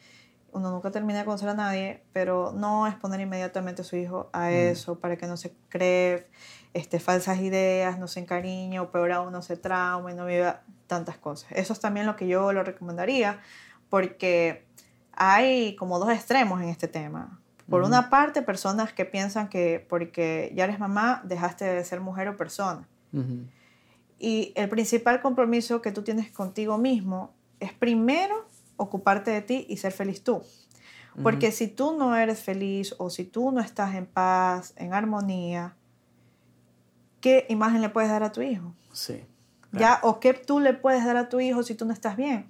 Uno 0.52 0.70
nunca 0.70 0.90
termina 0.90 1.20
de 1.20 1.24
conocer 1.24 1.48
a 1.48 1.54
nadie, 1.54 2.02
pero 2.12 2.52
no 2.52 2.86
es 2.86 2.94
poner 2.94 3.20
inmediatamente 3.20 3.82
a 3.82 3.84
su 3.84 3.96
hijo 3.96 4.30
a 4.32 4.48
mm. 4.50 4.52
eso 4.52 4.98
para 4.98 5.16
que 5.16 5.26
no 5.26 5.36
se 5.36 5.54
cree 5.68 6.28
este, 6.74 7.00
falsas 7.00 7.40
ideas, 7.40 7.98
no 7.98 8.08
se 8.08 8.20
encariñe 8.20 8.80
o 8.80 8.90
peor 8.90 9.12
aún 9.12 9.32
no 9.32 9.42
se 9.42 9.56
trauma 9.56 10.12
y 10.12 10.14
no 10.14 10.26
viva 10.26 10.62
tantas 10.86 11.16
cosas. 11.16 11.50
Eso 11.52 11.72
es 11.72 11.80
también 11.80 12.06
lo 12.06 12.16
que 12.16 12.26
yo 12.26 12.52
lo 12.52 12.62
recomendaría 12.62 13.40
porque 13.88 14.64
hay 15.12 15.76
como 15.76 15.98
dos 15.98 16.10
extremos 16.10 16.60
en 16.62 16.68
este 16.68 16.88
tema. 16.88 17.40
Por 17.68 17.82
una 17.82 18.10
parte, 18.10 18.42
personas 18.42 18.92
que 18.92 19.04
piensan 19.04 19.48
que 19.48 19.86
porque 19.88 20.52
ya 20.56 20.64
eres 20.64 20.80
mamá, 20.80 21.22
dejaste 21.24 21.64
de 21.64 21.84
ser 21.84 22.00
mujer 22.00 22.26
o 22.26 22.36
persona. 22.36 22.88
Y 24.18 24.52
el 24.56 24.68
principal 24.68 25.22
compromiso 25.22 25.80
que 25.80 25.92
tú 25.92 26.02
tienes 26.02 26.30
contigo 26.32 26.78
mismo 26.78 27.32
es 27.60 27.72
primero 27.72 28.48
ocuparte 28.80 29.30
de 29.30 29.42
ti 29.42 29.66
y 29.68 29.76
ser 29.76 29.92
feliz 29.92 30.24
tú. 30.24 30.42
Porque 31.22 31.52
si 31.52 31.68
tú 31.68 31.96
no 31.98 32.16
eres 32.16 32.40
feliz 32.40 32.94
o 32.98 33.10
si 33.10 33.24
tú 33.24 33.50
no 33.50 33.60
estás 33.60 33.94
en 33.94 34.06
paz, 34.06 34.72
en 34.76 34.94
armonía, 34.94 35.76
¿qué 37.20 37.46
imagen 37.50 37.82
le 37.82 37.90
puedes 37.90 38.10
dar 38.10 38.22
a 38.22 38.32
tu 38.32 38.40
hijo? 38.40 38.74
Sí. 38.92 39.22
¿Ya? 39.72 40.00
¿O 40.02 40.18
qué 40.18 40.32
tú 40.32 40.60
le 40.60 40.72
puedes 40.72 41.04
dar 41.04 41.16
a 41.16 41.28
tu 41.28 41.40
hijo 41.40 41.62
si 41.62 41.74
tú 41.74 41.84
no 41.84 41.92
estás 41.92 42.16
bien? 42.16 42.46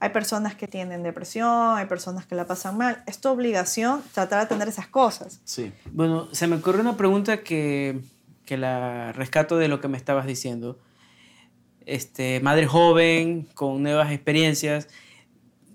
Hay 0.00 0.10
personas 0.10 0.54
que 0.54 0.66
tienen 0.66 1.02
depresión, 1.02 1.76
hay 1.76 1.86
personas 1.86 2.26
que 2.26 2.34
la 2.34 2.46
pasan 2.46 2.76
mal. 2.76 3.02
Es 3.06 3.20
tu 3.20 3.28
obligación 3.28 4.02
tratar 4.12 4.40
de 4.40 4.46
atender 4.46 4.68
esas 4.68 4.88
cosas. 4.88 5.40
Sí. 5.44 5.72
Bueno, 5.92 6.28
se 6.32 6.46
me 6.46 6.56
ocurrió 6.56 6.80
una 6.80 6.96
pregunta 6.96 7.42
que, 7.42 8.00
que 8.44 8.56
la 8.56 9.12
rescato 9.12 9.58
de 9.58 9.68
lo 9.68 9.80
que 9.80 9.88
me 9.88 9.96
estabas 9.96 10.26
diciendo. 10.26 10.78
Este, 11.84 12.40
madre 12.40 12.66
joven, 12.66 13.48
con 13.54 13.82
nuevas 13.82 14.12
experiencias. 14.12 14.88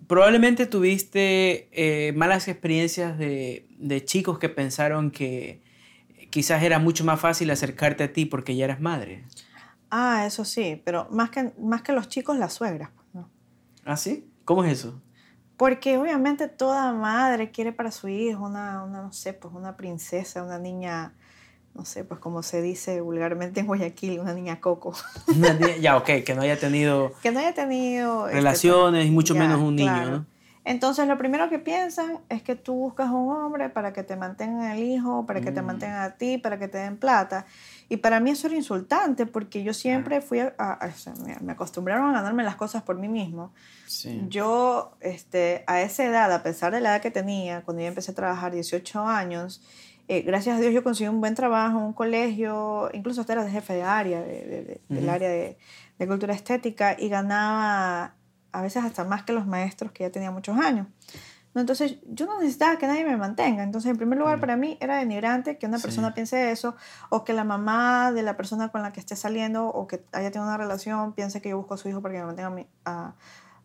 Probablemente 0.08 0.66
tuviste 0.66 1.70
eh, 1.72 2.13
malas 2.13 2.48
experiencias 2.48 3.18
de, 3.18 3.68
de 3.78 4.04
chicos 4.04 4.39
que 4.39 4.50
pensaron 4.50 5.12
que 5.12 5.62
quizás 6.30 6.63
era 6.63 6.80
mucho 6.80 7.06
más 7.06 7.20
fácil 7.20 7.52
acercarte 7.52 8.04
a 8.04 8.12
ti 8.12 8.26
porque 8.26 8.56
ya 8.56 8.66
eras 8.66 8.82
madre. 8.82 9.24
Ah, 9.92 10.26
eso 10.26 10.44
sí, 10.46 10.82
pero 10.84 11.08
más 11.12 11.30
que, 11.30 11.54
más 11.60 11.84
que 11.84 11.94
los 11.94 12.08
chicos, 12.08 12.36
las 12.38 12.54
suegras. 12.54 12.89
¿Ah, 13.86 13.98
sí? 13.98 14.28
¿Cómo 14.44 14.63
es 14.63 14.72
eso? 14.72 15.00
Porque 15.58 15.98
obviamente 16.00 16.48
toda 16.48 16.92
madre 16.94 17.52
quiere 17.52 17.72
para 17.72 17.92
su 17.92 18.08
hijo 18.08 18.44
una, 18.44 18.84
una, 18.84 19.04
no 19.04 19.13
sé, 19.13 19.34
pues 19.34 19.54
una 19.54 19.78
princesa, 19.78 20.44
una 20.44 20.58
niña, 20.58 21.13
no 21.76 21.86
sé, 21.86 22.04
pues 22.04 22.20
como 22.20 22.44
se 22.44 22.62
dice 22.62 23.02
vulgarmente 23.02 23.60
en 23.60 23.68
Guayaquil, 23.68 24.20
una 24.20 24.34
niña 24.34 24.60
coco. 24.60 24.94
ya, 25.82 25.98
ok, 25.98 26.24
que 26.26 26.36
no 26.36 26.42
haya 26.42 26.60
tenido... 26.60 27.14
Que 27.22 27.32
no 27.32 27.40
haya 27.40 27.54
tenido... 27.54 28.28
Este, 28.28 28.38
Relaciones 28.38 29.08
y 29.08 29.12
mucho 29.12 29.34
menos 29.34 29.60
un 29.60 29.76
niño, 29.76 30.10
¿no? 30.10 30.26
Entonces 30.66 31.08
lo 31.08 31.18
primero 31.18 31.50
que 31.50 31.60
piensan 31.60 32.20
es 32.30 32.42
que 32.42 32.56
tú 32.56 32.74
buscas 32.74 33.10
un 33.10 33.30
hombre 33.30 33.70
para 33.70 33.92
que 33.92 34.02
te 34.04 34.16
mantengan 34.16 34.72
el 34.72 34.84
hijo, 34.84 35.26
para 35.26 35.42
que 35.42 35.52
te 35.52 35.62
mm. 35.62 35.66
mantengan 35.66 36.02
a 36.04 36.12
ti, 36.12 36.38
para 36.38 36.58
que 36.58 36.70
te 36.70 36.78
den 36.78 36.96
plata. 36.96 37.46
Y 37.90 37.98
para 37.98 38.22
mí 38.22 38.32
eso 38.32 38.48
era 38.48 38.56
insultante 38.56 39.26
porque 39.26 39.62
yo 39.64 39.74
siempre 39.74 40.22
fui 40.22 40.40
a, 40.40 40.80
me, 41.42 41.52
acostumbraron 41.52 42.10
a 42.12 42.14
ganarme 42.14 42.44
las 42.44 42.56
cosas 42.56 42.82
por 42.82 42.98
mí 42.98 43.10
mismo. 43.10 43.54
Yo 44.30 44.96
este, 45.02 45.66
a 45.68 45.82
esa 45.82 46.06
edad, 46.06 46.32
a 46.32 46.44
pesar 46.44 46.74
de 46.74 46.80
la 46.80 46.92
edad 46.92 47.02
que 47.02 47.12
tenía, 47.12 47.62
cuando 47.64 47.82
yo 47.82 47.90
empecé 47.90 48.12
a 48.12 48.16
trabajar 48.16 48.54
18 48.54 49.06
años, 49.06 49.62
eh, 50.08 50.22
gracias 50.22 50.58
a 50.58 50.62
Dios 50.62 50.74
yo 50.74 50.84
conseguí 50.84 51.08
un 51.08 51.22
buen 51.22 51.36
trabajo, 51.36 51.80
un 51.80 51.94
colegio, 51.94 52.89
incluso 52.94 53.22
hasta 53.22 53.34
era 53.34 53.44
de 53.44 53.52
jefe 53.52 53.74
de 53.74 53.84
área, 53.84 54.22
de, 54.22 54.82
del 54.89 55.10
área 55.10 55.30
de, 55.30 55.58
de 55.98 56.08
cultura 56.08 56.34
estética 56.34 56.96
y 57.00 57.10
ganaba 57.10 58.16
a 58.52 58.62
veces 58.62 58.84
hasta 58.84 59.04
más 59.04 59.24
que 59.24 59.34
los 59.34 59.48
maestros 59.48 59.92
que 59.92 60.04
ya 60.04 60.12
tenía 60.12 60.32
muchos 60.32 60.58
años. 60.58 60.88
¿no? 61.54 61.62
Entonces, 61.62 61.98
yo 62.06 62.26
no 62.26 62.39
necesitaba 62.39 62.78
que 62.78 62.88
nadie 62.88 63.06
me 63.06 63.18
mantenga. 63.18 63.63
Entonces, 63.63 63.92
en 63.92 63.98
primer 63.98 64.18
lugar, 64.18 64.39
para 64.39 64.58
mí 64.58 64.78
era 64.80 64.98
denigrante 64.98 65.58
que 65.58 65.66
una 65.66 65.80
persona 65.80 66.13
piense 66.13 66.52
eso, 66.52 66.76
o 67.10 67.24
que 67.24 67.34
la 67.34 67.44
mamá 67.44 68.12
de 68.12 68.24
la 68.24 68.36
persona 68.36 68.70
con 68.70 68.82
la 68.82 68.92
que 68.92 69.00
esté 69.00 69.16
saliendo 69.16 69.68
o 69.68 69.88
que 69.88 70.04
haya 70.12 70.32
tenido 70.32 70.48
una 70.48 70.58
relación 70.58 71.13
piense 71.13 71.42
que 71.42 71.50
yo 71.50 71.58
busco 71.58 71.76
a 71.76 71.78
su 71.78 71.89
hijo 71.89 72.02
para 72.02 72.13
que 72.13 72.20
me 72.22 72.26
mantenga 72.26 72.48
a 72.48 72.52
mí, 72.52 72.68
a, 72.86 73.13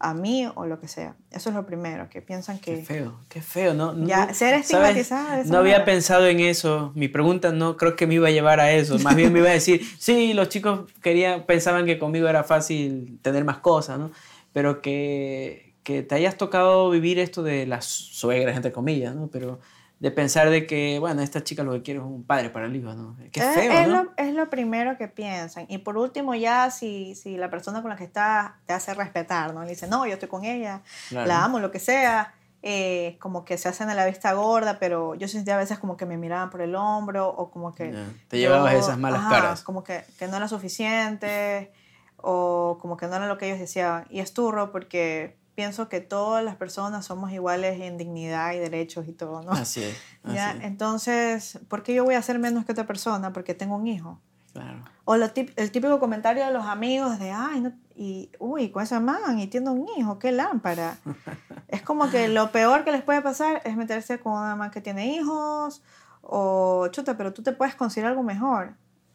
a 0.00 0.14
mí 0.14 0.48
o 0.54 0.66
lo 0.66 0.80
que 0.80 0.88
sea. 0.88 1.16
Eso 1.30 1.48
es 1.50 1.54
lo 1.54 1.66
primero, 1.66 2.08
que 2.08 2.22
piensan 2.22 2.58
que... 2.58 2.76
Qué 2.76 2.82
feo, 2.84 3.20
qué 3.28 3.42
feo, 3.42 3.74
¿no? 3.74 4.06
Ya, 4.06 4.32
ser 4.32 4.54
estigmatizada. 4.54 5.44
No 5.44 5.58
había 5.58 5.84
pensado 5.84 6.26
en 6.26 6.40
eso. 6.40 6.92
Mi 6.94 7.08
pregunta 7.08 7.52
no 7.52 7.76
creo 7.76 7.96
que 7.96 8.06
me 8.06 8.14
iba 8.14 8.28
a 8.28 8.30
llevar 8.30 8.61
a 8.61 8.72
eso. 8.72 8.98
Más 9.00 9.16
bien 9.16 9.32
me 9.32 9.40
iba 9.40 9.48
a 9.48 9.52
decir, 9.52 9.82
sí, 9.98 10.34
los 10.34 10.48
chicos 10.48 10.90
querían, 11.02 11.44
pensaban 11.44 11.87
que 11.87 11.98
conmigo 11.98 12.28
era 12.28 12.44
fácil 12.44 13.18
tener 13.22 13.44
más 13.44 13.58
cosas, 13.58 13.98
¿no? 13.98 14.11
pero 14.52 14.80
que, 14.82 15.74
que 15.82 16.02
te 16.02 16.14
hayas 16.14 16.37
tocado 16.37 16.90
vivir 16.90 17.18
esto 17.18 17.42
de 17.42 17.66
las 17.66 17.84
suegras, 17.84 18.56
entre 18.56 18.72
comillas, 18.72 19.14
¿no? 19.14 19.28
Pero 19.28 19.61
de 20.00 20.11
pensar 20.12 20.48
de 20.50 20.66
que, 20.66 20.98
bueno, 21.00 21.22
esta 21.22 21.42
chica 21.42 21.64
lo 21.64 21.72
que 21.72 21.82
quiere 21.82 22.00
es 22.00 22.06
un 22.06 22.22
padre 22.22 22.50
para 22.50 22.66
el 22.66 22.76
hijo, 22.76 22.94
¿no? 22.94 23.16
Qué 23.32 23.40
feo, 23.40 23.72
es, 23.72 23.88
¿no? 23.88 24.04
Lo, 24.04 24.12
es 24.16 24.32
lo 24.32 24.48
primero 24.48 24.96
que 24.96 25.08
piensan. 25.08 25.66
Y 25.68 25.78
por 25.78 25.98
último, 25.98 26.34
ya 26.37 26.70
si, 26.70 27.16
si 27.16 27.37
la 27.37 27.50
persona 27.50 27.82
con 27.82 27.90
la 27.90 27.96
que 27.96 28.04
estás 28.04 28.52
te 28.66 28.72
hace 28.72 28.94
respetar, 28.94 29.52
¿no? 29.54 29.64
Le 29.64 29.70
dice, 29.70 29.88
no, 29.88 30.06
yo 30.06 30.14
estoy 30.14 30.28
con 30.28 30.44
ella, 30.44 30.82
la 31.11 31.44
amo, 31.44 31.58
lo 31.58 31.70
que 31.70 31.80
sea. 31.80 32.34
Eh, 32.61 33.16
como 33.20 33.44
que 33.44 33.56
se 33.56 33.68
hacen 33.68 33.88
a 33.88 33.94
la 33.94 34.04
vista 34.04 34.32
gorda, 34.32 34.80
pero 34.80 35.14
yo 35.14 35.28
sentía 35.28 35.54
a 35.54 35.58
veces 35.58 35.78
como 35.78 35.96
que 35.96 36.06
me 36.06 36.16
miraban 36.16 36.50
por 36.50 36.61
el 36.61 36.74
hombro 36.74 37.28
o 37.28 37.52
como 37.52 37.72
que... 37.72 37.94
Te 38.26 38.38
llevabas 38.38 38.74
esas 38.74 38.98
malas 38.98 39.28
caras. 39.28 39.62
Como 39.62 39.84
que, 39.84 40.04
que 40.18 40.26
no 40.26 40.37
era 40.37 40.48
suficiente 40.48 41.72
o 42.16 42.78
como 42.80 42.96
que 42.96 43.06
no 43.06 43.14
era 43.14 43.28
lo 43.28 43.38
que 43.38 43.46
ellos 43.46 43.61
deseaban. 43.61 44.06
Y 44.11 44.18
es 44.18 44.34
turro 44.34 44.72
porque 44.72 45.38
pienso 45.59 45.88
que 45.88 46.01
todas 46.01 46.44
las 46.44 46.55
personas 46.55 47.05
somos 47.05 47.33
iguales 47.33 47.81
en 47.81 47.99
dignidad 47.99 48.53
y 48.53 48.61
derechos 48.61 49.09
y 49.09 49.12
todo, 49.12 49.42
¿no? 49.42 49.51
Así 49.51 49.83
es. 49.83 49.97
¿Ya? 50.33 50.53
Entonces, 50.53 51.59
¿por 51.66 51.83
qué 51.83 51.94
yo 51.94 52.05
voy 52.05 52.14
a 52.14 52.23
ser 52.23 52.38
menos 52.38 52.64
que 52.64 52.71
otra 52.71 52.87
persona? 52.87 53.33
Porque 53.33 53.55
tengo 53.55 53.75
un 53.75 53.88
hijo. 53.88 54.21
Claro. 54.53 54.85
O 55.05 55.16
el 55.16 55.33
típico 55.73 55.99
comentario 55.99 56.47
de 56.47 56.53
los 56.53 56.64
amigos 56.64 57.18
de, 57.18 57.33
ay, 57.33 57.61
no, 57.61 57.73
y, 57.97 58.31
uy, 58.38 58.71
con 58.71 58.85
esa 58.85 59.01
man, 59.01 59.40
y 59.40 59.49
tiene 59.49 59.71
un 59.71 59.85
hijo, 59.97 60.21
qué 60.21 60.31
lámpara. 60.31 60.97
es 61.66 61.83
como 61.83 62.09
que 62.09 62.29
lo 62.29 62.53
peor 62.53 62.85
que 62.85 62.92
les 62.92 63.03
puede 63.03 63.21
pasar 63.21 63.61
es 63.64 63.77
meterse 63.77 64.21
con 64.21 64.35
una 64.35 64.55
man 64.55 64.71
que 64.71 64.81
tiene 64.81 65.09
hijos, 65.09 65.83
o 66.23 66.87
chuta, 66.92 67.16
pero 67.16 67.33
tú 67.33 67.42
te 67.42 67.51
puedes 67.51 67.75
conseguir 67.75 68.07
algo 68.07 68.23
mejor. 68.23 68.75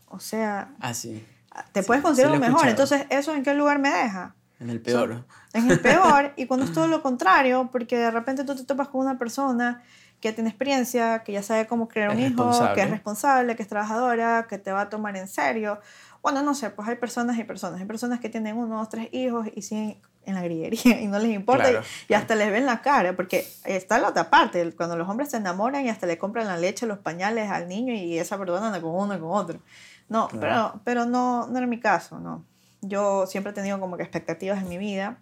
O 0.09 0.19
sea, 0.19 0.73
Así. 0.81 1.25
te 1.71 1.83
puedes 1.83 2.03
conseguir 2.03 2.33
algo 2.33 2.45
mejor. 2.45 2.67
Entonces, 2.67 3.05
¿eso 3.09 3.33
en 3.33 3.43
qué 3.43 3.53
lugar 3.53 3.79
me 3.79 3.87
deja? 3.89 4.35
En 4.59 4.69
el 4.69 4.81
peor. 4.81 5.25
en 5.53 5.69
el 5.69 5.79
peor, 5.79 6.33
y 6.37 6.45
cuando 6.45 6.65
es 6.65 6.73
todo 6.73 6.87
lo 6.89 7.01
contrario, 7.01 7.69
porque 7.71 7.97
de 7.97 8.11
repente 8.11 8.43
tú 8.43 8.55
te 8.55 8.63
topas 8.63 8.87
con 8.87 9.01
una 9.01 9.17
persona 9.17 9.83
que 10.23 10.31
tiene 10.31 10.49
experiencia, 10.49 11.19
que 11.19 11.33
ya 11.33 11.43
sabe 11.43 11.67
cómo 11.67 11.89
crear 11.89 12.11
un 12.11 12.19
hijo, 12.19 12.49
que 12.73 12.81
es 12.81 12.89
responsable, 12.89 13.57
que 13.57 13.63
es 13.63 13.67
trabajadora, 13.67 14.47
que 14.49 14.57
te 14.57 14.71
va 14.71 14.81
a 14.81 14.89
tomar 14.89 15.17
en 15.17 15.27
serio. 15.27 15.81
Bueno, 16.21 16.41
no 16.41 16.55
sé, 16.55 16.69
pues 16.69 16.87
hay 16.87 16.95
personas 16.95 17.37
y 17.37 17.43
personas. 17.43 17.81
Hay 17.81 17.85
personas 17.85 18.21
que 18.21 18.29
tienen 18.29 18.55
uno, 18.55 18.77
dos, 18.77 18.87
tres 18.87 19.09
hijos 19.11 19.47
y 19.53 19.61
siguen 19.63 19.97
en 20.25 20.35
la 20.35 20.41
grillería 20.41 21.01
y 21.01 21.07
no 21.07 21.19
les 21.19 21.33
importa 21.33 21.69
y, 22.07 22.13
hasta 22.13 22.35
les 22.35 22.49
ven 22.49 22.65
la 22.65 22.81
cara, 22.81 23.17
porque 23.17 23.45
está 23.65 23.97
la 23.99 24.07
otra 24.07 24.29
parte, 24.29 24.71
cuando 24.71 24.95
los 24.95 25.09
hombres 25.09 25.29
se 25.29 25.37
enamoran 25.37 25.85
y 25.85 25.89
hasta 25.89 26.07
le 26.07 26.17
compran 26.17 26.47
la 26.47 26.55
leche, 26.55 26.87
los 26.87 26.99
pañales 26.99 27.51
al 27.51 27.67
niño 27.67 27.93
y 27.93 28.17
esa 28.17 28.37
persona 28.37 28.67
anda 28.67 28.81
con 28.81 28.91
uno 28.91 29.15
y 29.15 29.19
con 29.19 29.31
otro. 29.31 29.59
No, 30.07 30.29
pero, 30.39 30.79
pero 30.85 31.05
no, 31.05 31.47
no 31.47 31.57
era 31.57 31.67
mi 31.67 31.81
caso, 31.81 32.19
no. 32.19 32.45
Yo 32.83 33.25
siempre 33.25 33.51
he 33.51 33.55
tenido 33.55 33.79
como 33.79 33.97
que 33.97 34.03
expectativas 34.03 34.61
en 34.61 34.69
mi 34.69 34.77
vida 34.77 35.19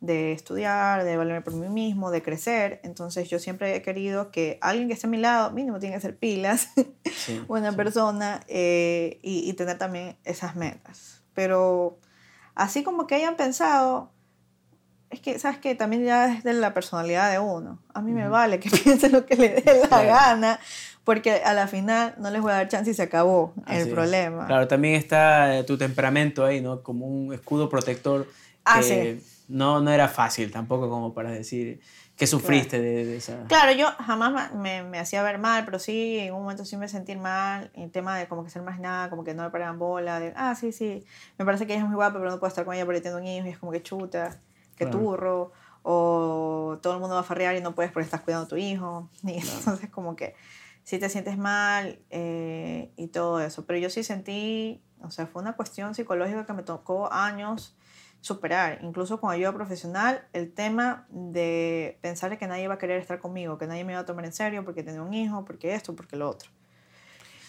de 0.00 0.32
estudiar, 0.32 1.04
de 1.04 1.16
valerme 1.16 1.40
por 1.40 1.54
mí 1.54 1.68
mismo, 1.68 2.10
de 2.10 2.22
crecer. 2.22 2.80
Entonces 2.84 3.28
yo 3.28 3.38
siempre 3.38 3.74
he 3.74 3.82
querido 3.82 4.30
que 4.30 4.58
alguien 4.60 4.88
que 4.88 4.94
esté 4.94 5.06
a 5.06 5.10
mi 5.10 5.18
lado, 5.18 5.50
mínimo 5.50 5.78
tiene 5.78 5.94
que 5.94 6.00
ser 6.00 6.16
pilas, 6.16 6.68
buena 7.46 7.72
persona 7.72 8.40
eh, 8.48 9.18
y, 9.22 9.48
y, 9.48 9.52
tener 9.54 9.78
también 9.78 10.16
esas 10.24 10.56
metas. 10.56 11.22
Pero 11.32 11.98
así 12.54 12.82
como 12.82 13.06
que 13.06 13.14
hayan 13.14 13.36
pensado, 13.36 14.10
es 15.10 15.20
que, 15.20 15.38
¿sabes 15.38 15.58
que 15.58 15.74
También 15.74 16.04
ya 16.04 16.32
es 16.32 16.44
de 16.44 16.52
la 16.54 16.74
personalidad 16.74 17.30
de 17.30 17.38
uno. 17.38 17.78
A 17.94 18.02
mí 18.02 18.12
me 18.12 18.28
vale 18.28 18.58
que 18.58 18.68
piense 18.84 19.08
lo 19.08 19.24
que 19.24 19.36
le 19.36 19.48
dé 19.50 19.86
la 19.90 20.02
gana, 20.02 20.60
porque 21.04 21.42
a 21.44 21.54
la 21.54 21.68
final 21.68 22.14
no 22.18 22.30
les 22.30 22.40
voy 22.40 22.52
a 22.52 22.56
dar 22.56 22.68
chance 22.68 22.90
y 22.90 22.94
se 22.94 23.02
acabó 23.02 23.54
el 23.68 23.88
problema. 23.88 24.46
Claro, 24.46 24.66
también 24.66 24.94
está 24.94 25.58
eh, 25.58 25.64
tu 25.64 25.78
temperamento 25.78 26.44
ahí, 26.44 26.60
¿no? 26.60 26.82
Como 26.82 27.06
un 27.06 27.32
escudo 27.32 27.68
protector. 27.68 28.26
Ah, 28.64 28.82
sí 28.82 29.20
no, 29.48 29.80
no 29.80 29.90
era 29.90 30.08
fácil 30.08 30.50
tampoco 30.50 30.88
como 30.88 31.12
para 31.12 31.30
decir 31.30 31.80
que 32.16 32.26
sufriste 32.28 32.80
de, 32.80 33.16
esa... 33.16 33.44
Claro, 33.48 33.72
yo 33.72 33.88
jamás 33.98 34.54
me, 34.54 34.84
me, 34.84 35.00
hacía 35.00 35.22
ver 35.24 35.38
mal, 35.38 35.64
pero 35.64 35.80
sí, 35.80 36.18
en 36.20 36.32
un 36.32 36.42
momento 36.42 36.64
sí 36.64 36.76
me 36.76 36.86
sentí 36.86 37.16
mal, 37.16 37.72
el 37.74 37.90
tema 37.90 38.16
de 38.16 38.28
como 38.28 38.44
que 38.44 38.50
ser 38.50 38.62
más 38.62 38.78
nada, 38.78 39.10
como 39.10 39.24
que 39.24 39.34
no 39.34 39.42
me 39.42 39.50
paraban 39.50 39.80
bola, 39.80 40.20
de, 40.20 40.32
ah, 40.36 40.54
sí, 40.54 40.70
sí, 40.70 41.04
me 41.38 41.44
parece 41.44 41.66
que 41.66 41.72
ella 41.72 41.82
es 41.82 41.88
muy 41.88 41.96
guapa, 41.96 42.18
pero 42.18 42.30
no 42.30 42.38
puedo 42.38 42.48
estar 42.48 42.64
con 42.64 42.74
ella 42.74 42.84
porque 42.84 43.00
tengo 43.00 43.16
un 43.16 43.26
hijo 43.26 43.46
y 43.46 43.50
es 43.50 43.58
como 43.58 43.72
que 43.72 43.82
chuta, 43.82 44.38
que 44.76 44.86
turro, 44.86 45.50
o 45.82 46.78
todo 46.80 46.94
el 46.94 47.00
mundo 47.00 47.16
va 47.16 47.22
a 47.22 47.24
farrear 47.24 47.56
y 47.56 47.60
no 47.60 47.74
puedes 47.74 47.90
porque 47.90 48.04
estás 48.04 48.20
cuidando 48.20 48.46
a 48.46 48.48
tu 48.48 48.56
hijo, 48.56 49.08
y 49.24 49.38
entonces 49.38 49.90
como 49.90 50.14
que 50.14 50.36
sí 50.84 50.98
te 50.98 51.08
sientes 51.08 51.36
mal 51.38 51.98
eh, 52.10 52.92
y 52.96 53.08
todo 53.08 53.40
eso, 53.40 53.66
pero 53.66 53.78
yo 53.78 53.90
sí 53.90 54.04
sentí, 54.04 54.82
o 55.00 55.10
sea, 55.10 55.26
fue 55.26 55.42
una 55.42 55.54
cuestión 55.54 55.94
psicológica 55.94 56.46
que 56.46 56.52
me 56.52 56.62
tocó 56.62 57.12
años, 57.12 57.74
superar, 58.20 58.78
incluso 58.82 59.20
con 59.20 59.30
ayuda 59.30 59.52
profesional, 59.52 60.26
el 60.32 60.52
tema 60.52 61.06
de 61.10 61.98
pensar 62.00 62.38
que 62.38 62.46
nadie 62.46 62.68
va 62.68 62.74
a 62.74 62.78
querer 62.78 63.00
estar 63.00 63.18
conmigo, 63.18 63.58
que 63.58 63.66
nadie 63.66 63.84
me 63.84 63.94
va 63.94 64.00
a 64.00 64.04
tomar 64.06 64.24
en 64.24 64.32
serio 64.32 64.64
porque 64.64 64.82
tengo 64.82 65.04
un 65.04 65.12
hijo, 65.12 65.44
porque 65.44 65.74
esto, 65.74 65.96
porque 65.96 66.16
lo 66.16 66.30
otro. 66.30 66.50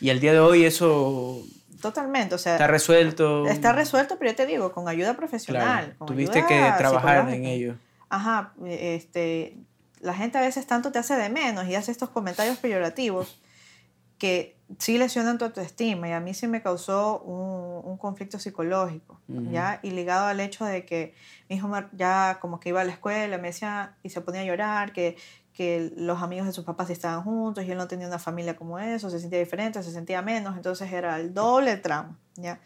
Y 0.01 0.09
al 0.09 0.19
día 0.19 0.33
de 0.33 0.39
hoy 0.39 0.65
eso... 0.65 1.41
Totalmente, 1.81 2.35
o 2.35 2.37
sea... 2.37 2.53
Está 2.53 2.67
resuelto. 2.67 3.47
Está 3.47 3.71
resuelto, 3.73 4.17
pero 4.17 4.31
yo 4.31 4.35
te 4.35 4.45
digo, 4.45 4.71
con 4.71 4.87
ayuda 4.89 5.15
profesional. 5.15 5.95
Tuviste 6.05 6.45
que 6.45 6.73
trabajar 6.77 7.29
en 7.29 7.45
ello. 7.45 7.75
Ajá, 8.09 8.53
este, 8.65 9.57
la 9.99 10.13
gente 10.13 10.37
a 10.37 10.41
veces 10.41 10.67
tanto 10.67 10.91
te 10.91 10.99
hace 10.99 11.15
de 11.15 11.29
menos 11.29 11.67
y 11.67 11.75
hace 11.75 11.91
estos 11.91 12.09
comentarios 12.09 12.57
peyorativos 12.57 13.39
que 14.17 14.55
sí 14.79 14.97
lesionan 14.97 15.37
tu 15.37 15.45
autoestima 15.45 16.07
y 16.07 16.11
a 16.11 16.19
mí 16.19 16.33
sí 16.33 16.47
me 16.47 16.61
causó 16.61 17.19
un, 17.19 17.91
un 17.91 17.97
conflicto 17.97 18.39
psicológico, 18.39 19.19
¿ya? 19.27 19.79
Y 19.83 19.91
ligado 19.91 20.27
al 20.27 20.39
hecho 20.39 20.65
de 20.65 20.85
que 20.85 21.13
mi 21.49 21.57
hijo 21.57 21.69
ya 21.93 22.39
como 22.41 22.59
que 22.59 22.69
iba 22.69 22.81
a 22.81 22.83
la 22.83 22.91
escuela, 22.91 23.37
me 23.37 23.49
decía 23.49 23.95
y 24.03 24.09
se 24.09 24.21
ponía 24.21 24.41
a 24.41 24.45
llorar, 24.45 24.93
que, 24.93 25.17
que 25.53 25.91
los 25.97 26.21
amigos 26.21 26.47
de 26.47 26.53
sus 26.53 26.65
papás 26.65 26.89
estaban 26.89 27.23
juntos 27.23 27.65
y 27.65 27.71
él 27.71 27.77
no 27.77 27.87
tenía 27.87 28.07
una 28.07 28.19
familia 28.19 28.55
como 28.55 28.79
eso, 28.79 29.09
se 29.09 29.19
sentía 29.19 29.39
diferente, 29.39 29.83
se 29.83 29.91
sentía 29.91 30.21
menos, 30.21 30.55
entonces 30.55 30.91
era 30.91 31.19
el 31.19 31.33
doble 31.33 31.77
tramo, 31.77 32.15
¿ya? 32.35 32.59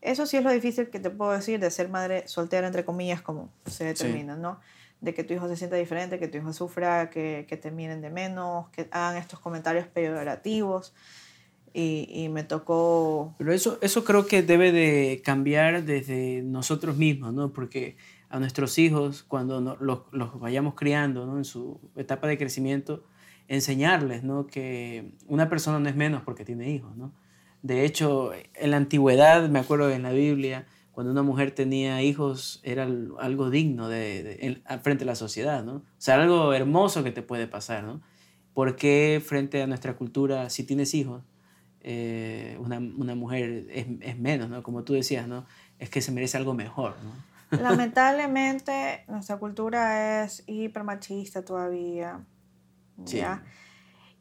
Eso 0.00 0.26
sí 0.26 0.36
es 0.36 0.42
lo 0.42 0.50
difícil 0.50 0.90
que 0.90 0.98
te 0.98 1.10
puedo 1.10 1.32
decir 1.32 1.60
de 1.60 1.70
ser 1.70 1.88
madre 1.88 2.26
soltera, 2.26 2.66
entre 2.66 2.84
comillas, 2.84 3.22
como 3.22 3.50
se 3.66 3.84
determina, 3.84 4.36
¿no? 4.36 4.60
De 5.02 5.12
que 5.12 5.24
tu 5.24 5.34
hijo 5.34 5.46
se 5.48 5.56
sienta 5.56 5.76
diferente, 5.76 6.18
que 6.18 6.28
tu 6.28 6.38
hijo 6.38 6.54
sufra, 6.54 7.10
que, 7.10 7.44
que 7.46 7.58
te 7.58 7.70
miren 7.70 8.00
de 8.00 8.08
menos, 8.08 8.70
que 8.70 8.88
hagan 8.90 9.18
estos 9.18 9.38
comentarios 9.38 9.86
peyorativos. 9.86 10.94
Y, 11.74 12.08
y, 12.10 12.28
me 12.28 12.44
tocó... 12.44 13.34
Pero 13.38 13.52
eso, 13.52 13.78
eso 13.80 14.04
creo 14.04 14.26
que 14.26 14.42
debe 14.42 14.72
de 14.72 15.22
cambiar 15.24 15.84
desde 15.84 16.42
nosotros 16.42 16.96
mismos, 16.96 17.32
¿no? 17.32 17.52
Porque 17.52 17.96
a 18.32 18.38
nuestros 18.38 18.78
hijos, 18.78 19.22
cuando 19.22 19.60
los, 19.60 20.00
los, 20.10 20.40
vayamos 20.40 20.74
criando, 20.74 21.26
¿no? 21.26 21.36
En 21.36 21.44
su 21.44 21.78
etapa 21.96 22.26
de 22.26 22.38
crecimiento, 22.38 23.04
enseñarles, 23.46 24.22
¿no? 24.22 24.46
Que 24.46 25.12
una 25.28 25.50
persona 25.50 25.78
no 25.78 25.88
es 25.88 25.94
menos 25.94 26.22
porque 26.22 26.44
tiene 26.44 26.70
hijos, 26.70 26.96
¿no? 26.96 27.12
De 27.60 27.84
hecho, 27.84 28.32
en 28.54 28.70
la 28.70 28.78
antigüedad, 28.78 29.48
me 29.48 29.58
acuerdo 29.58 29.90
en 29.90 30.02
la 30.02 30.12
Biblia, 30.12 30.66
cuando 30.92 31.10
una 31.12 31.22
mujer 31.22 31.52
tenía 31.52 32.02
hijos, 32.02 32.60
era 32.62 32.84
algo 32.84 33.50
digno 33.50 33.88
de, 33.88 34.62
frente 34.82 35.04
a 35.04 35.06
la 35.06 35.14
sociedad, 35.14 35.64
¿no? 35.64 35.76
O 35.76 35.84
sea, 35.98 36.16
algo 36.22 36.52
hermoso 36.52 37.02
que 37.02 37.10
te 37.10 37.22
puede 37.22 37.46
pasar, 37.46 37.84
¿no? 37.84 38.02
¿Por 38.54 38.76
qué 38.76 39.22
frente 39.24 39.62
a 39.62 39.66
nuestra 39.66 39.96
cultura, 39.96 40.50
si 40.50 40.64
tienes 40.64 40.94
hijos, 40.94 41.22
eh, 41.80 42.56
una, 42.60 42.78
una, 42.78 43.14
mujer 43.14 43.66
es, 43.70 43.86
es, 44.00 44.18
menos, 44.18 44.50
¿no? 44.50 44.62
Como 44.62 44.84
tú 44.84 44.92
decías, 44.92 45.26
¿no? 45.26 45.46
Es 45.78 45.90
que 45.90 46.00
se 46.02 46.12
merece 46.12 46.36
algo 46.36 46.54
mejor, 46.54 46.94
¿no? 47.02 47.32
Lamentablemente, 47.60 49.04
nuestra 49.08 49.38
cultura 49.38 50.24
es 50.24 50.44
hipermachista 50.46 51.44
todavía. 51.44 52.24
¿ya? 53.04 53.42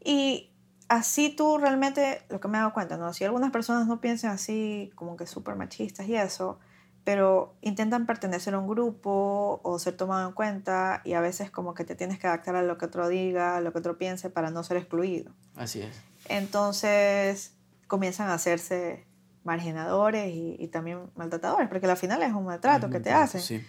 Y 0.03 0.50
así 0.91 1.29
tú 1.29 1.57
realmente, 1.57 2.21
lo 2.29 2.41
que 2.41 2.49
me 2.49 2.57
he 2.57 2.59
dado 2.59 2.73
cuenta, 2.73 2.97
¿no? 2.97 3.13
Si 3.13 3.23
algunas 3.23 3.51
personas 3.51 3.87
no 3.87 4.01
piensan 4.01 4.31
así, 4.31 4.91
como 4.95 5.15
que 5.15 5.25
súper 5.25 5.55
machistas 5.55 6.05
y 6.09 6.17
eso, 6.17 6.59
pero 7.05 7.55
intentan 7.61 8.05
pertenecer 8.05 8.53
a 8.55 8.59
un 8.59 8.67
grupo 8.67 9.61
o 9.63 9.79
ser 9.79 9.95
tomado 9.95 10.27
en 10.27 10.35
cuenta 10.35 11.01
y 11.05 11.13
a 11.13 11.21
veces 11.21 11.49
como 11.49 11.73
que 11.73 11.85
te 11.85 11.95
tienes 11.95 12.19
que 12.19 12.27
adaptar 12.27 12.57
a 12.57 12.61
lo 12.61 12.77
que 12.77 12.85
otro 12.85 13.07
diga, 13.07 13.55
a 13.55 13.61
lo 13.61 13.71
que 13.71 13.79
otro 13.79 13.97
piense 13.97 14.29
para 14.29 14.51
no 14.51 14.63
ser 14.63 14.75
excluido. 14.75 15.31
Así 15.55 15.81
es. 15.81 15.95
Entonces 16.27 17.55
comienzan 17.87 18.27
a 18.27 18.33
hacerse 18.33 19.05
marginadores 19.45 20.33
y, 20.35 20.67
también 20.67 21.09
maltratadores, 21.15 21.69
porque 21.69 21.87
al 21.87 21.95
final 21.95 22.21
es 22.21 22.33
un 22.33 22.43
maltrato 22.45 22.89
que 22.89 22.99
te 22.99 23.11
hacen. 23.11 23.39
Sí. 23.39 23.65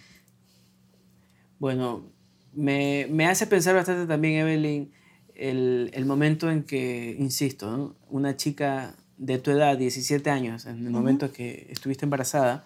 Bueno, 1.57 2.11
me, 2.51 3.07
me 3.09 3.27
hace 3.27 3.47
pensar 3.47 3.75
bastante 3.75 4.05
también, 4.07 4.41
Evelyn, 4.41 4.93
el, 5.35 5.89
el 5.93 6.05
momento 6.05 6.49
en 6.49 6.63
que, 6.63 7.15
insisto, 7.19 7.95
una 8.09 8.37
chica 8.37 8.95
de 9.17 9.37
tu 9.37 9.51
edad, 9.51 9.77
17 9.77 10.29
años, 10.29 10.65
en 10.65 10.85
el 10.85 10.91
momento 10.91 11.31
que 11.31 11.67
estuviste 11.69 12.05
embarazada, 12.05 12.65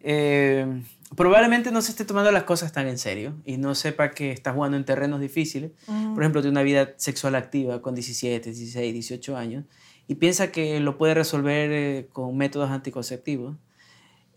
eh, 0.00 0.82
probablemente 1.16 1.70
no 1.70 1.82
se 1.82 1.90
esté 1.90 2.04
tomando 2.04 2.30
las 2.30 2.44
cosas 2.44 2.72
tan 2.72 2.86
en 2.86 2.98
serio 2.98 3.34
y 3.44 3.56
no 3.56 3.74
sepa 3.74 4.10
que 4.10 4.30
está 4.32 4.52
jugando 4.52 4.76
en 4.76 4.84
terrenos 4.84 5.20
difíciles. 5.20 5.72
Por 5.86 6.22
ejemplo, 6.22 6.40
tiene 6.40 6.52
una 6.52 6.62
vida 6.62 6.94
sexual 6.96 7.34
activa 7.34 7.80
con 7.80 7.94
17, 7.94 8.50
16, 8.50 8.92
18 8.92 9.36
años 9.36 9.64
y 10.06 10.16
piensa 10.16 10.52
que 10.52 10.80
lo 10.80 10.98
puede 10.98 11.14
resolver 11.14 11.70
eh, 11.72 12.08
con 12.12 12.36
métodos 12.36 12.70
anticonceptivos. 12.70 13.56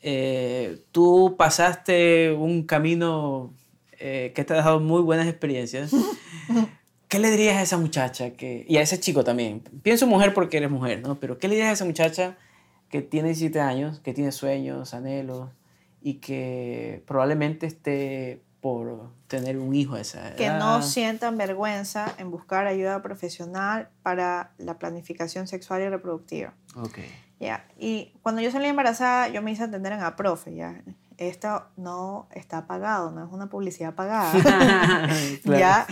Eh, 0.02 0.84
tú 0.92 1.36
pasaste 1.38 2.32
un 2.32 2.64
camino 2.64 3.54
que 4.00 4.44
te 4.48 4.54
ha 4.54 4.56
dejado 4.56 4.80
muy 4.80 5.04
buenas 5.04 5.28
experiencias. 5.28 5.92
¿Qué 7.12 7.20
le 7.20 7.30
dirías 7.30 7.58
a 7.58 7.62
esa 7.62 7.78
muchacha 7.78 8.30
que, 8.38 8.66
y 8.70 8.78
a 8.78 8.82
ese 8.82 8.98
chico 8.98 9.26
también? 9.26 9.60
Pienso 9.84 10.08
mujer 10.08 10.34
porque 10.34 10.56
eres 10.56 10.72
mujer, 10.72 11.02
¿no? 11.02 11.20
Pero 11.20 11.38
¿qué 11.40 11.50
le 11.50 11.56
dirías 11.56 11.72
a 11.72 11.74
esa 11.74 11.84
muchacha 11.84 12.38
que 12.88 13.02
tiene 13.02 13.28
17 13.28 13.60
años, 13.60 14.00
que 14.00 14.14
tiene 14.14 14.32
sueños, 14.32 14.94
anhelos 14.94 15.50
y 16.02 16.16
que 16.16 17.04
probablemente 17.06 17.66
esté 17.66 18.42
por 18.62 19.12
tener 19.28 19.58
un 19.58 19.76
hijo 19.76 19.96
a 19.96 20.00
esa 20.00 20.30
edad? 20.30 20.36
Que 20.38 20.52
no 20.52 20.82
sientan 20.84 21.38
vergüenza 21.38 22.16
en 22.18 22.32
buscar 22.32 22.66
ayuda 22.66 23.02
profesional 23.02 23.90
para 24.04 24.54
la 24.58 24.80
planificación 24.80 25.50
sexual 25.50 25.82
y 25.82 25.90
reproductiva. 25.90 26.54
Ok. 26.78 27.00
Ya, 27.42 27.66
y 27.78 28.14
cuando 28.22 28.42
yo 28.42 28.52
salí 28.52 28.68
embarazada, 28.68 29.28
yo 29.28 29.42
me 29.42 29.52
hice 29.52 29.66
entender 29.66 29.92
en 29.92 30.00
a 30.00 30.16
profe, 30.16 30.56
ya. 30.56 30.82
Esto 31.18 31.66
no 31.76 32.30
está 32.32 32.68
pagado, 32.68 33.12
no 33.12 33.26
es 33.26 33.34
una 33.34 33.50
publicidad 33.50 33.96
pagada. 33.96 34.32
Ya 35.44 35.86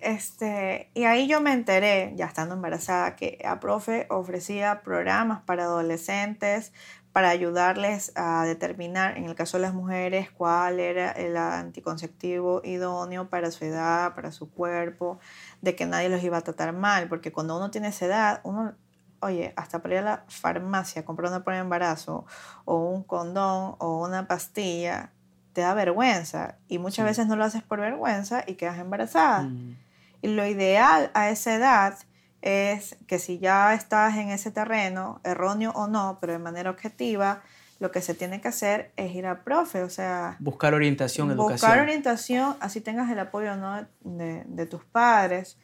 este, 0.00 0.90
y 0.94 1.04
ahí 1.04 1.28
yo 1.28 1.40
me 1.40 1.52
enteré, 1.52 2.12
ya 2.16 2.26
estando 2.26 2.54
embarazada, 2.54 3.16
que 3.16 3.38
a 3.44 3.60
profe 3.60 4.06
ofrecía 4.10 4.82
programas 4.82 5.42
para 5.42 5.64
adolescentes 5.64 6.72
para 7.12 7.30
ayudarles 7.30 8.12
a 8.14 8.44
determinar, 8.44 9.16
en 9.16 9.24
el 9.24 9.34
caso 9.34 9.56
de 9.56 9.62
las 9.62 9.74
mujeres, 9.74 10.30
cuál 10.30 10.78
era 10.78 11.10
el 11.10 11.36
anticonceptivo 11.36 12.62
idóneo 12.64 13.28
para 13.28 13.50
su 13.50 13.64
edad, 13.64 14.14
para 14.14 14.30
su 14.30 14.50
cuerpo, 14.50 15.18
de 15.60 15.74
que 15.74 15.86
nadie 15.86 16.08
los 16.08 16.22
iba 16.22 16.38
a 16.38 16.42
tratar 16.42 16.72
mal, 16.72 17.08
porque 17.08 17.32
cuando 17.32 17.56
uno 17.56 17.70
tiene 17.70 17.88
esa 17.88 18.06
edad, 18.06 18.40
uno, 18.44 18.74
oye, 19.20 19.52
hasta 19.56 19.80
para 19.82 19.94
ir 19.94 20.00
a 20.00 20.04
la 20.04 20.24
farmacia 20.28 21.04
comprar 21.04 21.30
una 21.30 21.42
prueba 21.42 21.58
de 21.58 21.64
embarazo 21.64 22.26
o 22.64 22.76
un 22.76 23.02
condón 23.02 23.74
o 23.78 24.04
una 24.04 24.28
pastilla, 24.28 25.12
te 25.60 25.64
da 25.66 25.74
vergüenza 25.74 26.56
y 26.68 26.78
muchas 26.78 27.04
veces 27.04 27.26
no 27.26 27.36
lo 27.36 27.44
haces 27.44 27.62
por 27.62 27.80
vergüenza 27.80 28.44
y 28.46 28.54
quedas 28.54 28.78
embarazada. 28.78 29.42
Mm. 29.42 29.76
Y 30.22 30.28
lo 30.28 30.46
ideal 30.46 31.10
a 31.12 31.28
esa 31.28 31.54
edad 31.54 31.98
es 32.40 32.96
que 33.06 33.18
si 33.18 33.38
ya 33.38 33.74
estás 33.74 34.16
en 34.16 34.30
ese 34.30 34.50
terreno, 34.50 35.20
erróneo 35.22 35.72
o 35.72 35.86
no, 35.86 36.16
pero 36.18 36.32
de 36.32 36.38
manera 36.38 36.70
objetiva, 36.70 37.42
lo 37.78 37.90
que 37.90 38.00
se 38.00 38.14
tiene 38.14 38.40
que 38.40 38.48
hacer 38.48 38.92
es 38.96 39.14
ir 39.14 39.26
a 39.26 39.44
profe, 39.44 39.82
o 39.82 39.90
sea... 39.90 40.36
Buscar 40.38 40.72
orientación, 40.72 41.28
buscar 41.28 41.40
educación. 41.42 41.68
Buscar 41.68 41.82
orientación, 41.82 42.56
así 42.60 42.80
tengas 42.80 43.10
el 43.10 43.18
apoyo 43.18 43.54
¿no? 43.56 43.86
de, 44.00 44.44
de 44.46 44.66
tus 44.66 44.82
padres, 44.86 45.58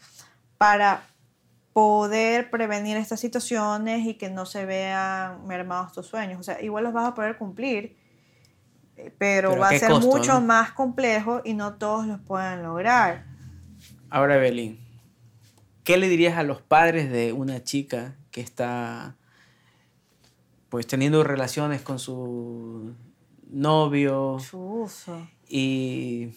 para 0.59 1.07
poder 1.73 2.51
prevenir 2.51 2.99
estas 2.99 3.21
situaciones 3.21 4.05
y 4.05 4.15
que 4.15 4.29
no 4.29 4.45
se 4.45 4.67
vean 4.67 5.47
mermados 5.47 5.95
tus 5.95 6.07
sueños. 6.07 6.39
O 6.41 6.43
sea, 6.43 6.61
igual 6.61 6.85
los 6.85 6.93
vas 6.93 7.07
a 7.09 7.15
poder 7.15 7.39
cumplir, 7.39 7.97
pero, 9.19 9.57
va 9.57 9.69
a 9.69 9.79
ser 9.79 9.91
mucho 9.93 10.41
más 10.41 10.73
complejo 10.73 11.43
y 11.45 11.55
no 11.55 11.75
todos 11.75 12.07
los 12.07 12.21
pueden 12.21 12.63
lograr. 12.63 13.25
Ahora, 14.11 14.37
Evelyn, 14.37 14.79
¿qué 15.85 15.97
le 15.97 16.09
dirías 16.09 16.39
a 16.39 16.43
los 16.43 16.63
padres 16.63 17.11
de 17.11 17.33
una 17.33 17.63
chica 17.63 18.17
que 18.31 18.41
está 18.41 19.17
pues 20.69 20.87
teniendo 20.87 21.23
relaciones 21.25 21.83
con 21.83 21.99
su 21.99 22.95
novio? 23.51 24.39
Y 25.49 26.31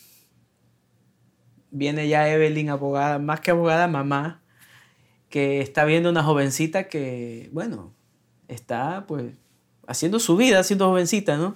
viene 1.71 2.07
ya 2.07 2.29
Evelyn, 2.29 2.69
abogada, 2.69 3.19
más 3.19 3.39
que 3.39 3.51
abogada, 3.51 3.87
mamá, 3.87 4.41
que 5.29 5.61
está 5.61 5.85
viendo 5.85 6.09
una 6.09 6.23
jovencita 6.23 6.87
que, 6.87 7.49
bueno, 7.53 7.93
está 8.47 9.05
pues 9.07 9.33
haciendo 9.87 10.19
su 10.19 10.35
vida, 10.35 10.63
siendo 10.63 10.87
jovencita, 10.89 11.37
¿no? 11.37 11.55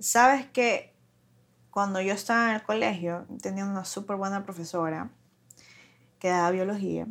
Sabes 0.00 0.46
que 0.46 0.94
cuando 1.70 2.00
yo 2.00 2.12
estaba 2.14 2.50
en 2.50 2.56
el 2.56 2.62
colegio, 2.62 3.26
tenía 3.42 3.64
una 3.64 3.84
súper 3.84 4.16
buena 4.16 4.44
profesora 4.44 5.10
que 6.18 6.28
daba 6.28 6.50
biología, 6.50 7.06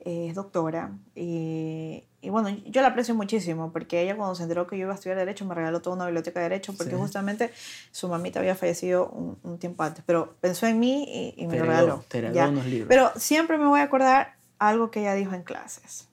es 0.00 0.34
doctora, 0.34 0.92
y, 1.14 2.04
y, 2.20 2.30
bueno, 2.30 2.48
yo 2.48 2.82
la 2.82 2.88
aprecio 2.88 3.14
muchísimo 3.14 3.72
porque 3.72 4.02
ella 4.02 4.16
cuando 4.16 4.34
se 4.34 4.42
enteró 4.42 4.66
que 4.66 4.76
yo 4.76 4.82
iba 4.82 4.92
a 4.92 4.96
estudiar 4.96 5.16
Derecho 5.16 5.44
me 5.44 5.54
regaló 5.54 5.80
toda 5.80 5.94
una 5.94 6.06
biblioteca 6.06 6.40
de 6.40 6.48
Derecho 6.48 6.74
porque 6.76 6.96
justamente 6.96 7.52
su 7.92 8.08
mamita 8.08 8.40
había 8.40 8.56
fallecido 8.56 9.08
un, 9.08 9.58
tiempo 9.58 9.84
antes, 9.84 10.02
pero 10.04 10.34
pensó 10.40 10.66
en 10.66 10.80
mí 10.80 11.34
y, 11.36 11.46
me 11.46 11.58
lo 11.58 11.66
regaló. 11.66 12.04
Te 12.08 12.20
regaló 12.22 12.50
unos 12.50 12.66
libros. 12.66 12.88
Pero 12.88 13.12
siempre 13.16 13.58
me 13.58 13.66
voy 13.66 13.80
a 13.80 13.84
acordar 13.84 14.36
algo 14.58 14.90
que 14.90 15.00
ella 15.00 15.14
dijo 15.14 15.34
en 15.34 15.42
clases. 15.42 16.08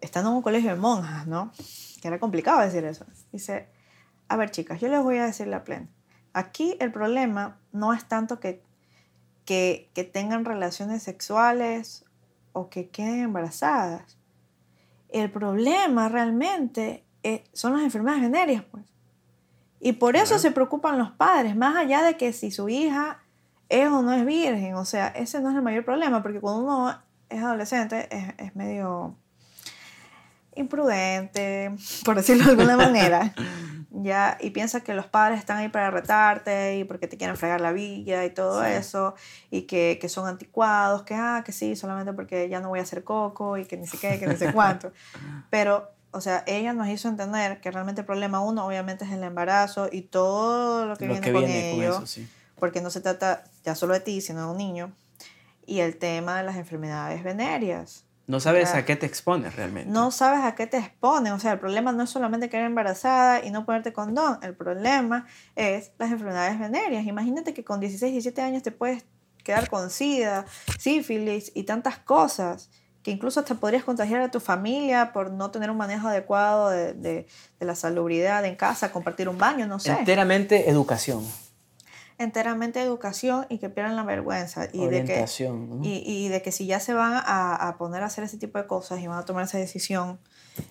Estando 0.00 0.30
en 0.30 0.36
un 0.36 0.42
colegio 0.42 0.70
de 0.70 0.76
monjas, 0.76 1.26
¿no? 1.26 1.52
Que 2.00 2.08
era 2.08 2.18
complicado 2.18 2.60
decir 2.60 2.84
eso. 2.84 3.04
Dice, 3.32 3.68
a 4.30 4.36
ver, 4.36 4.52
chicas, 4.52 4.80
yo 4.80 4.88
les 4.88 5.02
voy 5.02 5.18
a 5.18 5.26
decir 5.26 5.48
la 5.48 5.64
plena. 5.64 5.88
Aquí 6.32 6.76
el 6.78 6.92
problema 6.92 7.58
no 7.72 7.92
es 7.92 8.04
tanto 8.04 8.38
que, 8.38 8.62
que, 9.44 10.10
tengan 10.12 10.44
relaciones 10.44 11.02
sexuales 11.02 12.04
o 12.52 12.70
que 12.70 12.88
queden 12.90 13.22
embarazadas. 13.22 14.18
El 15.08 15.32
problema 15.32 16.08
realmente 16.08 17.04
eh, 17.24 17.42
son 17.52 17.72
las 17.72 17.82
enfermedades 17.82 18.22
venéreas, 18.22 18.62
pues. 18.70 18.84
Y 19.80 19.94
por 19.94 20.14
eso 20.14 20.38
se 20.38 20.52
preocupan 20.52 20.96
los 20.96 21.10
padres, 21.10 21.56
más 21.56 21.74
allá 21.74 22.02
de 22.02 22.16
que 22.16 22.32
si 22.32 22.52
su 22.52 22.68
hija 22.68 23.24
es 23.68 23.88
o 23.88 24.02
no 24.02 24.12
es 24.12 24.24
virgen. 24.24 24.76
O 24.76 24.84
sea, 24.84 25.08
ese 25.08 25.40
no 25.40 25.50
es 25.50 25.56
el 25.56 25.62
mayor 25.62 25.84
problema, 25.84 26.22
porque 26.22 26.38
cuando 26.38 26.62
uno 26.62 27.02
es 27.28 27.42
adolescente, 27.42 28.06
es, 28.16 28.34
es 28.38 28.54
medio 28.54 29.16
imprudente, 30.54 31.74
por 32.04 32.14
decirlo 32.16 32.44
de 32.44 32.50
alguna 32.50 32.76
manera, 32.76 33.34
ya, 33.90 34.38
y 34.40 34.50
piensa 34.50 34.82
que 34.82 34.94
los 34.94 35.06
padres 35.06 35.40
están 35.40 35.58
ahí 35.58 35.68
para 35.68 35.90
retarte 35.90 36.78
y 36.78 36.84
porque 36.84 37.08
te 37.08 37.16
quieren 37.16 37.36
fregar 37.36 37.60
la 37.60 37.72
villa 37.72 38.24
y 38.24 38.30
todo 38.30 38.64
eso, 38.64 39.14
y 39.50 39.62
que, 39.62 39.98
que, 40.00 40.08
son 40.08 40.28
anticuados, 40.28 41.02
que, 41.02 41.14
ah, 41.14 41.42
que 41.44 41.52
sí, 41.52 41.74
solamente 41.74 42.12
porque 42.12 42.48
ya 42.48 42.60
no 42.60 42.68
voy 42.68 42.78
a 42.78 42.82
hacer 42.82 43.02
coco 43.02 43.58
y 43.58 43.64
que 43.64 43.76
ni 43.76 43.86
sé 43.86 43.98
qué, 43.98 44.18
que 44.18 44.26
ni 44.26 44.36
sé 44.36 44.52
cuánto. 44.54 44.92
Pero, 45.50 45.90
o 46.12 46.20
sea, 46.20 46.44
ella 46.46 46.72
nos 46.72 46.88
hizo 46.88 47.08
entender 47.08 47.60
que 47.60 47.70
realmente 47.70 48.02
el 48.02 48.06
problema 48.06 48.40
uno, 48.40 48.64
obviamente, 48.64 49.04
es 49.04 49.10
el 49.10 49.24
embarazo 49.24 49.88
y 49.90 50.02
todo 50.02 50.86
lo 50.86 50.96
que 50.96 51.08
viene, 51.08 51.32
con 51.32 51.44
ello, 51.44 52.02
porque 52.56 52.80
no 52.80 52.90
se 52.90 53.00
trata 53.00 53.44
ya 53.64 53.74
solo 53.74 53.94
de 53.94 54.00
ti, 54.00 54.20
sino 54.20 54.40
de 54.42 54.50
un 54.52 54.56
niño, 54.56 54.92
y 55.66 55.80
el 55.80 55.96
tema 55.98 56.38
de 56.38 56.44
las 56.44 56.56
enfermedades 56.56 57.24
venéreas 57.24 58.04
no 58.30 58.38
sabes 58.38 58.74
a 58.74 58.84
qué 58.84 58.94
te 58.94 59.06
expones 59.06 59.56
realmente. 59.56 59.90
No 59.90 60.12
sabes 60.12 60.44
a 60.44 60.54
qué 60.54 60.68
te 60.68 60.78
expones. 60.78 61.32
O 61.32 61.40
sea, 61.40 61.52
el 61.52 61.58
problema 61.58 61.90
no 61.90 62.04
es 62.04 62.10
solamente 62.10 62.48
quedar 62.48 62.64
embarazada 62.64 63.44
y 63.44 63.50
no 63.50 63.66
ponerte 63.66 63.92
condón. 63.92 64.38
El 64.42 64.54
problema 64.54 65.26
es 65.56 65.90
las 65.98 66.12
enfermedades 66.12 66.56
venéreas. 66.58 67.04
Imagínate 67.06 67.52
que 67.52 67.64
con 67.64 67.80
16, 67.80 68.12
17 68.12 68.40
años 68.40 68.62
te 68.62 68.70
puedes 68.70 69.04
quedar 69.42 69.68
con 69.68 69.90
sida, 69.90 70.46
sífilis 70.78 71.50
y 71.56 71.64
tantas 71.64 71.98
cosas 71.98 72.70
que 73.02 73.10
incluso 73.10 73.42
te 73.42 73.56
podrías 73.56 73.82
contagiar 73.82 74.20
a 74.20 74.30
tu 74.30 74.38
familia 74.38 75.12
por 75.12 75.32
no 75.32 75.50
tener 75.50 75.68
un 75.70 75.78
manejo 75.78 76.06
adecuado 76.06 76.70
de, 76.70 76.92
de, 76.92 77.26
de 77.58 77.66
la 77.66 77.74
salubridad 77.74 78.44
en 78.44 78.54
casa, 78.54 78.92
compartir 78.92 79.28
un 79.28 79.38
baño, 79.38 79.66
no 79.66 79.80
sé. 79.80 79.90
Enteramente 79.90 80.70
educación 80.70 81.26
enteramente 82.20 82.82
educación 82.82 83.46
y 83.48 83.58
que 83.58 83.70
pierdan 83.70 83.96
la 83.96 84.04
vergüenza. 84.04 84.68
Y 84.72 84.86
de 84.86 85.04
que, 85.04 85.24
y, 85.82 86.02
y, 86.06 86.28
de 86.28 86.42
que 86.42 86.52
si 86.52 86.66
ya 86.66 86.78
se 86.78 86.92
van 86.92 87.14
a, 87.14 87.54
a, 87.54 87.78
poner 87.78 88.02
a 88.02 88.06
hacer 88.06 88.24
ese 88.24 88.36
tipo 88.36 88.58
de 88.58 88.66
cosas 88.66 89.00
y 89.00 89.06
van 89.06 89.18
a 89.18 89.24
tomar 89.24 89.44
esa 89.44 89.56
decisión 89.56 90.18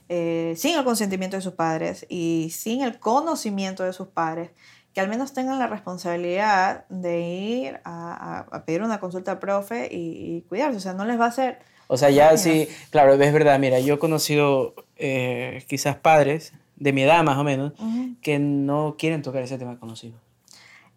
eh, 0.09 0.53
sin 0.55 0.77
el 0.77 0.83
consentimiento 0.83 1.37
de 1.37 1.41
sus 1.41 1.53
padres 1.53 2.05
y 2.07 2.51
sin 2.53 2.83
el 2.83 2.99
conocimiento 2.99 3.83
de 3.83 3.93
sus 3.93 4.09
padres, 4.09 4.51
que 4.93 5.01
al 5.01 5.09
menos 5.09 5.33
tengan 5.33 5.57
la 5.57 5.65
responsabilidad 5.65 6.87
de 6.89 7.21
ir 7.21 7.79
a, 7.83 8.45
a 8.51 8.65
pedir 8.65 8.83
una 8.83 8.99
consulta 8.99 9.31
al 9.31 9.39
profe 9.39 9.89
y, 9.91 10.37
y, 10.37 10.41
cuidarse. 10.43 10.77
O 10.77 10.81
sea, 10.81 10.93
no 10.93 11.03
les 11.03 11.19
va 11.19 11.25
a 11.25 11.29
hacer... 11.29 11.59
O 11.87 11.97
sea, 11.97 12.11
ya 12.11 12.37
sí, 12.37 12.67
claro, 12.91 13.13
es 13.13 13.33
verdad. 13.33 13.57
Mira, 13.57 13.79
yo 13.79 13.95
he 13.95 13.99
conocido 13.99 14.75
eh, 14.97 15.65
quizás 15.67 15.95
padres 15.95 16.53
de 16.75 16.93
mi 16.93 17.01
edad 17.01 17.23
más 17.23 17.39
o 17.39 17.43
menos 17.43 17.73
que 18.21 18.37
no 18.37 18.97
quieren 18.99 19.23
tocar 19.23 19.41
ese 19.41 19.57
tema 19.57 19.79
con 19.79 19.89
los 19.89 20.03
hijos 20.03 20.28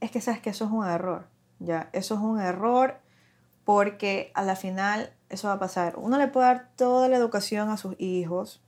es 0.02 0.10
que 0.10 0.20
sabes 0.20 0.40
que 0.40 0.50
eso 0.50 0.64
es 0.64 0.70
un 0.72 0.84
error, 0.84 1.28
¿ya? 1.60 1.88
Eso 1.92 2.14
es 2.14 2.20
un 2.20 2.40
error 2.40 2.96
porque 3.64 4.32
a 4.34 4.42
la 4.42 4.56
final 4.56 5.12
eso 5.28 5.46
va 5.46 5.54
a 5.54 5.58
pasar. 5.60 5.94
Uno 5.96 6.18
le 6.18 6.26
puede 6.26 6.46
dar 6.46 6.70
toda 6.76 7.08
la 7.08 7.16
educación 7.16 7.70
a 7.70 7.76
sus 7.76 7.94
hijos, 7.98 8.60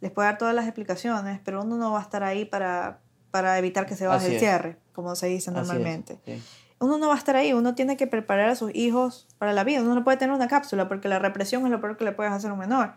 les 0.00 0.10
puede 0.10 0.28
dar 0.28 0.38
todas 0.38 0.54
las 0.54 0.64
explicaciones, 0.64 1.40
pero 1.44 1.62
uno 1.62 1.76
no 1.76 1.92
va 1.92 1.98
a 1.98 2.02
estar 2.02 2.24
ahí 2.24 2.46
para, 2.46 3.00
para 3.30 3.58
evitar 3.58 3.84
que 3.84 3.96
se 3.96 4.06
baje 4.06 4.32
el 4.32 4.38
cierre, 4.38 4.78
como 4.94 5.14
se 5.14 5.26
dice 5.26 5.50
normalmente. 5.50 6.18
Uno 6.80 6.96
no 6.96 7.08
va 7.08 7.14
a 7.14 7.18
estar 7.18 7.36
ahí, 7.36 7.52
uno 7.52 7.74
tiene 7.74 7.98
que 7.98 8.06
preparar 8.06 8.48
a 8.48 8.54
sus 8.54 8.74
hijos 8.74 9.26
para 9.36 9.52
la 9.52 9.64
vida. 9.64 9.82
Uno 9.82 9.94
no 9.94 10.04
puede 10.04 10.16
tener 10.16 10.34
una 10.34 10.48
cápsula 10.48 10.88
porque 10.88 11.08
la 11.08 11.18
represión 11.18 11.64
es 11.66 11.70
lo 11.70 11.80
peor 11.82 11.98
que 11.98 12.04
le 12.04 12.12
puedes 12.12 12.32
hacer 12.32 12.50
a 12.50 12.54
un 12.54 12.60
menor. 12.60 12.94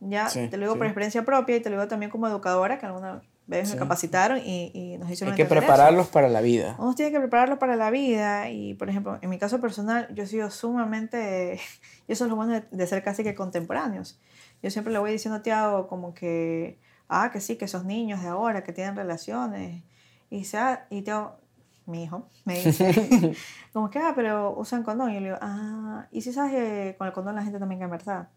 Ya 0.00 0.28
te 0.28 0.50
lo 0.56 0.64
digo 0.64 0.76
por 0.76 0.86
experiencia 0.86 1.24
propia 1.24 1.56
y 1.56 1.60
te 1.60 1.70
lo 1.70 1.76
digo 1.76 1.88
también 1.88 2.10
como 2.10 2.26
educadora, 2.26 2.78
que 2.78 2.86
alguna 2.86 3.22
me 3.48 3.76
capacitaron 3.76 4.38
y, 4.44 4.70
y, 4.74 4.98
nos 4.98 5.10
hicieron 5.10 5.32
Hay 5.32 5.36
que 5.38 5.46
prepararlos 5.46 6.08
para 6.08 6.28
la 6.28 6.42
vida. 6.42 6.76
Uno 6.78 6.94
tiene 6.94 7.10
que 7.10 7.18
prepararlos 7.18 7.58
para 7.58 7.76
la 7.76 7.90
vida 7.90 8.50
y, 8.50 8.74
por 8.74 8.90
ejemplo, 8.90 9.18
en 9.22 9.30
mi 9.30 9.38
caso 9.38 9.58
personal, 9.58 10.06
yo 10.14 10.24
he 10.24 10.26
sido 10.26 10.50
sumamente, 10.50 11.58
y 12.08 12.12
eso 12.12 12.24
es 12.24 12.30
lo 12.30 12.36
bueno 12.36 12.60
de, 12.70 12.86
ser 12.86 13.02
casi 13.02 13.24
que 13.24 13.34
contemporáneos. 13.34 14.20
Yo 14.62 14.70
siempre 14.70 14.92
le 14.92 14.98
voy 14.98 15.12
diciendo 15.12 15.38
a 15.38 15.42
Tiago 15.42 15.88
como 15.88 16.12
que, 16.12 16.78
ah, 17.08 17.30
que 17.32 17.40
sí, 17.40 17.56
que 17.56 17.64
esos 17.64 17.84
niños 17.86 18.22
de 18.22 18.28
ahora 18.28 18.62
que 18.62 18.72
tienen 18.74 18.96
relaciones, 18.96 19.82
y, 20.28 20.44
sea, 20.44 20.86
y 20.90 21.00
Tiago, 21.00 21.38
mi 21.86 22.04
hijo, 22.04 22.28
me 22.44 22.62
dice, 22.62 23.34
como 23.72 23.88
que, 23.88 23.98
ah, 23.98 24.12
pero 24.14 24.54
usan 24.58 24.82
condón. 24.82 25.10
Y 25.10 25.14
yo 25.14 25.20
le 25.20 25.26
digo, 25.28 25.38
ah, 25.40 26.06
y 26.12 26.20
si 26.20 26.34
sabes 26.34 26.52
que 26.52 26.96
con 26.98 27.06
el 27.06 27.14
condón 27.14 27.34
la 27.34 27.42
gente 27.42 27.58
también 27.58 27.78
queda 27.78 27.86
embarazada. 27.86 28.30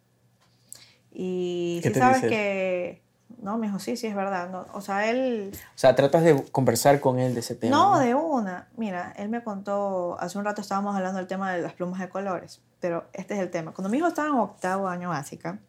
Y 1.12 1.82
si 1.84 1.94
sabes 1.94 2.22
que 2.22 3.11
no, 3.42 3.58
me 3.58 3.68
dijo, 3.68 3.80
sí, 3.80 3.98
sí, 3.98 4.08
es 4.08 4.16
verdad. 4.16 4.50
No, 4.50 4.66
o 4.74 4.82
sea, 4.82 5.10
él... 5.10 5.52
O 5.54 5.78
sea, 5.78 5.96
tratas 5.96 6.24
de 6.24 6.44
conversar 6.52 7.00
con 7.00 7.20
él 7.20 7.34
de 7.34 7.40
ese 7.42 7.56
tema. 7.56 7.76
No, 7.76 8.00
de 8.00 8.16
una. 8.16 8.68
Mira, 8.78 9.14
él 9.18 9.30
me 9.30 9.44
contó, 9.44 10.18
hace 10.20 10.38
un 10.38 10.46
rato 10.46 10.62
estábamos 10.62 10.96
hablando 10.96 11.18
del 11.18 11.28
tema 11.28 11.52
de 11.52 11.62
las 11.62 11.74
plumas 11.74 12.00
de 12.00 12.10
colores, 12.10 12.62
pero 12.80 13.06
este 13.14 13.36
es 13.36 13.40
el 13.40 13.50
tema. 13.50 13.74
Cuando 13.74 13.90
mi 13.90 13.98
hijo 13.98 14.08
estaba 14.08 14.28
en 14.28 14.36
octavo 14.36 14.88
año 14.88 15.10
básica, 15.10 15.60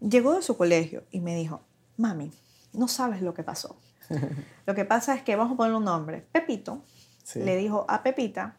llegó 0.00 0.34
de 0.34 0.42
su 0.42 0.56
colegio 0.56 1.04
y 1.10 1.20
me 1.20 1.34
dijo, 1.34 1.62
mami, 1.96 2.32
no 2.72 2.88
sabes 2.88 3.22
lo 3.22 3.34
que 3.34 3.42
pasó. 3.42 3.76
lo 4.66 4.74
que 4.74 4.84
pasa 4.84 5.14
es 5.14 5.22
que 5.22 5.36
vamos 5.36 5.54
a 5.54 5.56
ponerle 5.56 5.78
un 5.78 5.84
nombre. 5.84 6.26
Pepito 6.32 6.82
le 7.34 7.56
dijo 7.56 7.84
a 7.88 8.02
Pepita, 8.02 8.56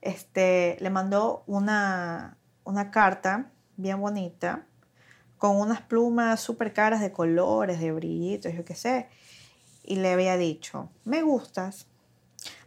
este, 0.00 0.76
le 0.80 0.90
mandó 0.90 1.42
una, 1.46 2.36
una 2.64 2.90
carta 2.90 3.50
bien 3.76 4.00
bonita 4.00 4.64
con 5.38 5.56
unas 5.56 5.82
plumas 5.82 6.40
súper 6.40 6.72
caras 6.72 7.00
de 7.00 7.12
colores, 7.12 7.80
de 7.80 7.92
brillitos, 7.92 8.52
yo 8.54 8.64
qué 8.64 8.74
sé. 8.74 9.08
Y 9.84 9.96
le 9.96 10.12
había 10.12 10.36
dicho, 10.36 10.88
me 11.04 11.22
gustas, 11.22 11.86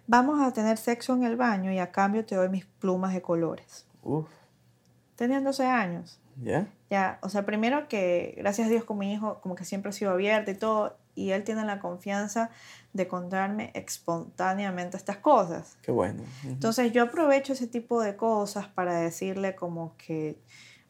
vamos 0.08 0.42
a 0.42 0.54
tener 0.54 0.78
sexo 0.78 1.14
en 1.14 1.24
el 1.24 1.36
baño 1.36 1.72
y 1.72 1.80
a 1.80 1.92
cambio 1.92 2.26
te 2.26 2.36
doy 2.36 2.50
mis 2.50 2.66
plumas 2.66 3.14
de 3.14 3.22
colores. 3.22 3.86
Uf. 4.04 4.28
Tenía 5.16 5.42
12 5.42 5.66
años. 5.66 6.20
¿Ya? 6.42 6.68
Ya, 6.90 7.20
o 7.22 7.30
sea, 7.30 7.46
primero 7.46 7.88
que 7.90 8.36
gracias 8.38 8.68
a 8.68 8.70
Dios 8.70 8.86
con 8.86 8.98
mi 8.98 9.14
hijo 9.14 9.42
como 9.42 9.56
que 9.56 9.66
siempre 9.66 9.90
ha 9.90 9.92
sido 9.92 10.12
abierto 10.12 10.52
y 10.52 10.56
todo, 10.56 10.98
y 11.14 11.32
él 11.32 11.44
tiene 11.44 11.66
la 11.66 11.80
confianza 11.80 12.50
de 12.94 13.08
contarme 13.08 13.72
espontáneamente 13.76 14.96
estas 14.96 15.18
cosas. 15.18 15.78
Qué 15.82 15.92
bueno. 15.92 16.24
Entonces 16.46 16.94
yo 16.94 17.04
aprovecho 17.04 17.54
ese 17.54 17.68
tipo 17.68 18.02
de 18.02 18.16
cosas 18.16 18.68
para 18.68 19.00
decirle 19.00 19.54
como 19.56 19.96
que 19.98 20.40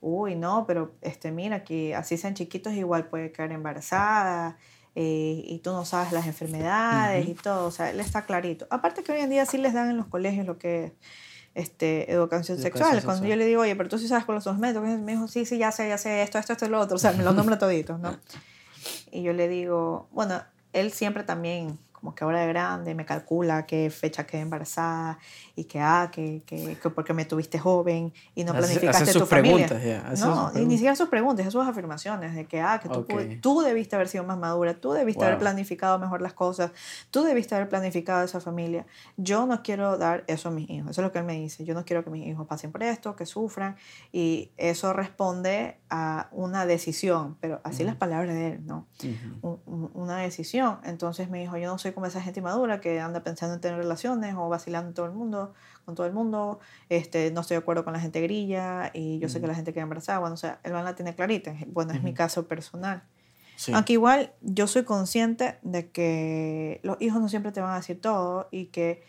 uy, 0.01 0.35
no, 0.35 0.65
pero 0.65 0.95
este, 1.01 1.31
mira, 1.31 1.63
que 1.63 1.95
así 1.95 2.17
sean 2.17 2.33
chiquitos 2.33 2.73
igual 2.73 3.07
puede 3.07 3.31
quedar 3.31 3.51
embarazada 3.51 4.57
eh, 4.95 5.43
y 5.45 5.59
tú 5.59 5.71
no 5.71 5.85
sabes 5.85 6.11
las 6.11 6.27
enfermedades 6.27 7.27
y 7.27 7.33
todo, 7.33 7.67
o 7.67 7.71
sea, 7.71 7.89
él 7.89 7.99
está 7.99 8.25
clarito. 8.25 8.67
Aparte 8.69 9.03
que 9.03 9.11
hoy 9.11 9.19
en 9.19 9.29
día 9.29 9.45
sí 9.45 9.57
les 9.57 9.73
dan 9.73 9.89
en 9.89 9.97
los 9.97 10.07
colegios 10.07 10.45
lo 10.45 10.57
que 10.57 10.85
es 10.85 10.91
este, 11.55 12.11
educación, 12.11 12.57
sexual. 12.57 13.03
Cuando 13.03 13.27
yo 13.27 13.35
le 13.35 13.45
digo, 13.45 13.61
oye, 13.61 13.75
pero 13.75 13.89
tú 13.89 13.97
sí 13.97 14.07
sabes 14.07 14.25
con 14.25 14.35
los 14.35 14.57
métodos, 14.57 14.87
me 14.87 15.11
dijo, 15.11 15.27
sí, 15.27 15.45
sí, 15.45 15.57
ya 15.57 15.71
sé, 15.71 15.89
ya 15.89 15.97
sé 15.97 16.21
esto, 16.21 16.37
esto, 16.37 16.53
esto 16.53 16.67
lo 16.69 16.79
otro, 16.79 16.95
o 16.95 16.99
sea, 16.99 17.11
me 17.11 17.23
lo 17.23 17.33
nombra 17.33 17.57
toditos, 17.57 17.99
¿no? 17.99 18.17
Y 19.11 19.23
yo 19.23 19.33
le 19.33 19.47
digo, 19.47 20.07
bueno, 20.11 20.41
él 20.71 20.91
siempre 20.93 21.23
también 21.23 21.77
como 21.99 22.15
que 22.15 22.23
ahora 22.23 22.41
de 22.41 22.47
grande 22.47 22.95
me 22.95 23.05
calcula 23.05 23.65
qué 23.65 23.89
fecha 23.89 24.25
quedé 24.25 24.41
embarazada 24.41 25.19
y 25.55 25.65
que, 25.65 25.79
ah, 25.79 26.09
que, 26.11 26.43
que, 26.45 26.77
que 26.77 26.89
porque 26.89 27.13
me 27.13 27.25
tuviste 27.25 27.59
joven 27.59 28.13
y 28.35 28.43
no 28.43 28.53
planificaste 28.53 29.13
tu 29.13 29.25
familia. 29.25 29.67
no, 30.19 30.51
ni 30.51 30.75
siquiera 30.75 30.95
sus 30.95 31.09
preguntas, 31.09 31.51
sus 31.51 31.67
afirmaciones 31.67 32.35
de 32.35 32.45
que, 32.45 32.61
ah, 32.61 32.79
que 32.81 32.89
tú, 32.89 33.05
tú 33.41 33.61
debiste 33.61 33.95
haber 33.95 34.07
sido 34.07 34.23
más 34.23 34.37
madura, 34.37 34.73
tú 34.73 34.91
debiste 34.91 35.25
haber 35.25 35.39
planificado 35.39 35.99
mejor 35.99 36.21
las 36.21 36.33
cosas, 36.33 36.71
tú 37.11 37.23
debiste 37.23 37.55
haber 37.55 37.69
planificado 37.69 38.23
esa 38.23 38.39
familia. 38.39 38.85
Yo 39.17 39.45
no 39.45 39.61
quiero 39.61 39.97
dar 39.97 40.23
eso 40.27 40.49
a 40.49 40.51
mis 40.51 40.69
hijos, 40.69 40.91
eso 40.91 41.01
es 41.01 41.05
lo 41.05 41.11
que 41.11 41.19
él 41.19 41.25
me 41.25 41.33
dice. 41.33 41.65
Yo 41.65 41.73
no 41.73 41.83
quiero 41.85 42.03
que 42.03 42.09
mis 42.09 42.25
hijos 42.27 42.47
pasen 42.47 42.71
por 42.71 42.83
esto, 42.83 43.15
que 43.15 43.25
sufran 43.25 43.75
y 44.11 44.51
eso 44.57 44.93
responde 44.93 45.77
a 45.89 46.29
una 46.31 46.65
decisión, 46.65 47.37
pero 47.41 47.59
así 47.63 47.83
las 47.83 47.95
palabras 47.95 48.35
de 48.35 48.53
él, 48.53 48.65
¿no? 48.65 48.87
una 49.93 50.17
decisión. 50.17 50.79
Entonces 50.83 51.29
me 51.29 51.39
dijo, 51.39 51.57
yo 51.57 51.67
no 51.67 51.77
soy 51.77 51.88
como 51.93 52.05
esa 52.05 52.21
gente 52.21 52.41
madura 52.41 52.79
que 52.81 52.99
anda 52.99 53.23
pensando 53.23 53.55
en 53.55 53.61
tener 53.61 53.77
relaciones 53.77 54.35
o 54.37 54.49
vacilando 54.49 54.93
todo 54.93 55.05
el 55.05 55.11
mundo, 55.11 55.53
con 55.85 55.95
todo 55.95 56.07
el 56.07 56.13
mundo, 56.13 56.59
este, 56.89 57.31
no 57.31 57.41
estoy 57.41 57.55
de 57.55 57.59
acuerdo 57.59 57.83
con 57.83 57.93
la 57.93 57.99
gente 57.99 58.21
grilla 58.21 58.91
y 58.93 59.19
yo 59.19 59.29
sé 59.29 59.41
que 59.41 59.47
la 59.47 59.55
gente 59.55 59.73
queda 59.73 59.83
embarazada, 59.83 60.19
bueno, 60.19 60.35
o 60.35 60.37
sea, 60.37 60.59
él 60.63 60.73
la 60.73 60.95
tiene 60.95 61.15
clarita, 61.15 61.55
bueno, 61.67 61.93
es 61.93 62.03
mi 62.03 62.13
caso 62.13 62.47
personal. 62.47 63.03
Aunque 63.73 63.93
igual 63.93 64.31
yo 64.41 64.67
soy 64.67 64.83
consciente 64.83 65.59
de 65.63 65.89
que 65.89 66.79
los 66.83 66.97
hijos 67.01 67.21
no 67.21 67.27
siempre 67.27 67.51
te 67.51 67.59
van 67.59 67.73
a 67.73 67.77
decir 67.77 67.99
todo 67.99 68.47
y 68.51 68.67
que 68.67 69.03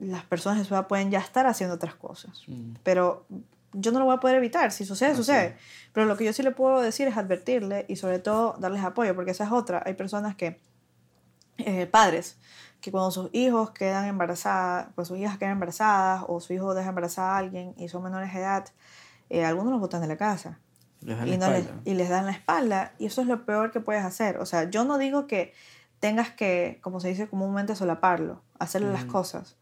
las 0.00 0.24
personas 0.24 0.58
de 0.58 0.64
su 0.64 0.74
edad 0.74 0.88
pueden 0.88 1.10
ya 1.10 1.20
estar 1.20 1.46
haciendo 1.46 1.76
otras 1.76 1.94
cosas, 1.94 2.44
pero 2.82 3.26
yo 3.72 3.92
no 3.92 3.98
lo 3.98 4.04
voy 4.04 4.14
a 4.14 4.20
poder 4.20 4.36
evitar, 4.36 4.70
si 4.72 4.84
sucede, 4.84 5.14
sucede. 5.14 5.56
Pero 5.92 6.06
lo 6.06 6.16
que 6.16 6.24
yo 6.24 6.32
sí 6.32 6.42
le 6.42 6.50
puedo 6.50 6.80
decir 6.80 7.08
es 7.08 7.16
advertirle 7.16 7.86
y 7.88 7.96
sobre 7.96 8.18
todo 8.18 8.56
darles 8.58 8.82
apoyo, 8.82 9.14
porque 9.14 9.30
esa 9.30 9.44
es 9.44 9.52
otra. 9.52 9.82
Hay 9.86 9.94
personas 9.94 10.36
que 10.36 10.60
eh, 11.58 11.86
padres 11.86 12.38
que 12.82 12.90
cuando 12.90 13.10
sus 13.10 13.30
hijos 13.32 13.70
quedan 13.70 14.06
embarazadas, 14.06 14.88
pues 14.94 15.08
sus 15.08 15.16
hijas 15.16 15.38
quedan 15.38 15.52
embarazadas 15.52 16.24
o 16.26 16.40
su 16.40 16.52
hijo 16.52 16.74
deja 16.74 16.88
embarazada 16.88 17.36
a 17.36 17.38
alguien 17.38 17.74
y 17.78 17.88
son 17.88 18.02
menores 18.02 18.32
de 18.34 18.40
edad, 18.40 18.68
eh, 19.30 19.44
algunos 19.44 19.72
los 19.72 19.80
botan 19.80 20.02
de 20.02 20.08
la 20.08 20.16
casa. 20.16 20.58
y, 21.00 21.06
les, 21.06 21.68
y 21.84 21.94
les 21.94 22.08
dan 22.08 22.26
la 22.26 22.32
espalda. 22.32 22.92
Y 22.98 23.06
eso 23.06 23.22
es 23.22 23.28
lo 23.28 23.44
peor 23.46 23.70
que 23.70 23.80
puedes 23.80 24.04
hacer. 24.04 24.38
O 24.38 24.46
sea, 24.46 24.68
yo 24.68 24.84
no 24.84 24.98
digo 24.98 25.26
que 25.26 25.54
tengas 26.00 26.30
que, 26.30 26.80
como 26.82 26.98
se 26.98 27.08
dice 27.08 27.28
comúnmente, 27.28 27.76
solaparlo, 27.76 28.42
hacerle 28.58 28.92
las 28.92 29.04
cosas, 29.04 29.56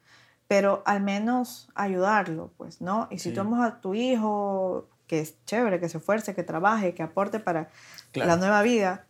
pero 0.49 0.83
al 0.87 1.03
menos 1.03 1.69
ayudarlo, 1.75 2.51
pues, 2.57 2.81
¿no? 2.81 3.07
Y 3.11 3.19
si 3.19 3.33
tú 3.33 3.43
amas 3.43 3.71
a 3.71 3.81
tu 3.83 3.95
hijo, 3.95 4.89
que 5.07 5.21
es 5.21 5.35
chévere, 5.45 5.79
que 5.79 5.91
se 5.91 5.99
esfuerce, 5.99 6.35
que 6.35 6.43
trabaje, 6.43 6.95
que 6.95 7.03
aporte 7.03 7.39
para 7.39 7.69
la 8.15 8.37
nueva 8.37 8.63
vida, 8.63 9.05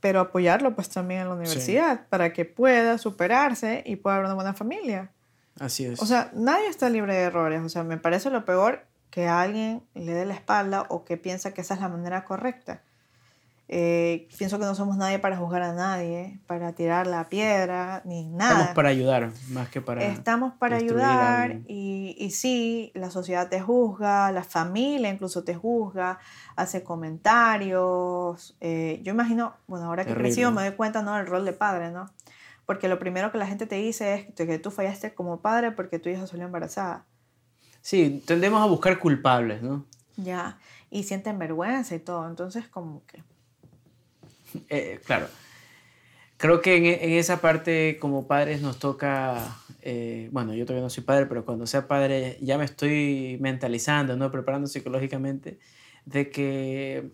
pero 0.00 0.20
apoyarlo 0.20 0.74
pues 0.74 0.88
también 0.88 1.22
en 1.22 1.28
la 1.28 1.34
universidad 1.34 2.06
para 2.08 2.32
que 2.32 2.44
pueda 2.44 2.98
superarse 2.98 3.82
y 3.86 3.96
pueda 3.96 4.16
haber 4.16 4.26
una 4.26 4.34
buena 4.34 4.54
familia. 4.54 5.10
Así 5.58 5.84
es. 5.84 6.00
O 6.00 6.06
sea, 6.06 6.30
nadie 6.34 6.68
está 6.68 6.88
libre 6.88 7.14
de 7.14 7.22
errores. 7.22 7.62
O 7.62 7.68
sea, 7.68 7.84
me 7.84 7.98
parece 7.98 8.30
lo 8.30 8.44
peor 8.44 8.86
que 9.10 9.28
alguien 9.28 9.82
le 9.94 10.12
dé 10.12 10.24
la 10.24 10.34
espalda 10.34 10.86
o 10.88 11.04
que 11.04 11.16
piensa 11.16 11.52
que 11.52 11.60
esa 11.60 11.74
es 11.74 11.80
la 11.80 11.88
manera 11.88 12.24
correcta. 12.24 12.82
Eh, 13.72 14.26
pienso 14.36 14.58
que 14.58 14.64
no 14.64 14.74
somos 14.74 14.96
nadie 14.96 15.20
para 15.20 15.36
juzgar 15.36 15.62
a 15.62 15.72
nadie, 15.72 16.40
para 16.48 16.72
tirar 16.72 17.06
la 17.06 17.28
piedra, 17.28 18.02
ni 18.04 18.26
nada. 18.26 18.54
Estamos 18.54 18.74
para 18.74 18.88
ayudar, 18.88 19.30
más 19.50 19.68
que 19.68 19.80
para... 19.80 20.02
Estamos 20.02 20.54
para 20.54 20.74
ayudar 20.74 21.60
y, 21.68 22.16
y, 22.18 22.32
sí, 22.32 22.90
la 22.96 23.12
sociedad 23.12 23.48
te 23.48 23.60
juzga, 23.60 24.32
la 24.32 24.42
familia 24.42 25.08
incluso 25.08 25.44
te 25.44 25.54
juzga, 25.54 26.18
hace 26.56 26.82
comentarios. 26.82 28.56
Eh, 28.60 28.98
yo 29.04 29.12
imagino, 29.12 29.54
bueno, 29.68 29.86
ahora 29.86 30.04
que 30.04 30.10
he 30.10 30.16
crecido 30.16 30.50
me 30.50 30.62
doy 30.62 30.72
cuenta, 30.72 31.02
¿no? 31.02 31.16
El 31.16 31.26
rol 31.26 31.44
de 31.44 31.52
padre, 31.52 31.92
¿no? 31.92 32.10
Porque 32.66 32.88
lo 32.88 32.98
primero 32.98 33.30
que 33.30 33.38
la 33.38 33.46
gente 33.46 33.66
te 33.66 33.76
dice 33.76 34.32
es 34.34 34.34
que 34.34 34.58
tú 34.58 34.72
fallaste 34.72 35.14
como 35.14 35.42
padre 35.42 35.70
porque 35.70 36.00
tu 36.00 36.08
hija 36.08 36.26
salió 36.26 36.44
embarazada. 36.44 37.04
Sí, 37.82 38.20
tendemos 38.26 38.60
a 38.62 38.66
buscar 38.66 38.98
culpables, 38.98 39.62
¿no? 39.62 39.86
Ya, 40.16 40.58
y 40.90 41.04
sienten 41.04 41.38
vergüenza 41.38 41.94
y 41.94 42.00
todo, 42.00 42.28
entonces 42.28 42.66
como 42.66 43.06
que 43.06 43.22
eh, 44.68 45.00
claro. 45.04 45.28
Creo 46.36 46.62
que 46.62 46.76
en, 46.76 47.12
esa 47.18 47.40
parte 47.42 47.98
como 48.00 48.26
padres 48.26 48.62
nos 48.62 48.78
toca, 48.78 49.58
eh, 49.82 50.30
bueno, 50.32 50.54
yo 50.54 50.64
todavía 50.64 50.82
no 50.82 50.90
soy 50.90 51.04
padre, 51.04 51.26
pero 51.26 51.44
cuando 51.44 51.66
sea 51.66 51.86
padre 51.86 52.38
ya 52.40 52.56
me 52.56 52.64
estoy 52.64 53.36
mentalizando, 53.40 54.16
¿no? 54.16 54.30
Preparando 54.30 54.66
psicológicamente, 54.66 55.58
de 56.06 56.30
que 56.30 57.10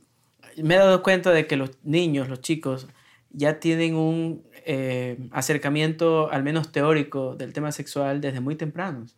me 0.63 0.75
he 0.75 0.79
dado 0.79 1.03
cuenta 1.03 1.33
de 1.33 1.47
que 1.49 1.57
los 1.57 1.71
niños, 1.83 2.29
los 2.29 2.41
chicos, 2.41 2.87
ya 3.31 3.59
tienen 3.59 3.97
un 3.97 4.45
eh, 4.65 5.19
acercamiento 5.33 6.31
al 6.31 6.43
menos 6.43 6.73
teórico 6.73 7.35
del 7.35 7.53
tema 7.53 7.73
sexual 7.73 8.21
desde 8.21 8.41
muy 8.41 8.55
tempranos. 8.55 9.17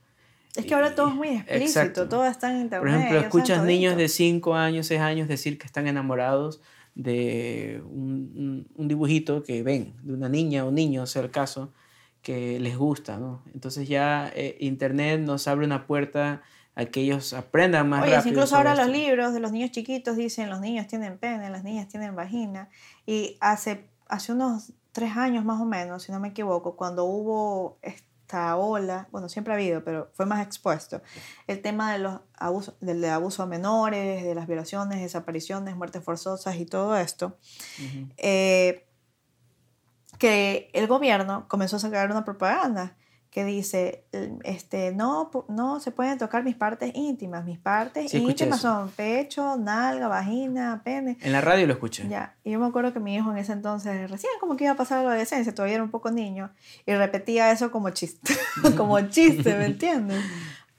Es 0.57 0.67
que 0.67 0.75
ahora 0.75 0.95
todo 0.95 1.09
es 1.09 1.15
muy 1.15 1.29
explícito, 1.29 2.09
todo 2.09 2.27
está 2.27 2.51
en 2.51 2.63
internet. 2.63 2.81
Por 2.81 2.89
ejemplo, 2.89 3.21
escuchas 3.21 3.65
niños 3.65 3.97
de 3.97 4.09
5 4.09 4.55
años, 4.55 4.87
6 4.87 5.01
años 5.01 5.29
decir 5.29 5.59
que 5.59 5.67
están 5.67 5.87
enamorados 5.87 6.61
de 6.99 7.81
un, 7.89 8.67
un, 8.75 8.89
dibujito 8.89 9.45
que 9.45 9.63
ven, 9.63 9.95
de 10.03 10.13
una 10.13 10.29
niña 10.29 10.65
o 10.65 10.73
niño, 10.73 11.07
sea 11.07 11.23
el 11.23 11.31
caso, 11.31 11.73
que 12.23 12.59
les 12.59 12.77
gusta, 12.77 13.19
¿no? 13.19 13.45
Entonces 13.55 13.89
ya 13.89 14.31
eh, 14.35 14.57
Internet 14.61 15.21
nos 15.21 15.47
abre 15.47 15.65
una 15.65 15.87
puerta 15.87 16.43
a 16.75 16.87
que 16.87 17.01
ellos 17.01 17.33
aprendan 17.35 17.89
más 17.89 18.03
Oye, 18.03 18.17
rápido. 18.17 18.35
Incluso 18.35 18.57
ahora 18.57 18.75
los 18.75 18.89
libros 18.89 19.33
de 19.33 19.39
los 19.39 19.53
niños 19.53 19.71
chiquitos 19.71 20.17
dicen 20.17 20.51
los 20.51 20.61
niños 20.61 20.89
tienen 20.89 21.19
pene, 21.19 21.49
las 21.51 21.63
niñas 21.63 21.87
tienen 21.87 22.17
vagina. 22.17 22.69
Y 23.07 23.37
hace, 23.41 23.89
hace 24.09 24.33
unos 24.33 24.73
tres 24.91 25.17
años 25.17 25.45
más 25.45 25.61
o 25.61 25.65
menos, 25.65 26.03
si 26.03 26.11
no 26.11 26.19
me 26.19 26.29
equivoco, 26.29 26.75
cuando 26.75 27.05
hubo 27.05 27.79
esta 28.29 28.59
ola, 28.59 29.09
bueno, 29.11 29.31
siempre 29.31 29.55
ha 29.55 29.57
habido, 29.57 29.83
pero 29.83 30.11
fue 30.13 30.27
más 30.27 30.45
expuesto, 30.45 31.01
el 31.47 31.63
tema 31.63 31.95
de 31.95 31.99
los 31.99 32.21
abusos, 32.35 32.75
del 32.79 33.03
abuso 33.07 33.43
a 33.43 33.47
menores, 33.47 34.23
de 34.23 34.35
las 34.35 34.47
violaciones, 34.47 35.01
desapariciones, 35.01 35.75
muertes 35.77 36.05
forzosas 36.05 36.57
y 36.57 36.67
todo 36.67 36.95
esto, 36.99 37.39
eh, 38.19 38.87
que 40.19 40.69
el 40.75 40.87
gobierno 40.89 41.49
comenzó 41.49 41.77
a 41.77 41.79
sacar 41.79 42.11
una 42.11 42.27
propaganda 42.27 42.99
que 43.31 43.45
dice, 43.45 44.05
este, 44.43 44.93
no, 44.93 45.31
no 45.49 45.81
se 45.81 45.91
pueden 45.91 46.17
tocar 46.17 46.45
mis 46.45 46.57
partes 46.57 46.93
íntimas. 46.95 47.45
Mis 47.45 47.59
partes 47.59 48.13
íntimas 48.15 48.61
son 48.61 48.91
pecho, 48.91 49.57
nalga, 49.57 50.09
vagina, 50.09 50.81
pene. 50.83 51.19
En 51.21 51.33
la 51.33 51.43
radio 51.43 51.67
lo 51.67 51.75
escuché. 51.75 52.09
Ya, 52.09 52.35
y 52.43 52.53
yo 52.53 52.59
me 52.59 52.67
acuerdo 52.67 52.93
que 52.93 53.01
mi 53.01 53.15
hijo 53.15 53.31
en 53.31 53.39
ese 53.39 53.53
entonces, 53.53 54.11
recién 54.11 54.33
como 54.41 54.57
que 54.57 54.65
iba 54.65 54.73
a 54.73 54.77
pasar 54.77 54.99
a 54.99 55.03
la 55.03 55.11
adolescencia, 55.11 55.55
todavía 55.55 55.75
era 55.75 55.85
un 55.85 55.91
poco 55.91 56.11
niño, 56.11 56.51
y 56.87 56.95
repetía 56.95 57.53
eso 57.53 57.71
como 57.71 57.91
chiste, 57.91 58.35
como 58.77 58.99
chiste, 59.09 59.55
¿me 59.55 59.67
entiendes? 59.67 60.25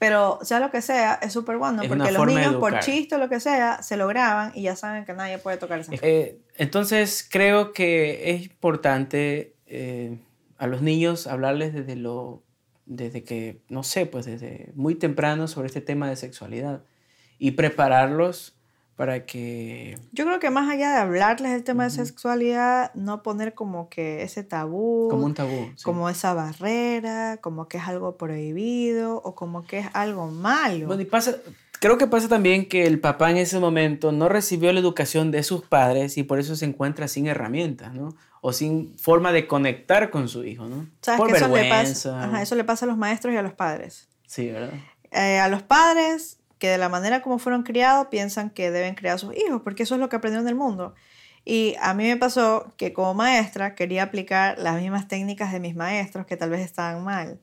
Pero 0.00 0.38
sea 0.42 0.58
lo 0.60 0.70
que 0.70 0.82
sea, 0.82 1.20
es 1.22 1.32
súper 1.32 1.58
bueno, 1.58 1.82
porque 1.86 2.10
los 2.10 2.26
niños 2.26 2.56
por 2.56 2.80
chiste 2.80 3.14
o 3.14 3.18
lo 3.18 3.28
que 3.28 3.38
sea, 3.38 3.82
se 3.82 3.96
lo 3.96 4.08
graban 4.08 4.50
y 4.54 4.62
ya 4.62 4.74
saben 4.74 5.04
que 5.04 5.12
nadie 5.12 5.38
puede 5.38 5.58
tocar 5.58 5.78
esa 5.78 5.92
eh, 6.02 6.40
Entonces 6.56 7.26
creo 7.30 7.72
que 7.72 8.32
es 8.32 8.42
importante... 8.42 9.54
Eh, 9.66 10.18
a 10.60 10.66
los 10.66 10.82
niños 10.82 11.26
hablarles 11.26 11.72
desde 11.72 11.96
lo, 11.96 12.42
desde 12.84 13.24
que, 13.24 13.62
no 13.70 13.82
sé, 13.82 14.04
pues 14.04 14.26
desde 14.26 14.72
muy 14.74 14.94
temprano 14.94 15.48
sobre 15.48 15.68
este 15.68 15.80
tema 15.80 16.06
de 16.10 16.16
sexualidad 16.16 16.84
y 17.38 17.52
prepararlos 17.52 18.58
para 18.94 19.24
que... 19.24 19.98
Yo 20.12 20.26
creo 20.26 20.38
que 20.38 20.50
más 20.50 20.68
allá 20.70 20.92
de 20.92 20.98
hablarles 20.98 21.52
del 21.52 21.64
tema 21.64 21.84
de 21.84 21.90
sexualidad, 21.90 22.92
no 22.92 23.22
poner 23.22 23.54
como 23.54 23.88
que 23.88 24.22
ese 24.22 24.44
tabú. 24.44 25.08
Como 25.08 25.24
un 25.24 25.32
tabú. 25.32 25.70
Como 25.82 26.10
esa 26.10 26.34
barrera, 26.34 27.38
como 27.38 27.66
que 27.66 27.78
es 27.78 27.88
algo 27.88 28.18
prohibido 28.18 29.16
o 29.16 29.34
como 29.34 29.64
que 29.64 29.78
es 29.78 29.86
algo 29.94 30.26
malo. 30.26 30.88
Bueno, 30.88 31.00
y 31.00 31.06
pasa, 31.06 31.36
creo 31.80 31.96
que 31.96 32.06
pasa 32.06 32.28
también 32.28 32.68
que 32.68 32.86
el 32.86 33.00
papá 33.00 33.30
en 33.30 33.38
ese 33.38 33.58
momento 33.58 34.12
no 34.12 34.28
recibió 34.28 34.70
la 34.74 34.80
educación 34.80 35.30
de 35.30 35.42
sus 35.42 35.62
padres 35.62 36.18
y 36.18 36.22
por 36.22 36.38
eso 36.38 36.54
se 36.54 36.66
encuentra 36.66 37.08
sin 37.08 37.26
herramientas, 37.28 37.94
¿no? 37.94 38.14
O 38.40 38.52
sin 38.52 38.96
forma 38.98 39.32
de 39.32 39.46
conectar 39.46 40.10
con 40.10 40.28
su 40.28 40.44
hijo, 40.44 40.66
¿no? 40.66 40.88
¿Sabes 41.02 41.18
Por 41.18 41.32
vergüenza. 41.32 41.82
Eso 41.82 42.10
le, 42.10 42.22
pasa, 42.22 42.42
eso 42.42 42.54
le 42.54 42.64
pasa 42.64 42.84
a 42.86 42.88
los 42.88 42.96
maestros 42.96 43.34
y 43.34 43.36
a 43.36 43.42
los 43.42 43.52
padres. 43.52 44.08
Sí, 44.26 44.50
¿verdad? 44.50 44.72
Eh, 45.10 45.38
a 45.38 45.48
los 45.48 45.62
padres 45.62 46.38
que 46.58 46.68
de 46.68 46.78
la 46.78 46.88
manera 46.88 47.22
como 47.22 47.38
fueron 47.38 47.62
criados 47.62 48.08
piensan 48.10 48.50
que 48.50 48.70
deben 48.70 48.94
criar 48.94 49.16
a 49.16 49.18
sus 49.18 49.34
hijos, 49.34 49.62
porque 49.62 49.82
eso 49.82 49.94
es 49.94 50.00
lo 50.00 50.08
que 50.08 50.16
aprendieron 50.16 50.46
del 50.46 50.54
mundo. 50.54 50.94
Y 51.44 51.74
a 51.80 51.94
mí 51.94 52.04
me 52.04 52.16
pasó 52.16 52.72
que 52.76 52.92
como 52.92 53.14
maestra 53.14 53.74
quería 53.74 54.04
aplicar 54.04 54.58
las 54.58 54.80
mismas 54.80 55.08
técnicas 55.08 55.52
de 55.52 55.60
mis 55.60 55.74
maestros 55.74 56.26
que 56.26 56.36
tal 56.36 56.50
vez 56.50 56.60
estaban 56.60 57.02
mal. 57.02 57.40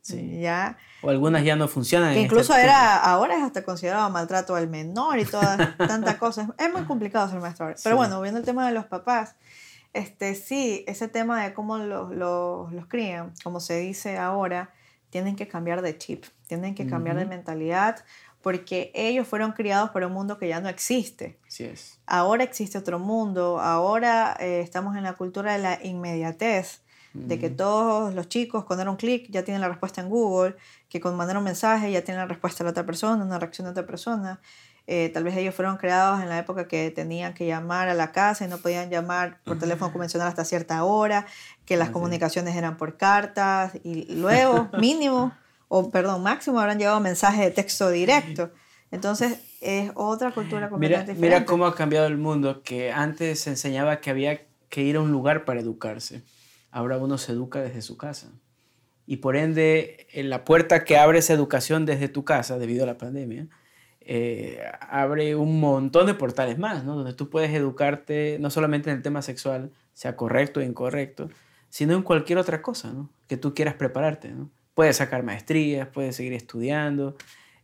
Sí. 0.00 0.40
¿Ya? 0.40 0.76
O 1.02 1.10
algunas 1.10 1.44
ya 1.44 1.56
no 1.56 1.68
funcionan. 1.68 2.14
Que 2.14 2.20
incluso 2.20 2.52
este 2.52 2.64
era, 2.64 2.96
ahora 2.96 3.36
es 3.36 3.42
hasta 3.42 3.62
considerado 3.64 4.08
maltrato 4.10 4.54
al 4.54 4.68
menor 4.68 5.18
y 5.18 5.24
todas 5.24 5.76
tantas 5.78 6.16
cosas. 6.16 6.48
Es 6.58 6.72
muy 6.72 6.84
complicado 6.84 7.28
ser 7.28 7.40
maestro 7.40 7.66
ahora. 7.66 7.78
Pero 7.82 7.96
bueno, 7.96 8.20
viendo 8.20 8.40
el 8.40 8.46
tema 8.46 8.66
de 8.66 8.72
los 8.72 8.86
papás, 8.86 9.36
este, 9.94 10.34
sí, 10.34 10.84
ese 10.86 11.08
tema 11.08 11.42
de 11.42 11.54
cómo 11.54 11.78
los, 11.78 12.10
los, 12.10 12.72
los 12.72 12.86
crían, 12.86 13.32
como 13.42 13.60
se 13.60 13.78
dice 13.78 14.18
ahora, 14.18 14.74
tienen 15.08 15.36
que 15.36 15.48
cambiar 15.48 15.80
de 15.80 15.96
chip, 15.96 16.24
tienen 16.48 16.74
que 16.74 16.86
cambiar 16.86 17.16
de 17.16 17.24
mentalidad, 17.24 18.04
porque 18.42 18.90
ellos 18.94 19.26
fueron 19.26 19.52
criados 19.52 19.90
por 19.90 20.02
un 20.04 20.12
mundo 20.12 20.36
que 20.36 20.48
ya 20.48 20.60
no 20.60 20.68
existe. 20.68 21.38
Así 21.46 21.64
es. 21.64 22.00
Ahora 22.06 22.44
existe 22.44 22.76
otro 22.76 22.98
mundo, 22.98 23.60
ahora 23.60 24.36
eh, 24.40 24.60
estamos 24.60 24.96
en 24.96 25.04
la 25.04 25.14
cultura 25.14 25.52
de 25.52 25.60
la 25.60 25.78
inmediatez, 25.82 26.82
de 27.14 27.38
que 27.38 27.48
todos 27.48 28.12
los 28.12 28.28
chicos 28.28 28.64
con 28.64 28.76
dar 28.76 28.88
un 28.88 28.96
clic 28.96 29.30
ya 29.30 29.44
tienen 29.44 29.60
la 29.60 29.68
respuesta 29.68 30.00
en 30.00 30.08
Google, 30.08 30.56
que 30.88 31.00
con 31.00 31.16
mandar 31.16 31.38
un 31.38 31.44
mensaje 31.44 31.92
ya 31.92 32.02
tienen 32.02 32.22
la 32.22 32.26
respuesta 32.26 32.64
de 32.64 32.64
la 32.64 32.70
otra 32.72 32.84
persona, 32.84 33.24
una 33.24 33.38
reacción 33.38 33.66
de 33.66 33.70
otra 33.70 33.86
persona. 33.86 34.40
Eh, 34.86 35.10
tal 35.14 35.24
vez 35.24 35.34
ellos 35.36 35.54
fueron 35.54 35.78
creados 35.78 36.22
en 36.22 36.28
la 36.28 36.38
época 36.38 36.68
que 36.68 36.90
tenían 36.90 37.32
que 37.32 37.46
llamar 37.46 37.88
a 37.88 37.94
la 37.94 38.12
casa 38.12 38.44
y 38.44 38.48
no 38.48 38.58
podían 38.58 38.90
llamar 38.90 39.38
por 39.44 39.58
teléfono 39.58 39.90
convencional 39.90 40.28
hasta 40.28 40.44
cierta 40.44 40.84
hora, 40.84 41.26
que 41.64 41.78
las 41.78 41.88
comunicaciones 41.88 42.54
eran 42.54 42.76
por 42.76 42.98
cartas 42.98 43.72
y 43.82 44.14
luego 44.14 44.68
mínimo, 44.78 45.32
o 45.68 45.90
perdón, 45.90 46.22
máximo 46.22 46.60
habrán 46.60 46.78
llegado 46.78 47.00
mensajes 47.00 47.40
de 47.40 47.50
texto 47.50 47.88
directo. 47.90 48.50
Entonces 48.90 49.38
es 49.62 49.90
otra 49.94 50.32
cultura 50.32 50.68
completamente 50.68 51.14
mira, 51.14 51.38
Mira 51.38 51.46
cómo 51.46 51.66
ha 51.66 51.74
cambiado 51.74 52.06
el 52.06 52.18
mundo, 52.18 52.62
que 52.62 52.92
antes 52.92 53.40
se 53.40 53.50
enseñaba 53.50 54.00
que 54.00 54.10
había 54.10 54.42
que 54.68 54.82
ir 54.82 54.96
a 54.96 55.00
un 55.00 55.10
lugar 55.10 55.46
para 55.46 55.60
educarse. 55.60 56.22
Ahora 56.70 56.98
uno 56.98 57.16
se 57.16 57.32
educa 57.32 57.60
desde 57.60 57.80
su 57.80 57.96
casa. 57.96 58.32
Y 59.06 59.16
por 59.16 59.36
ende, 59.36 60.06
en 60.12 60.30
la 60.30 60.44
puerta 60.44 60.84
que 60.84 60.98
abre 60.98 61.20
esa 61.20 61.32
educación 61.32 61.86
desde 61.86 62.08
tu 62.08 62.24
casa, 62.24 62.58
debido 62.58 62.84
a 62.84 62.86
la 62.86 62.98
pandemia, 62.98 63.48
eh, 64.06 64.62
abre 64.80 65.34
un 65.34 65.60
montón 65.60 66.06
de 66.06 66.14
portales 66.14 66.58
más, 66.58 66.84
¿no? 66.84 66.94
Donde 66.94 67.14
tú 67.14 67.30
puedes 67.30 67.50
educarte 67.52 68.36
no 68.38 68.50
solamente 68.50 68.90
en 68.90 68.96
el 68.96 69.02
tema 69.02 69.22
sexual, 69.22 69.70
sea 69.94 70.14
correcto 70.14 70.60
o 70.60 70.62
incorrecto, 70.62 71.30
sino 71.70 71.94
en 71.94 72.02
cualquier 72.02 72.38
otra 72.38 72.60
cosa, 72.60 72.92
¿no? 72.92 73.08
Que 73.28 73.38
tú 73.38 73.54
quieras 73.54 73.74
prepararte, 73.74 74.28
¿no? 74.28 74.50
Puedes 74.74 74.96
sacar 74.98 75.22
maestrías, 75.22 75.88
puedes 75.88 76.16
seguir 76.16 76.34
estudiando, 76.34 77.16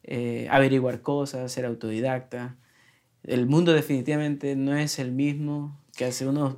eh, 0.03 0.49
averiguar 0.51 1.03
cosas, 1.03 1.53
ser 1.53 1.67
autodidacta. 1.67 2.57
El 3.23 3.47
mundo 3.47 3.75
definitivamente 3.75 4.57
no 4.57 4.75
es 4.75 4.99
el 4.99 5.13
mismo 5.13 5.79
que 5.95 6.07
hace 6.07 6.27
unos 6.27 6.57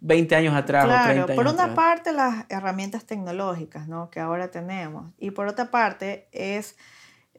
20 0.00 0.36
años 0.36 0.54
atrás 0.54 0.84
o 0.84 0.88
30 0.88 1.10
años 1.10 1.30
por 1.32 1.46
una 1.52 1.74
parte 1.74 2.12
las 2.12 2.46
herramientas 2.48 3.04
tecnológicas 3.04 3.86
¿no? 3.86 4.08
que 4.08 4.20
ahora 4.20 4.50
tenemos 4.50 5.12
y 5.18 5.32
por 5.32 5.46
otra 5.46 5.70
parte 5.70 6.28
es 6.32 6.76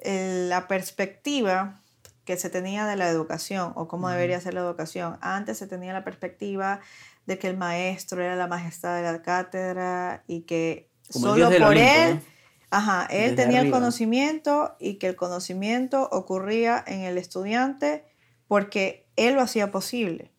la 0.04 0.68
perspectiva 0.68 1.80
que 2.26 2.38
se 2.38 2.49
tenía 2.49 2.86
de 2.86 2.95
la 2.95 3.10
educación 3.10 3.74
o 3.76 3.88
cómo 3.88 4.10
debería 4.10 4.39
ser 4.39 4.54
la 4.54 4.62
educación. 4.62 5.18
Antes 5.22 5.58
se 5.58 5.68
tenía 5.68 5.93
la 5.93 6.04
perspectiva 6.04 6.80
de 7.26 7.38
que 7.38 7.47
el 7.47 7.58
maestro 7.58 8.22
era 8.22 8.36
la 8.36 8.47
majestad 8.47 8.95
de 8.95 9.04
la 9.04 9.22
cátedra 9.22 10.24
y 10.28 10.41
que 10.41 10.89
solo 11.10 11.49
por 11.49 11.78
él, 11.78 12.22
Ajá, 12.74 13.06
él 13.10 13.36
tenía 13.36 13.60
el 13.60 13.70
conocimiento 13.70 14.78
y 14.80 14.93
que 14.93 15.08
el 15.08 15.18
conocimiento 15.18 16.08
ocurría 16.10 16.82
en 16.88 17.02
el 17.02 17.18
estudiante 17.18 18.06
porque 18.47 19.06
él 19.18 19.36
lo 19.36 19.41
hacía 19.41 19.72
posible. 19.72 20.32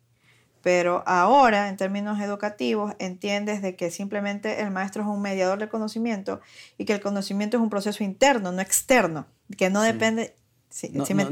Pero 0.63 1.03
ahora, 1.07 1.69
en 1.69 1.77
términos 1.77 2.21
educativos, 2.21 2.95
entiendes 2.99 3.61
de 3.61 3.77
que 3.77 3.91
simplemente 3.91 4.63
el 4.63 4.71
maestro 4.71 5.03
es 5.03 5.09
un 5.09 5.21
mediador 5.21 5.59
del 5.59 5.69
conocimiento 5.69 6.41
y 6.79 6.87
que 6.87 6.95
el 6.95 7.01
conocimiento 7.03 7.59
es 7.59 7.63
un 7.63 7.69
proceso 7.69 8.03
interno, 8.03 8.51
no 8.51 8.63
externo, 8.63 9.27
que 9.57 9.71
no 9.71 9.83
depende... 9.83 10.37
Sí, 10.69 10.91
no, 10.95 11.05
me 11.15 11.25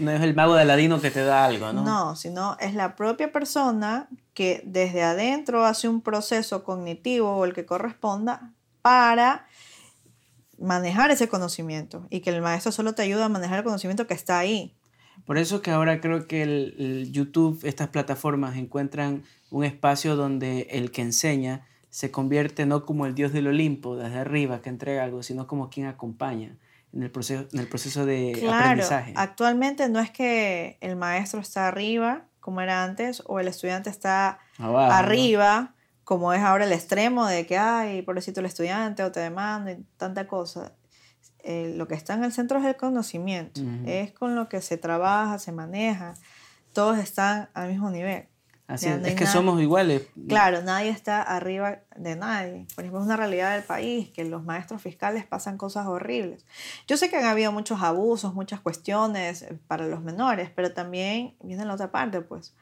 no, 0.00 0.12
es, 0.12 0.20
el 0.20 0.34
mago 0.34 0.54
de 0.54 0.62
Aladino 0.62 1.00
que 1.00 1.10
te 1.10 1.24
da 1.24 1.46
algo, 1.46 1.72
¿no? 1.72 1.82
No, 1.82 2.14
sino 2.14 2.58
es 2.60 2.74
la 2.74 2.94
propia 2.94 3.32
persona 3.32 4.06
que 4.34 4.62
desde 4.66 5.02
adentro 5.02 5.64
hace 5.64 5.88
un 5.88 6.02
proceso 6.02 6.62
cognitivo 6.62 7.34
o 7.34 7.46
el 7.46 7.54
que 7.54 7.64
corresponda 7.64 8.52
para 8.82 9.46
manejar 10.58 11.10
ese 11.10 11.28
conocimiento 11.28 12.06
y 12.10 12.20
que 12.20 12.30
el 12.30 12.42
maestro 12.42 12.70
solo 12.70 12.94
te 12.94 13.00
ayuda 13.00 13.24
a 13.24 13.28
manejar 13.30 13.58
el 13.58 13.64
conocimiento 13.64 14.06
que 14.06 14.12
está 14.14 14.38
ahí. 14.38 14.76
Por 15.24 15.38
eso 15.38 15.62
que 15.62 15.70
ahora 15.70 16.00
creo 16.00 16.26
que 16.26 16.42
el, 16.42 17.10
YouTube, 17.12 17.60
estas 17.64 17.88
plataformas 17.88 18.56
encuentran 18.56 19.22
un 19.50 19.64
espacio 19.64 20.16
donde 20.16 20.68
el 20.70 20.90
que 20.90 21.02
enseña 21.02 21.66
se 21.90 22.10
convierte 22.10 22.64
no 22.66 22.86
como 22.86 23.06
el 23.06 23.14
dios 23.14 23.32
del 23.32 23.48
Olimpo, 23.48 23.96
desde 23.96 24.18
arriba, 24.18 24.62
que 24.62 24.70
entrega 24.70 25.04
algo, 25.04 25.22
sino 25.22 25.46
como 25.46 25.68
quien 25.68 25.86
acompaña 25.86 26.56
en 26.92 27.02
el 27.02 27.10
proceso, 27.10 27.46
en 27.52 27.60
el 27.60 27.68
proceso 27.68 28.04
de 28.04 28.36
claro, 28.38 28.82
Actualmente 29.16 29.88
no 29.88 30.00
es 30.00 30.10
que 30.10 30.78
el 30.80 30.96
maestro 30.96 31.40
está 31.40 31.68
arriba, 31.68 32.26
como 32.40 32.60
era 32.60 32.84
antes, 32.84 33.22
o 33.26 33.40
el 33.40 33.48
estudiante 33.48 33.88
está 33.88 34.40
arriba, 34.58 35.74
como 36.04 36.32
es 36.32 36.42
ahora 36.42 36.64
el 36.64 36.72
extremo 36.72 37.26
de 37.26 37.46
que, 37.46 37.56
ay, 37.56 38.02
pobrecito 38.02 38.40
el 38.40 38.46
estudiante, 38.46 39.02
o 39.04 39.12
te 39.12 39.20
demando, 39.20 39.70
y 39.70 39.84
tanta 39.96 40.26
cosa. 40.26 40.72
Eh, 41.44 41.72
lo 41.76 41.88
que 41.88 41.94
está 41.94 42.14
en 42.14 42.24
el 42.24 42.32
centro 42.32 42.58
es 42.58 42.64
el 42.64 42.76
conocimiento, 42.76 43.60
es 43.86 44.12
con 44.12 44.36
lo 44.36 44.48
que 44.48 44.60
se 44.60 44.76
trabaja, 44.76 45.38
se 45.38 45.52
maneja, 45.52 46.14
todos 46.72 46.98
están 46.98 47.48
al 47.54 47.68
mismo 47.68 47.90
nivel. 47.90 48.28
Así 48.72 48.88
es, 48.88 49.14
que 49.14 49.26
somos 49.26 49.60
iguales. 49.60 50.06
Claro, 50.28 50.62
nadie 50.62 50.88
está 50.88 51.20
arriba 51.20 51.80
de 51.94 52.16
nadie. 52.16 52.66
Por 52.74 52.84
ejemplo, 52.84 53.00
es 53.00 53.04
una 53.04 53.18
realidad 53.18 53.54
del 53.54 53.64
país 53.64 54.08
que 54.08 54.24
los 54.24 54.44
maestros 54.44 54.80
fiscales 54.80 55.26
pasan 55.26 55.58
cosas 55.58 55.86
horribles. 55.86 56.46
Yo 56.88 56.96
sé 56.96 57.10
que 57.10 57.18
han 57.18 57.26
habido 57.26 57.52
muchos 57.52 57.82
abusos, 57.82 58.32
muchas 58.32 58.60
cuestiones 58.60 59.42
eh, 59.42 59.58
para 59.66 59.86
los 59.86 60.00
menores, 60.00 60.48
pero 60.56 60.72
también 60.72 61.36
viene 61.42 61.66
la 61.66 61.74
otra 61.74 61.90
parte, 61.90 62.22
pues. 62.22 62.54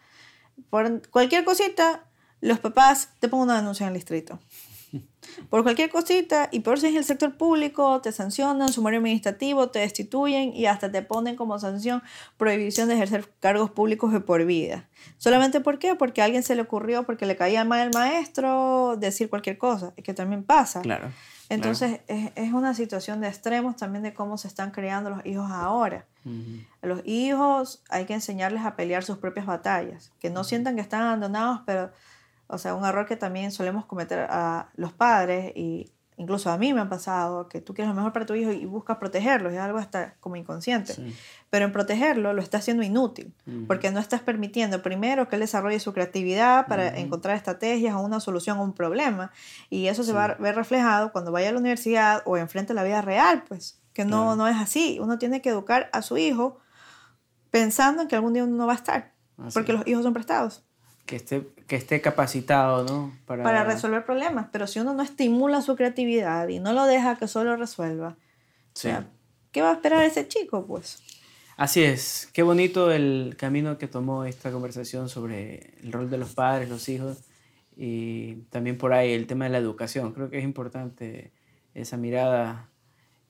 Por 0.69 1.09
cualquier 1.11 1.45
cosita, 1.45 2.03
los 2.41 2.59
papás 2.59 3.11
te 3.21 3.29
ponen 3.29 3.45
una 3.45 3.57
denuncia 3.59 3.85
en 3.85 3.93
el 3.93 3.95
distrito. 3.95 4.41
Por 5.49 5.63
cualquier 5.63 5.91
cosita, 5.91 6.49
y 6.51 6.61
por 6.61 6.81
si 6.81 6.89
es 6.89 6.97
el 6.97 7.05
sector 7.05 7.37
público, 7.37 8.01
te 8.01 8.13
sancionan, 8.13 8.73
sumario 8.73 8.99
administrativo, 8.99 9.69
te 9.69 9.81
destituyen 9.81 10.55
y 10.55 10.67
hasta 10.67 10.91
te 10.91 11.03
ponen 11.03 11.37
como 11.37 11.59
sanción 11.59 12.03
prohibición 12.37 12.89
de 12.89 12.95
ejercer 12.95 13.29
cargos 13.41 13.71
públicos 13.71 14.13
de 14.13 14.21
por 14.21 14.45
vida. 14.45 14.89
¿Solamente 15.19 15.61
por 15.61 15.79
qué? 15.79 15.95
Porque 15.95 16.23
a 16.23 16.27
alguien 16.27 16.43
se 16.43 16.55
le 16.55 16.63
ocurrió, 16.63 17.05
porque 17.05 17.27
le 17.27 17.37
caía 17.37 17.65
mal 17.65 17.87
el 17.87 17.95
maestro, 17.95 18.97
decir 18.99 19.29
cualquier 19.29 19.59
cosa, 19.59 19.93
que 19.95 20.15
también 20.15 20.45
pasa. 20.45 20.83
Claro. 20.83 21.11
Entonces 21.51 22.01
Es, 22.07 22.31
es, 22.37 22.53
una 22.53 22.75
situación 22.75 23.21
de 23.21 23.27
extremos 23.27 23.77
también 23.77 24.05
de 24.05 24.15
cómo 24.15 24.39
se 24.39 24.47
están 24.47 24.71
creando 24.71 25.11
los 25.11 25.27
hijos 25.27 25.51
ahora. 25.51 26.07
A 26.83 26.87
los 26.87 27.01
hijos 27.05 27.83
hay 27.89 28.05
que 28.05 28.15
enseñarles 28.15 28.65
a 28.65 28.77
pelear 28.77 29.03
sus 29.03 29.19
propias 29.19 29.47
batallas, 29.47 30.13
que 30.21 30.31
no 30.31 30.45
sientan 30.45 30.77
que 30.77 30.83
están 30.83 31.03
abandonados, 31.03 31.63
pero 31.67 31.91
o 32.51 32.59
sea, 32.59 32.75
un 32.75 32.85
error 32.85 33.07
que 33.07 33.17
también 33.17 33.53
solemos 33.53 33.87
cometer 33.87 34.27
a 34.29 34.71
los 34.75 34.93
padres 34.93 35.53
y 35.55 35.93
incluso 36.21 36.51
a 36.51 36.59
mí 36.59 36.75
me 36.75 36.83
ha 36.83 36.89
pasado 36.89 37.49
que 37.49 37.63
tú 37.63 37.73
quieres 37.73 37.89
lo 37.89 37.95
mejor 37.95 38.13
para 38.13 38.27
tu 38.27 38.35
hijo 38.35 38.53
y 38.53 38.67
buscas 38.67 38.99
protegerlo, 38.99 39.49
es 39.49 39.59
algo 39.59 39.79
hasta 39.79 40.17
como 40.21 40.37
inconsciente. 40.37 40.95
Pero 41.49 41.65
en 41.65 41.73
protegerlo 41.73 42.35
lo 42.35 42.43
estás 42.43 42.61
haciendo 42.61 42.83
inútil, 42.83 43.33
porque 43.67 43.91
no 43.91 44.01
estás 44.01 44.21
permitiendo 44.21 44.83
primero 44.83 45.29
que 45.29 45.37
él 45.37 45.41
desarrolle 45.41 45.81
su 45.81 45.95
creatividad 45.95 46.67
para 46.67 46.99
encontrar 46.99 47.37
estrategias 47.37 47.95
o 47.95 48.01
una 48.01 48.21
solución 48.21 48.59
a 48.59 48.63
un 48.63 48.75
problema. 48.75 49.33
Y 49.71 49.87
eso 49.87 50.05
se 50.05 50.13
va 50.13 50.25
a 50.25 50.35
ver 50.35 50.57
reflejado 50.57 51.11
cuando 51.11 51.33
vaya 51.33 51.49
a 51.49 51.53
la 51.53 51.59
universidad 51.59 52.23
o 52.27 52.37
enfrente 52.37 52.73
a 52.73 52.77
la 52.77 52.85
vida 52.85 53.01
real, 53.01 53.45
pues, 53.49 53.81
que 53.95 54.05
no, 54.05 54.37
no 54.37 54.47
es 54.47 54.57
así. 54.57 54.99
Uno 55.01 55.19
tiene 55.19 55.41
que 55.41 55.49
educar 55.49 55.89
a 55.95 56.03
su 56.03 56.19
hijo 56.19 56.59
pensando 57.51 58.03
en 58.03 58.09
que 58.09 58.17
algún 58.17 58.35
día 58.35 58.45
uno 58.45 58.57
no 58.57 58.67
va 58.67 58.75
a 58.75 58.77
estar, 58.77 59.15
porque 59.55 59.73
los 59.73 59.87
hijos 59.87 60.03
son 60.03 60.13
prestados 60.13 60.65
que 61.07 61.17
esté, 61.17 61.49
que 61.67 61.77
esté 61.77 62.01
capacitado, 62.01 62.85
¿no? 62.85 63.13
Para... 63.27 63.43
para 63.43 63.65
resolver 63.65 64.05
problemas, 64.05 64.49
pero 64.53 64.67
si 64.67 64.79
uno 64.79 64.95
no 64.95 65.03
estimula 65.03 65.63
su 65.63 65.77
creatividad 65.77 66.49
y 66.49 66.61
no 66.61 66.73
lo 66.73 66.85
deja 66.87 67.17
que 67.17 67.29
solo 67.29 67.57
resuelva, 67.57 68.17
¿qué 69.53 69.63
va 69.63 69.71
a 69.71 69.75
esperar 69.75 70.05
ese 70.05 70.29
chico, 70.29 70.67
pues? 70.67 71.03
Así 71.57 71.83
es, 71.83 72.31
qué 72.33 72.43
bonito 72.43 72.91
el 72.91 73.35
camino 73.37 73.77
que 73.77 73.87
tomó 73.87 74.25
esta 74.25 74.51
conversación 74.51 75.09
sobre 75.09 75.75
el 75.83 75.93
rol 75.93 76.09
de 76.09 76.17
los 76.17 76.35
padres, 76.35 76.71
los 76.71 76.89
hijos 76.89 77.19
y 77.77 78.37
también 78.51 78.79
por 78.79 78.93
ahí 78.93 79.13
el 79.13 79.27
tema 79.27 79.45
de 79.45 79.51
la 79.51 79.59
educación. 79.59 80.13
Creo 80.13 80.31
que 80.31 80.39
es 80.39 80.45
importante 80.45 81.33
esa 81.75 81.97
mirada 81.97 82.71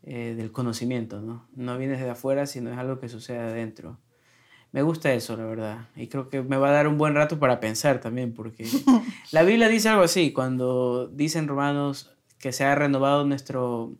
eh, 0.02 0.34
del 0.36 0.52
conocimiento, 0.52 1.20
¿no? 1.20 1.46
No 1.54 1.76
viene 1.76 1.94
desde 1.94 2.10
afuera, 2.10 2.46
sino 2.46 2.70
es 2.70 2.78
algo 2.78 2.98
que 3.00 3.08
sucede 3.08 3.38
adentro. 3.38 3.98
Me 4.72 4.82
gusta 4.82 5.12
eso, 5.12 5.36
la 5.36 5.44
verdad. 5.44 5.88
Y 5.96 6.06
creo 6.06 6.28
que 6.28 6.42
me 6.42 6.56
va 6.56 6.68
a 6.68 6.72
dar 6.72 6.86
un 6.86 6.96
buen 6.96 7.14
rato 7.14 7.38
para 7.38 7.58
pensar 7.58 8.00
también, 8.00 8.32
porque 8.32 8.64
la 9.32 9.42
Biblia 9.42 9.68
dice 9.68 9.88
algo 9.88 10.02
así, 10.02 10.32
cuando 10.32 11.08
dicen 11.08 11.48
romanos 11.48 12.12
que 12.38 12.52
se 12.52 12.64
ha 12.64 12.74
renovado 12.74 13.24
nuestro... 13.24 13.92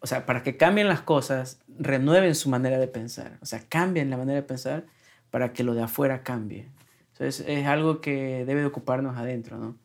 O 0.00 0.06
sea, 0.06 0.26
para 0.26 0.42
que 0.42 0.56
cambien 0.56 0.88
las 0.88 1.02
cosas, 1.02 1.60
renueven 1.66 2.34
su 2.34 2.48
manera 2.48 2.78
de 2.78 2.86
pensar. 2.86 3.38
O 3.42 3.46
sea, 3.46 3.60
cambien 3.68 4.10
la 4.10 4.16
manera 4.16 4.40
de 4.40 4.46
pensar 4.46 4.86
para 5.30 5.52
que 5.52 5.64
lo 5.64 5.74
de 5.74 5.82
afuera 5.82 6.22
cambie. 6.22 6.68
Entonces 7.12 7.44
es 7.48 7.66
algo 7.66 8.00
que 8.00 8.44
debe 8.46 8.60
de 8.60 8.66
ocuparnos 8.66 9.16
adentro, 9.16 9.58
¿no? 9.58 9.76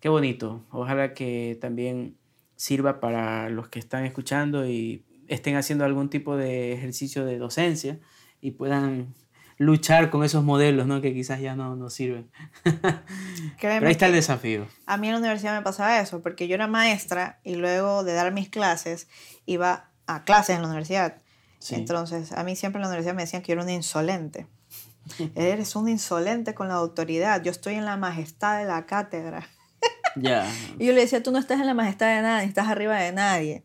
Qué 0.00 0.08
bonito. 0.08 0.64
Ojalá 0.70 1.14
que 1.14 1.56
también 1.60 2.16
sirva 2.56 2.98
para 2.98 3.48
los 3.50 3.68
que 3.68 3.78
están 3.78 4.04
escuchando 4.04 4.66
y 4.66 5.04
estén 5.28 5.54
haciendo 5.54 5.84
algún 5.84 6.10
tipo 6.10 6.36
de 6.36 6.72
ejercicio 6.72 7.24
de 7.24 7.38
docencia 7.38 8.00
y 8.40 8.52
puedan 8.52 9.14
luchar 9.58 10.10
con 10.10 10.24
esos 10.24 10.44
modelos, 10.44 10.86
¿no? 10.86 11.00
Que 11.00 11.12
quizás 11.14 11.40
ya 11.40 11.54
no 11.54 11.76
nos 11.76 11.94
sirven. 11.94 12.30
Pero 13.60 13.86
ahí 13.86 13.92
está 13.92 14.06
el 14.06 14.12
desafío. 14.12 14.66
A 14.86 14.96
mí 14.96 15.08
en 15.08 15.14
la 15.14 15.18
universidad 15.18 15.56
me 15.56 15.62
pasaba 15.62 16.00
eso, 16.00 16.22
porque 16.22 16.48
yo 16.48 16.54
era 16.54 16.66
maestra 16.66 17.40
y 17.44 17.54
luego 17.54 18.04
de 18.04 18.14
dar 18.14 18.32
mis 18.32 18.48
clases 18.48 19.08
iba 19.46 19.90
a 20.06 20.24
clases 20.24 20.56
en 20.56 20.62
la 20.62 20.68
universidad. 20.68 21.16
Entonces, 21.70 22.32
a 22.32 22.42
mí 22.42 22.56
siempre 22.56 22.78
en 22.78 22.82
la 22.82 22.88
universidad 22.88 23.14
me 23.14 23.22
decían 23.22 23.42
que 23.42 23.48
yo 23.48 23.54
era 23.54 23.62
un 23.62 23.70
insolente. 23.70 24.46
Eres 25.34 25.76
un 25.76 25.88
insolente 25.88 26.54
con 26.54 26.68
la 26.68 26.74
autoridad. 26.74 27.42
Yo 27.42 27.50
estoy 27.50 27.74
en 27.74 27.84
la 27.84 27.96
majestad 27.96 28.58
de 28.58 28.64
la 28.64 28.86
cátedra. 28.86 29.48
Ya. 30.16 30.50
y 30.78 30.86
yo 30.86 30.92
le 30.92 31.00
decía, 31.00 31.22
tú 31.22 31.30
no 31.30 31.38
estás 31.38 31.60
en 31.60 31.66
la 31.66 31.74
majestad 31.74 32.14
de 32.14 32.22
nadie, 32.22 32.48
estás 32.48 32.68
arriba 32.68 32.96
de 32.96 33.12
nadie. 33.12 33.64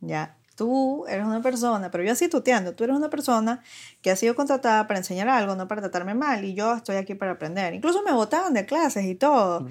Ya. 0.00 0.36
Tú 0.56 1.04
eres 1.08 1.26
una 1.26 1.42
persona, 1.42 1.90
pero 1.90 2.04
yo 2.04 2.12
así 2.12 2.28
tuteando, 2.28 2.74
tú 2.74 2.84
eres 2.84 2.96
una 2.96 3.10
persona 3.10 3.62
que 4.02 4.10
ha 4.10 4.16
sido 4.16 4.34
contratada 4.34 4.86
para 4.86 4.98
enseñar 4.98 5.28
algo, 5.28 5.56
no 5.56 5.66
para 5.66 5.80
tratarme 5.80 6.14
mal, 6.14 6.44
y 6.44 6.54
yo 6.54 6.74
estoy 6.74 6.96
aquí 6.96 7.14
para 7.14 7.32
aprender. 7.32 7.74
Incluso 7.74 8.02
me 8.02 8.12
botaban 8.12 8.54
de 8.54 8.64
clases 8.64 9.04
y 9.04 9.14
todo. 9.14 9.66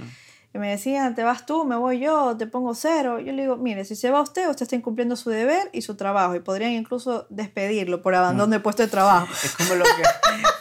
Y 0.54 0.60
me 0.60 0.70
decían, 0.70 1.16
te 1.16 1.24
vas 1.24 1.48
tú, 1.48 1.66
me 1.66 1.76
voy 1.76 2.00
yo, 2.00 2.38
te 2.38 2.46
pongo 2.46 2.76
cero. 2.76 3.20
Yo 3.20 3.34
le 3.34 3.42
digo, 3.42 3.58
mire, 3.58 3.86
si 3.86 3.96
se 3.96 4.12
va 4.12 4.22
usted, 4.22 4.48
usted 4.48 4.64
está 4.64 4.76
incumpliendo 4.76 5.16
su 5.16 5.32
deber 5.32 5.70
y 5.74 5.82
su 5.82 5.96
trabajo. 5.96 6.36
Y 6.36 6.42
podrían 6.42 6.74
incluso 6.74 7.26
despedirlo 7.30 8.04
por 8.04 8.14
abandono 8.14 8.52
de 8.52 8.60
puesto 8.60 8.84
de 8.84 8.90
trabajo. 8.90 9.28
Es 9.44 9.56
como 9.56 9.74
lo, 9.74 9.84
que, 9.84 10.04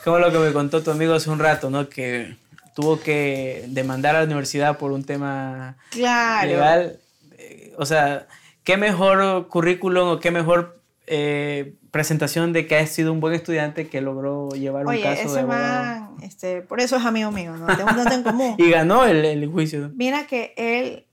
como 0.03 0.19
lo 0.19 0.33
que 0.33 0.39
me 0.39 0.53
contó 0.55 0.83
tu 0.83 0.91
amigo 0.91 1.13
hace 1.13 1.29
un 1.29 1.39
rato, 1.39 1.69
¿no? 1.69 1.91
Que 1.91 2.39
tuvo 2.75 3.01
que 3.01 3.67
demandar 3.69 4.17
a 4.17 4.21
la 4.21 4.25
universidad 4.25 4.79
por 4.79 4.93
un 4.93 5.05
tema 5.05 5.77
claro. 5.91 6.49
legal. 6.49 6.99
Eh, 7.37 7.75
o 7.77 7.85
sea, 7.85 8.27
qué 8.65 8.77
mejor 8.77 9.49
currículum 9.49 10.09
o 10.09 10.21
qué 10.21 10.31
mejor 10.31 10.81
eh, 11.07 11.75
presentación 11.91 12.53
de 12.53 12.67
que 12.67 12.77
ha 12.77 12.87
sido 12.87 13.13
un 13.13 13.21
buen 13.21 13.35
estudiante 13.35 13.89
que 13.89 14.01
logró 14.01 14.51
llevar 14.51 14.87
un 14.87 15.01
caso 15.01 15.23
ese 15.23 15.37
de 15.39 15.45
man, 15.45 16.17
este, 16.23 16.63
por 16.63 16.81
eso 16.81 16.97
es 16.97 17.05
amigo 17.05 17.31
mío, 17.31 17.57
¿no? 17.57 17.67
Tengo 17.77 17.91
un 17.91 18.13
en 18.13 18.23
común. 18.23 18.55
y 18.59 18.71
ganó 18.71 19.05
el, 19.05 19.25
el 19.25 19.47
juicio. 19.49 19.91
Mira 19.95 20.27
que 20.27 20.55
él 20.57 21.07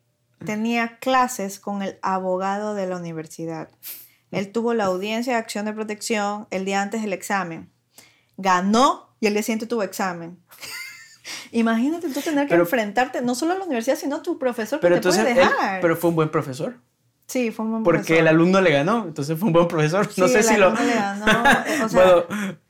tenía 0.45 0.97
clases 0.99 1.59
con 1.59 1.81
el 1.81 1.97
abogado 2.01 2.75
de 2.75 2.87
la 2.87 2.97
universidad. 2.97 3.69
Él 4.31 4.51
tuvo 4.51 4.73
la 4.73 4.85
audiencia 4.85 5.33
de 5.33 5.39
acción 5.39 5.65
de 5.65 5.73
protección 5.73 6.47
el 6.51 6.65
día 6.65 6.81
antes 6.81 7.01
del 7.01 7.13
examen. 7.13 7.69
Ganó 8.37 9.09
y 9.19 9.27
el 9.27 9.33
día 9.33 9.43
siguiente 9.43 9.65
tuvo 9.65 9.83
examen. 9.83 10.37
Imagínate 11.51 12.09
tú 12.09 12.21
tener 12.21 12.47
que 12.47 12.55
enfrentarte 12.55 13.21
no 13.21 13.35
solo 13.35 13.53
a 13.53 13.57
la 13.57 13.65
universidad, 13.65 13.97
sino 13.97 14.17
a 14.17 14.21
tu 14.21 14.37
profesor 14.37 14.79
que 14.79 14.87
pero 14.87 15.01
te 15.01 15.09
puede 15.09 15.33
dejar. 15.33 15.81
pero 15.81 15.95
fue 15.97 16.11
un 16.11 16.15
buen 16.15 16.29
profesor. 16.29 16.77
Sí, 17.29 17.51
fue 17.51 17.63
un 17.65 17.71
buen 17.71 17.83
Porque 17.83 18.19
el 18.19 18.27
alumno 18.27 18.59
le 18.59 18.71
ganó, 18.71 19.05
entonces 19.05 19.37
fue 19.37 19.47
un 19.47 19.53
buen 19.53 19.67
profesor. 19.67 20.09
no 20.17 20.27
sé 20.27 20.41
si 20.41 20.57
lo. 20.57 20.73
Le 20.73 20.95
ganó, 20.95 21.25
bueno, 21.93 22.23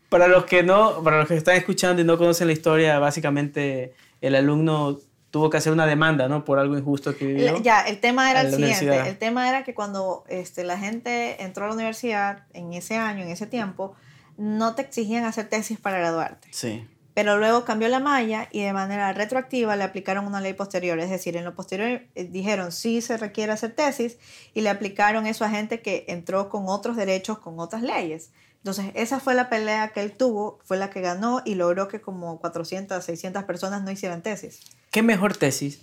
para 0.09 0.27
los 0.27 0.43
que 0.43 0.63
no, 0.63 1.01
para 1.01 1.19
los 1.19 1.29
que 1.29 1.37
están 1.37 1.55
escuchando 1.55 2.01
y 2.01 2.05
no 2.05 2.17
conocen 2.17 2.47
la 2.47 2.53
historia, 2.53 2.99
básicamente 2.99 3.93
el 4.19 4.35
alumno 4.35 4.99
tuvo 5.31 5.49
que 5.49 5.55
hacer 5.55 5.71
una 5.71 5.85
demanda, 5.85 6.27
¿no? 6.27 6.43
Por 6.43 6.59
algo 6.59 6.77
injusto 6.77 7.15
que 7.15 7.25
vivió. 7.25 7.61
Ya, 7.61 7.81
el 7.81 8.01
tema 8.01 8.29
era 8.31 8.41
el 8.41 8.53
siguiente. 8.53 9.07
El 9.07 9.17
tema 9.17 9.47
era 9.47 9.63
que 9.63 9.73
cuando 9.73 10.25
este, 10.27 10.65
la 10.65 10.77
gente 10.77 11.41
entró 11.41 11.63
a 11.63 11.67
la 11.69 11.75
universidad 11.75 12.43
en 12.53 12.73
ese 12.73 12.97
año, 12.97 13.23
en 13.23 13.29
ese 13.29 13.47
tiempo, 13.47 13.95
no 14.35 14.75
te 14.75 14.81
exigían 14.81 15.23
hacer 15.23 15.47
tesis 15.47 15.79
para 15.79 15.99
graduarte. 15.99 16.49
Sí. 16.51 16.85
Pero 17.19 17.37
luego 17.37 17.65
cambió 17.65 17.89
la 17.89 17.99
malla 17.99 18.47
y 18.49 18.61
de 18.61 18.71
manera 18.71 19.11
retroactiva 19.11 19.75
le 19.75 19.83
aplicaron 19.83 20.25
una 20.25 20.39
ley 20.39 20.53
posterior. 20.53 20.97
Es 20.99 21.09
decir, 21.09 21.35
en 21.35 21.43
lo 21.43 21.53
posterior 21.53 22.03
eh, 22.15 22.23
dijeron 22.23 22.71
sí 22.71 23.01
se 23.01 23.17
requiere 23.17 23.51
hacer 23.51 23.75
tesis 23.75 24.17
y 24.53 24.61
le 24.61 24.69
aplicaron 24.69 25.27
eso 25.27 25.43
a 25.43 25.49
gente 25.49 25.81
que 25.81 26.05
entró 26.07 26.47
con 26.47 26.69
otros 26.69 26.95
derechos, 26.95 27.39
con 27.39 27.59
otras 27.59 27.81
leyes. 27.81 28.29
Entonces, 28.59 28.85
esa 28.93 29.19
fue 29.19 29.35
la 29.35 29.49
pelea 29.49 29.89
que 29.89 30.01
él 30.01 30.13
tuvo, 30.13 30.59
fue 30.63 30.77
la 30.77 30.89
que 30.89 31.01
ganó 31.01 31.41
y 31.43 31.55
logró 31.55 31.89
que 31.89 31.99
como 31.99 32.39
400, 32.39 33.03
600 33.03 33.43
personas 33.43 33.83
no 33.83 33.91
hicieran 33.91 34.21
tesis. 34.21 34.61
¿Qué 34.89 35.03
mejor 35.03 35.35
tesis 35.35 35.81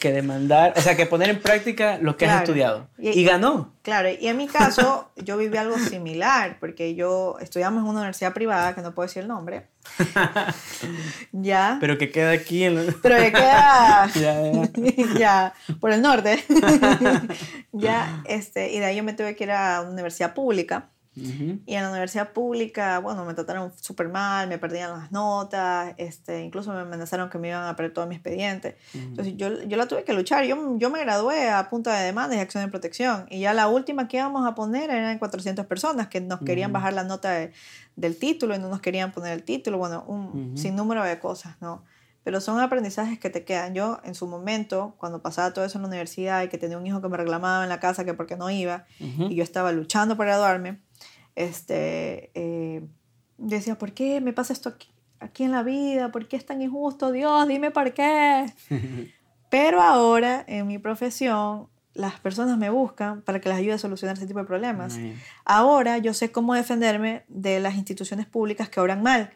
que 0.00 0.12
demandar, 0.12 0.72
o 0.76 0.80
sea, 0.80 0.96
que 0.96 1.06
poner 1.06 1.28
en 1.28 1.40
práctica 1.40 1.98
lo 1.98 2.16
que 2.16 2.26
has 2.26 2.40
estudiado. 2.40 2.88
Y, 2.98 3.22
ganó. 3.22 3.74
Claro, 3.82 4.08
y 4.08 4.26
en 4.26 4.36
mi 4.36 4.48
caso 4.48 5.10
yo 5.16 5.36
viví 5.36 5.56
algo 5.58 5.78
similar, 5.78 6.56
porque 6.58 6.96
yo 6.96 7.36
estudiamos 7.40 7.82
en 7.82 7.88
una 7.90 7.98
universidad 8.00 8.32
privada, 8.32 8.74
que 8.74 8.80
no 8.80 8.94
puedo 8.94 9.06
decir 9.06 9.22
el 9.22 9.28
nombre. 9.28 9.66
ya. 11.32 11.78
Pero 11.80 11.98
que 11.98 12.10
queda 12.10 12.30
aquí 12.30 12.64
en... 12.64 12.94
Pero 13.02 13.16
que 13.16 13.32
queda... 13.32 14.10
ya, 14.14 15.18
ya. 15.18 15.54
por 15.80 15.92
el 15.92 16.02
norte. 16.02 16.44
ya, 17.72 18.22
este, 18.26 18.72
y 18.72 18.78
de 18.78 18.86
ahí 18.86 18.96
yo 18.96 19.04
me 19.04 19.12
tuve 19.12 19.36
que 19.36 19.44
ir 19.44 19.50
a 19.52 19.80
una 19.82 19.90
universidad 19.90 20.34
pública. 20.34 20.88
Y 21.16 21.74
en 21.74 21.82
la 21.82 21.90
universidad 21.90 22.32
pública, 22.32 23.00
bueno, 23.00 23.24
me 23.24 23.34
trataron 23.34 23.72
súper 23.76 24.08
mal, 24.08 24.48
me 24.48 24.58
perdían 24.58 24.92
las 24.92 25.10
notas, 25.10 25.94
este, 25.96 26.42
incluso 26.42 26.72
me 26.72 26.80
amenazaron 26.80 27.28
que 27.28 27.38
me 27.38 27.48
iban 27.48 27.66
a 27.66 27.74
perder 27.74 27.92
todo 27.92 28.06
mi 28.06 28.14
expediente. 28.14 28.76
Entonces 28.94 29.36
yo, 29.36 29.62
yo 29.64 29.76
la 29.76 29.86
tuve 29.86 30.04
que 30.04 30.12
luchar. 30.12 30.44
Yo, 30.44 30.78
yo 30.78 30.88
me 30.88 31.00
gradué 31.00 31.50
a 31.50 31.68
punta 31.68 31.98
de 31.98 32.04
demandas 32.06 32.38
y 32.38 32.40
acción 32.40 32.64
de 32.64 32.70
protección. 32.70 33.26
Y 33.28 33.40
ya 33.40 33.54
la 33.54 33.68
última 33.68 34.06
que 34.06 34.18
íbamos 34.18 34.46
a 34.46 34.54
poner 34.54 34.90
eran 34.90 35.18
400 35.18 35.66
personas 35.66 36.08
que 36.08 36.20
nos 36.20 36.40
querían 36.40 36.72
bajar 36.72 36.92
la 36.92 37.04
nota 37.04 37.50
del 37.96 38.16
título 38.16 38.54
y 38.54 38.58
no 38.58 38.68
nos 38.68 38.80
querían 38.80 39.12
poner 39.12 39.32
el 39.32 39.42
título. 39.42 39.78
Bueno, 39.78 40.04
un 40.06 40.56
sinnúmero 40.56 41.02
de 41.02 41.18
cosas, 41.18 41.56
¿no? 41.60 41.84
Pero 42.22 42.40
son 42.40 42.60
aprendizajes 42.60 43.18
que 43.18 43.30
te 43.30 43.44
quedan. 43.44 43.74
Yo, 43.74 43.98
en 44.04 44.14
su 44.14 44.26
momento, 44.26 44.94
cuando 44.98 45.22
pasaba 45.22 45.52
todo 45.52 45.64
eso 45.64 45.78
en 45.78 45.82
la 45.82 45.88
universidad 45.88 46.42
y 46.42 46.48
que 46.48 46.58
tenía 46.58 46.76
un 46.76 46.86
hijo 46.86 47.00
que 47.00 47.08
me 47.08 47.16
reclamaba 47.16 47.62
en 47.62 47.70
la 47.70 47.80
casa 47.80 48.04
que 48.04 48.14
porque 48.14 48.36
no 48.36 48.50
iba, 48.50 48.84
y 48.98 49.34
yo 49.34 49.42
estaba 49.42 49.72
luchando 49.72 50.16
para 50.16 50.32
graduarme, 50.32 50.80
este, 51.40 52.30
eh, 52.34 52.82
decía, 53.38 53.76
¿por 53.78 53.92
qué 53.92 54.20
me 54.20 54.32
pasa 54.32 54.52
esto 54.52 54.68
aquí, 54.68 54.88
aquí 55.18 55.44
en 55.44 55.52
la 55.52 55.62
vida? 55.62 56.12
¿Por 56.12 56.28
qué 56.28 56.36
es 56.36 56.46
tan 56.46 56.60
injusto? 56.62 57.12
Dios, 57.12 57.48
dime 57.48 57.70
por 57.70 57.92
qué. 57.94 58.52
Pero 59.50 59.82
ahora, 59.82 60.44
en 60.46 60.66
mi 60.66 60.78
profesión, 60.78 61.68
las 61.94 62.20
personas 62.20 62.56
me 62.56 62.70
buscan 62.70 63.22
para 63.22 63.40
que 63.40 63.48
les 63.48 63.58
ayude 63.58 63.74
a 63.74 63.78
solucionar 63.78 64.16
ese 64.16 64.26
tipo 64.26 64.38
de 64.38 64.44
problemas. 64.44 64.96
Ahora 65.44 65.98
yo 65.98 66.14
sé 66.14 66.30
cómo 66.30 66.54
defenderme 66.54 67.24
de 67.28 67.58
las 67.58 67.74
instituciones 67.74 68.26
públicas 68.26 68.68
que 68.68 68.80
obran 68.80 69.02
mal. 69.02 69.30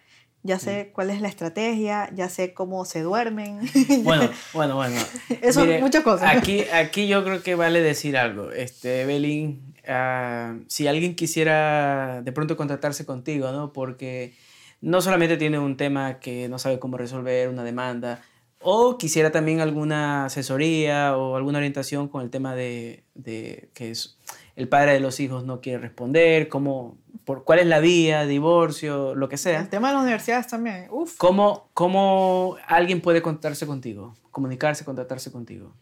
Ya 0.44 0.59
sé 0.59 0.90
cuál 0.92 1.09
es 1.09 1.22
la 1.22 1.28
estrategia, 1.28 2.11
ya 2.14 2.28
sé 2.28 2.52
cómo 2.52 2.84
se 2.84 3.00
duermen. 3.00 3.61
Bueno, 4.05 4.28
bueno, 4.52 4.76
bueno. 4.76 5.00
Eso, 5.40 5.64
muchas 5.80 6.05
cosas. 6.05 6.36
Aquí, 6.36 6.64
aquí 6.72 7.09
yo 7.09 7.24
creo 7.24 7.42
que 7.42 7.55
vale 7.55 7.80
decir 7.80 8.18
algo. 8.18 8.50
Este, 8.50 9.02
Evelyn, 9.02 9.74
Ah, 9.89 10.57
si 10.68 10.87
alguien 10.87 11.14
quisiera 11.14 12.22
de 12.22 12.32
pronto 12.32 12.57
contactarse 12.57 13.05
contigo, 13.05 13.53
¿no? 13.53 13.72
Porque 13.72 14.35
no 14.80 15.01
solamente 15.01 15.37
tiene 15.37 15.59
un 15.59 15.76
tema 15.76 16.20
que 16.20 16.49
no 16.49 16.59
sabe 16.59 16.78
cómo 16.78 16.97
resolver, 16.97 17.49
una 17.49 17.64
demanda, 17.64 18.22
o 18.66 18.97
quisiera 18.97 19.30
también 19.30 19.61
alguna 19.61 20.24
asesoría 20.24 21.16
o 21.16 21.37
alguna 21.37 21.59
orientación 21.59 22.09
con 22.09 22.22
el 22.22 22.30
tema 22.30 22.55
de, 22.55 23.05
de 23.14 23.68
que 23.74 23.91
es, 23.91 24.18
el 24.57 24.68
padre 24.68 24.95
de 24.95 25.01
los 25.01 25.20
hijos 25.20 25.45
no 25.45 25.61
quiere 25.61 25.78
responder, 25.78 26.49
cómo, 26.49 26.97
por, 27.26 27.45
cuál 27.45 27.59
es 27.59 27.66
la 27.66 27.80
vía, 27.80 28.24
divorcio, 28.24 29.14
lo 29.14 29.28
que 29.28 29.37
sea. 29.37 29.61
El 29.61 29.68
tema 29.68 29.89
de 29.89 29.95
las 29.95 30.03
universidades 30.03 30.47
también. 30.47 30.87
Uf. 30.91 31.16
¿Cómo, 31.18 31.68
¿Cómo 31.74 32.57
alguien 32.66 33.03
puede 33.03 33.20
contactarse 33.20 33.66
contigo? 33.66 34.14
Comunicarse, 34.30 34.85
contactarse 34.85 35.30
contigo. 35.30 35.74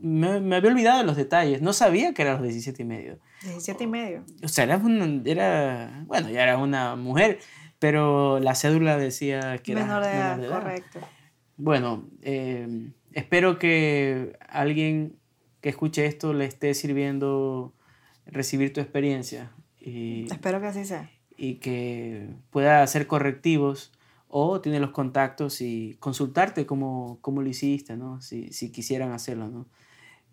me, 0.00 0.40
me, 0.40 0.56
había 0.56 0.70
olvidado 0.70 0.98
de 0.98 1.04
los 1.04 1.16
detalles. 1.16 1.62
No 1.62 1.72
sabía 1.72 2.12
que 2.12 2.22
eras 2.22 2.40
los 2.40 2.48
17 2.48 2.82
y 2.82 2.84
medio. 2.84 3.18
17 3.42 3.84
y 3.84 3.86
medio. 3.86 4.24
O 4.42 4.48
sea, 4.48 4.64
eras 4.64 4.82
una, 4.84 5.22
era, 5.24 6.04
bueno, 6.06 6.28
ya 6.28 6.42
eras 6.42 6.60
una 6.60 6.94
mujer, 6.94 7.38
pero 7.78 8.38
la 8.40 8.54
cédula 8.54 8.98
decía 8.98 9.56
que 9.58 9.72
era 9.72 9.82
menor 9.82 10.04
de 10.04 10.10
edad. 10.10 10.48
Correcto. 10.48 10.98
Bueno, 11.56 12.06
eh, 12.20 12.90
espero 13.12 13.58
que 13.58 14.36
alguien 14.48 15.16
que 15.66 15.70
escuche 15.70 16.06
esto 16.06 16.32
le 16.32 16.44
esté 16.44 16.74
sirviendo 16.74 17.74
recibir 18.24 18.72
tu 18.72 18.80
experiencia. 18.80 19.50
Y, 19.80 20.28
Espero 20.30 20.60
que 20.60 20.68
así 20.68 20.84
sea. 20.84 21.10
Y 21.36 21.54
que 21.54 22.28
pueda 22.50 22.84
hacer 22.84 23.08
correctivos 23.08 23.90
o 24.28 24.60
tiene 24.60 24.78
los 24.78 24.92
contactos 24.92 25.60
y 25.60 25.96
consultarte 25.98 26.66
como, 26.66 27.18
como 27.20 27.42
lo 27.42 27.48
hiciste, 27.48 27.96
¿no? 27.96 28.20
Si, 28.20 28.52
si 28.52 28.70
quisieran 28.70 29.10
hacerlo, 29.10 29.48
¿no? 29.48 29.66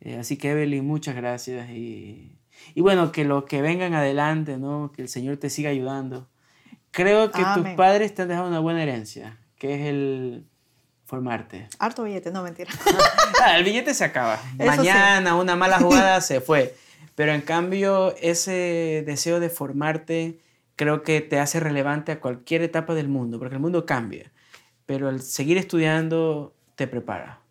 Eh, 0.01 0.17
así 0.17 0.37
que 0.37 0.51
Evelyn, 0.51 0.85
muchas 0.85 1.15
gracias 1.15 1.67
y, 1.71 2.37
y, 2.75 2.81
bueno, 2.81 3.11
que 3.11 3.25
los 3.25 3.45
que 3.45 3.63
vengan 3.63 3.95
adelante, 3.95 4.59
¿no? 4.59 4.91
Que 4.91 5.01
el 5.01 5.09
Señor 5.09 5.37
te 5.37 5.49
siga 5.49 5.71
ayudando. 5.71 6.29
Creo 6.91 7.31
que 7.31 7.43
tus 7.55 7.69
padres 7.69 8.13
te 8.13 8.21
han 8.21 8.27
dejado 8.27 8.49
una 8.49 8.59
buena 8.59 8.83
herencia, 8.83 9.39
que 9.57 9.73
es 9.73 9.81
el, 9.87 10.45
formarte. 11.05 11.67
Harto 11.79 12.03
billete, 12.03 12.31
no 12.31 12.43
mentira. 12.43 12.71
Ah, 13.41 13.57
el 13.57 13.65
billete 13.65 13.93
se 13.93 14.05
acaba. 14.05 14.39
Mañana 14.57 15.35
una 15.35 15.57
mala 15.57 15.79
jugada 15.79 16.21
se 16.21 16.39
fue. 16.39 16.75
Pero 17.15 17.33
en 17.33 17.41
cambio, 17.41 18.15
ese 18.21 19.03
deseo 19.05 19.39
de 19.41 19.49
formarte 19.49 20.39
creo 20.75 21.03
que 21.03 21.19
te 21.21 21.39
hace 21.39 21.59
relevante 21.59 22.11
a 22.11 22.19
cualquier 22.21 22.61
etapa 22.61 22.93
del 22.95 23.09
mundo, 23.09 23.39
porque 23.39 23.55
el 23.55 23.61
mundo 23.61 23.85
cambia. 23.85 24.31
Pero 24.85 25.09
el 25.09 25.21
seguir 25.21 25.57
estudiando 25.57 26.55
te 26.75 26.87
prepara 26.87 27.41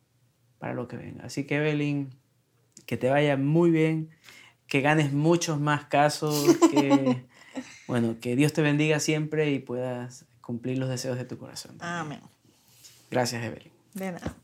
para 0.58 0.74
lo 0.74 0.88
que 0.88 0.96
venga. 0.96 1.24
Así 1.24 1.44
que 1.44 1.56
Evelyn, 1.56 2.10
que 2.86 2.96
te 2.96 3.10
vaya 3.10 3.36
muy 3.36 3.70
bien, 3.70 4.10
que 4.66 4.80
ganes 4.80 5.12
muchos 5.12 5.60
más 5.60 5.84
casos, 5.84 6.56
que, 6.70 7.24
bueno, 7.86 8.16
que 8.20 8.34
Dios 8.36 8.52
te 8.52 8.62
bendiga 8.62 8.98
siempre 9.00 9.50
y 9.50 9.58
puedas 9.58 10.24
cumplir 10.40 10.78
los 10.78 10.88
deseos 10.88 11.18
de 11.18 11.24
tu 11.24 11.36
corazón. 11.38 11.76
Amén. 11.80 12.20
Gracias, 13.12 13.44
Evelyn. 13.44 13.70
De 13.92 14.10
nada. 14.12 14.34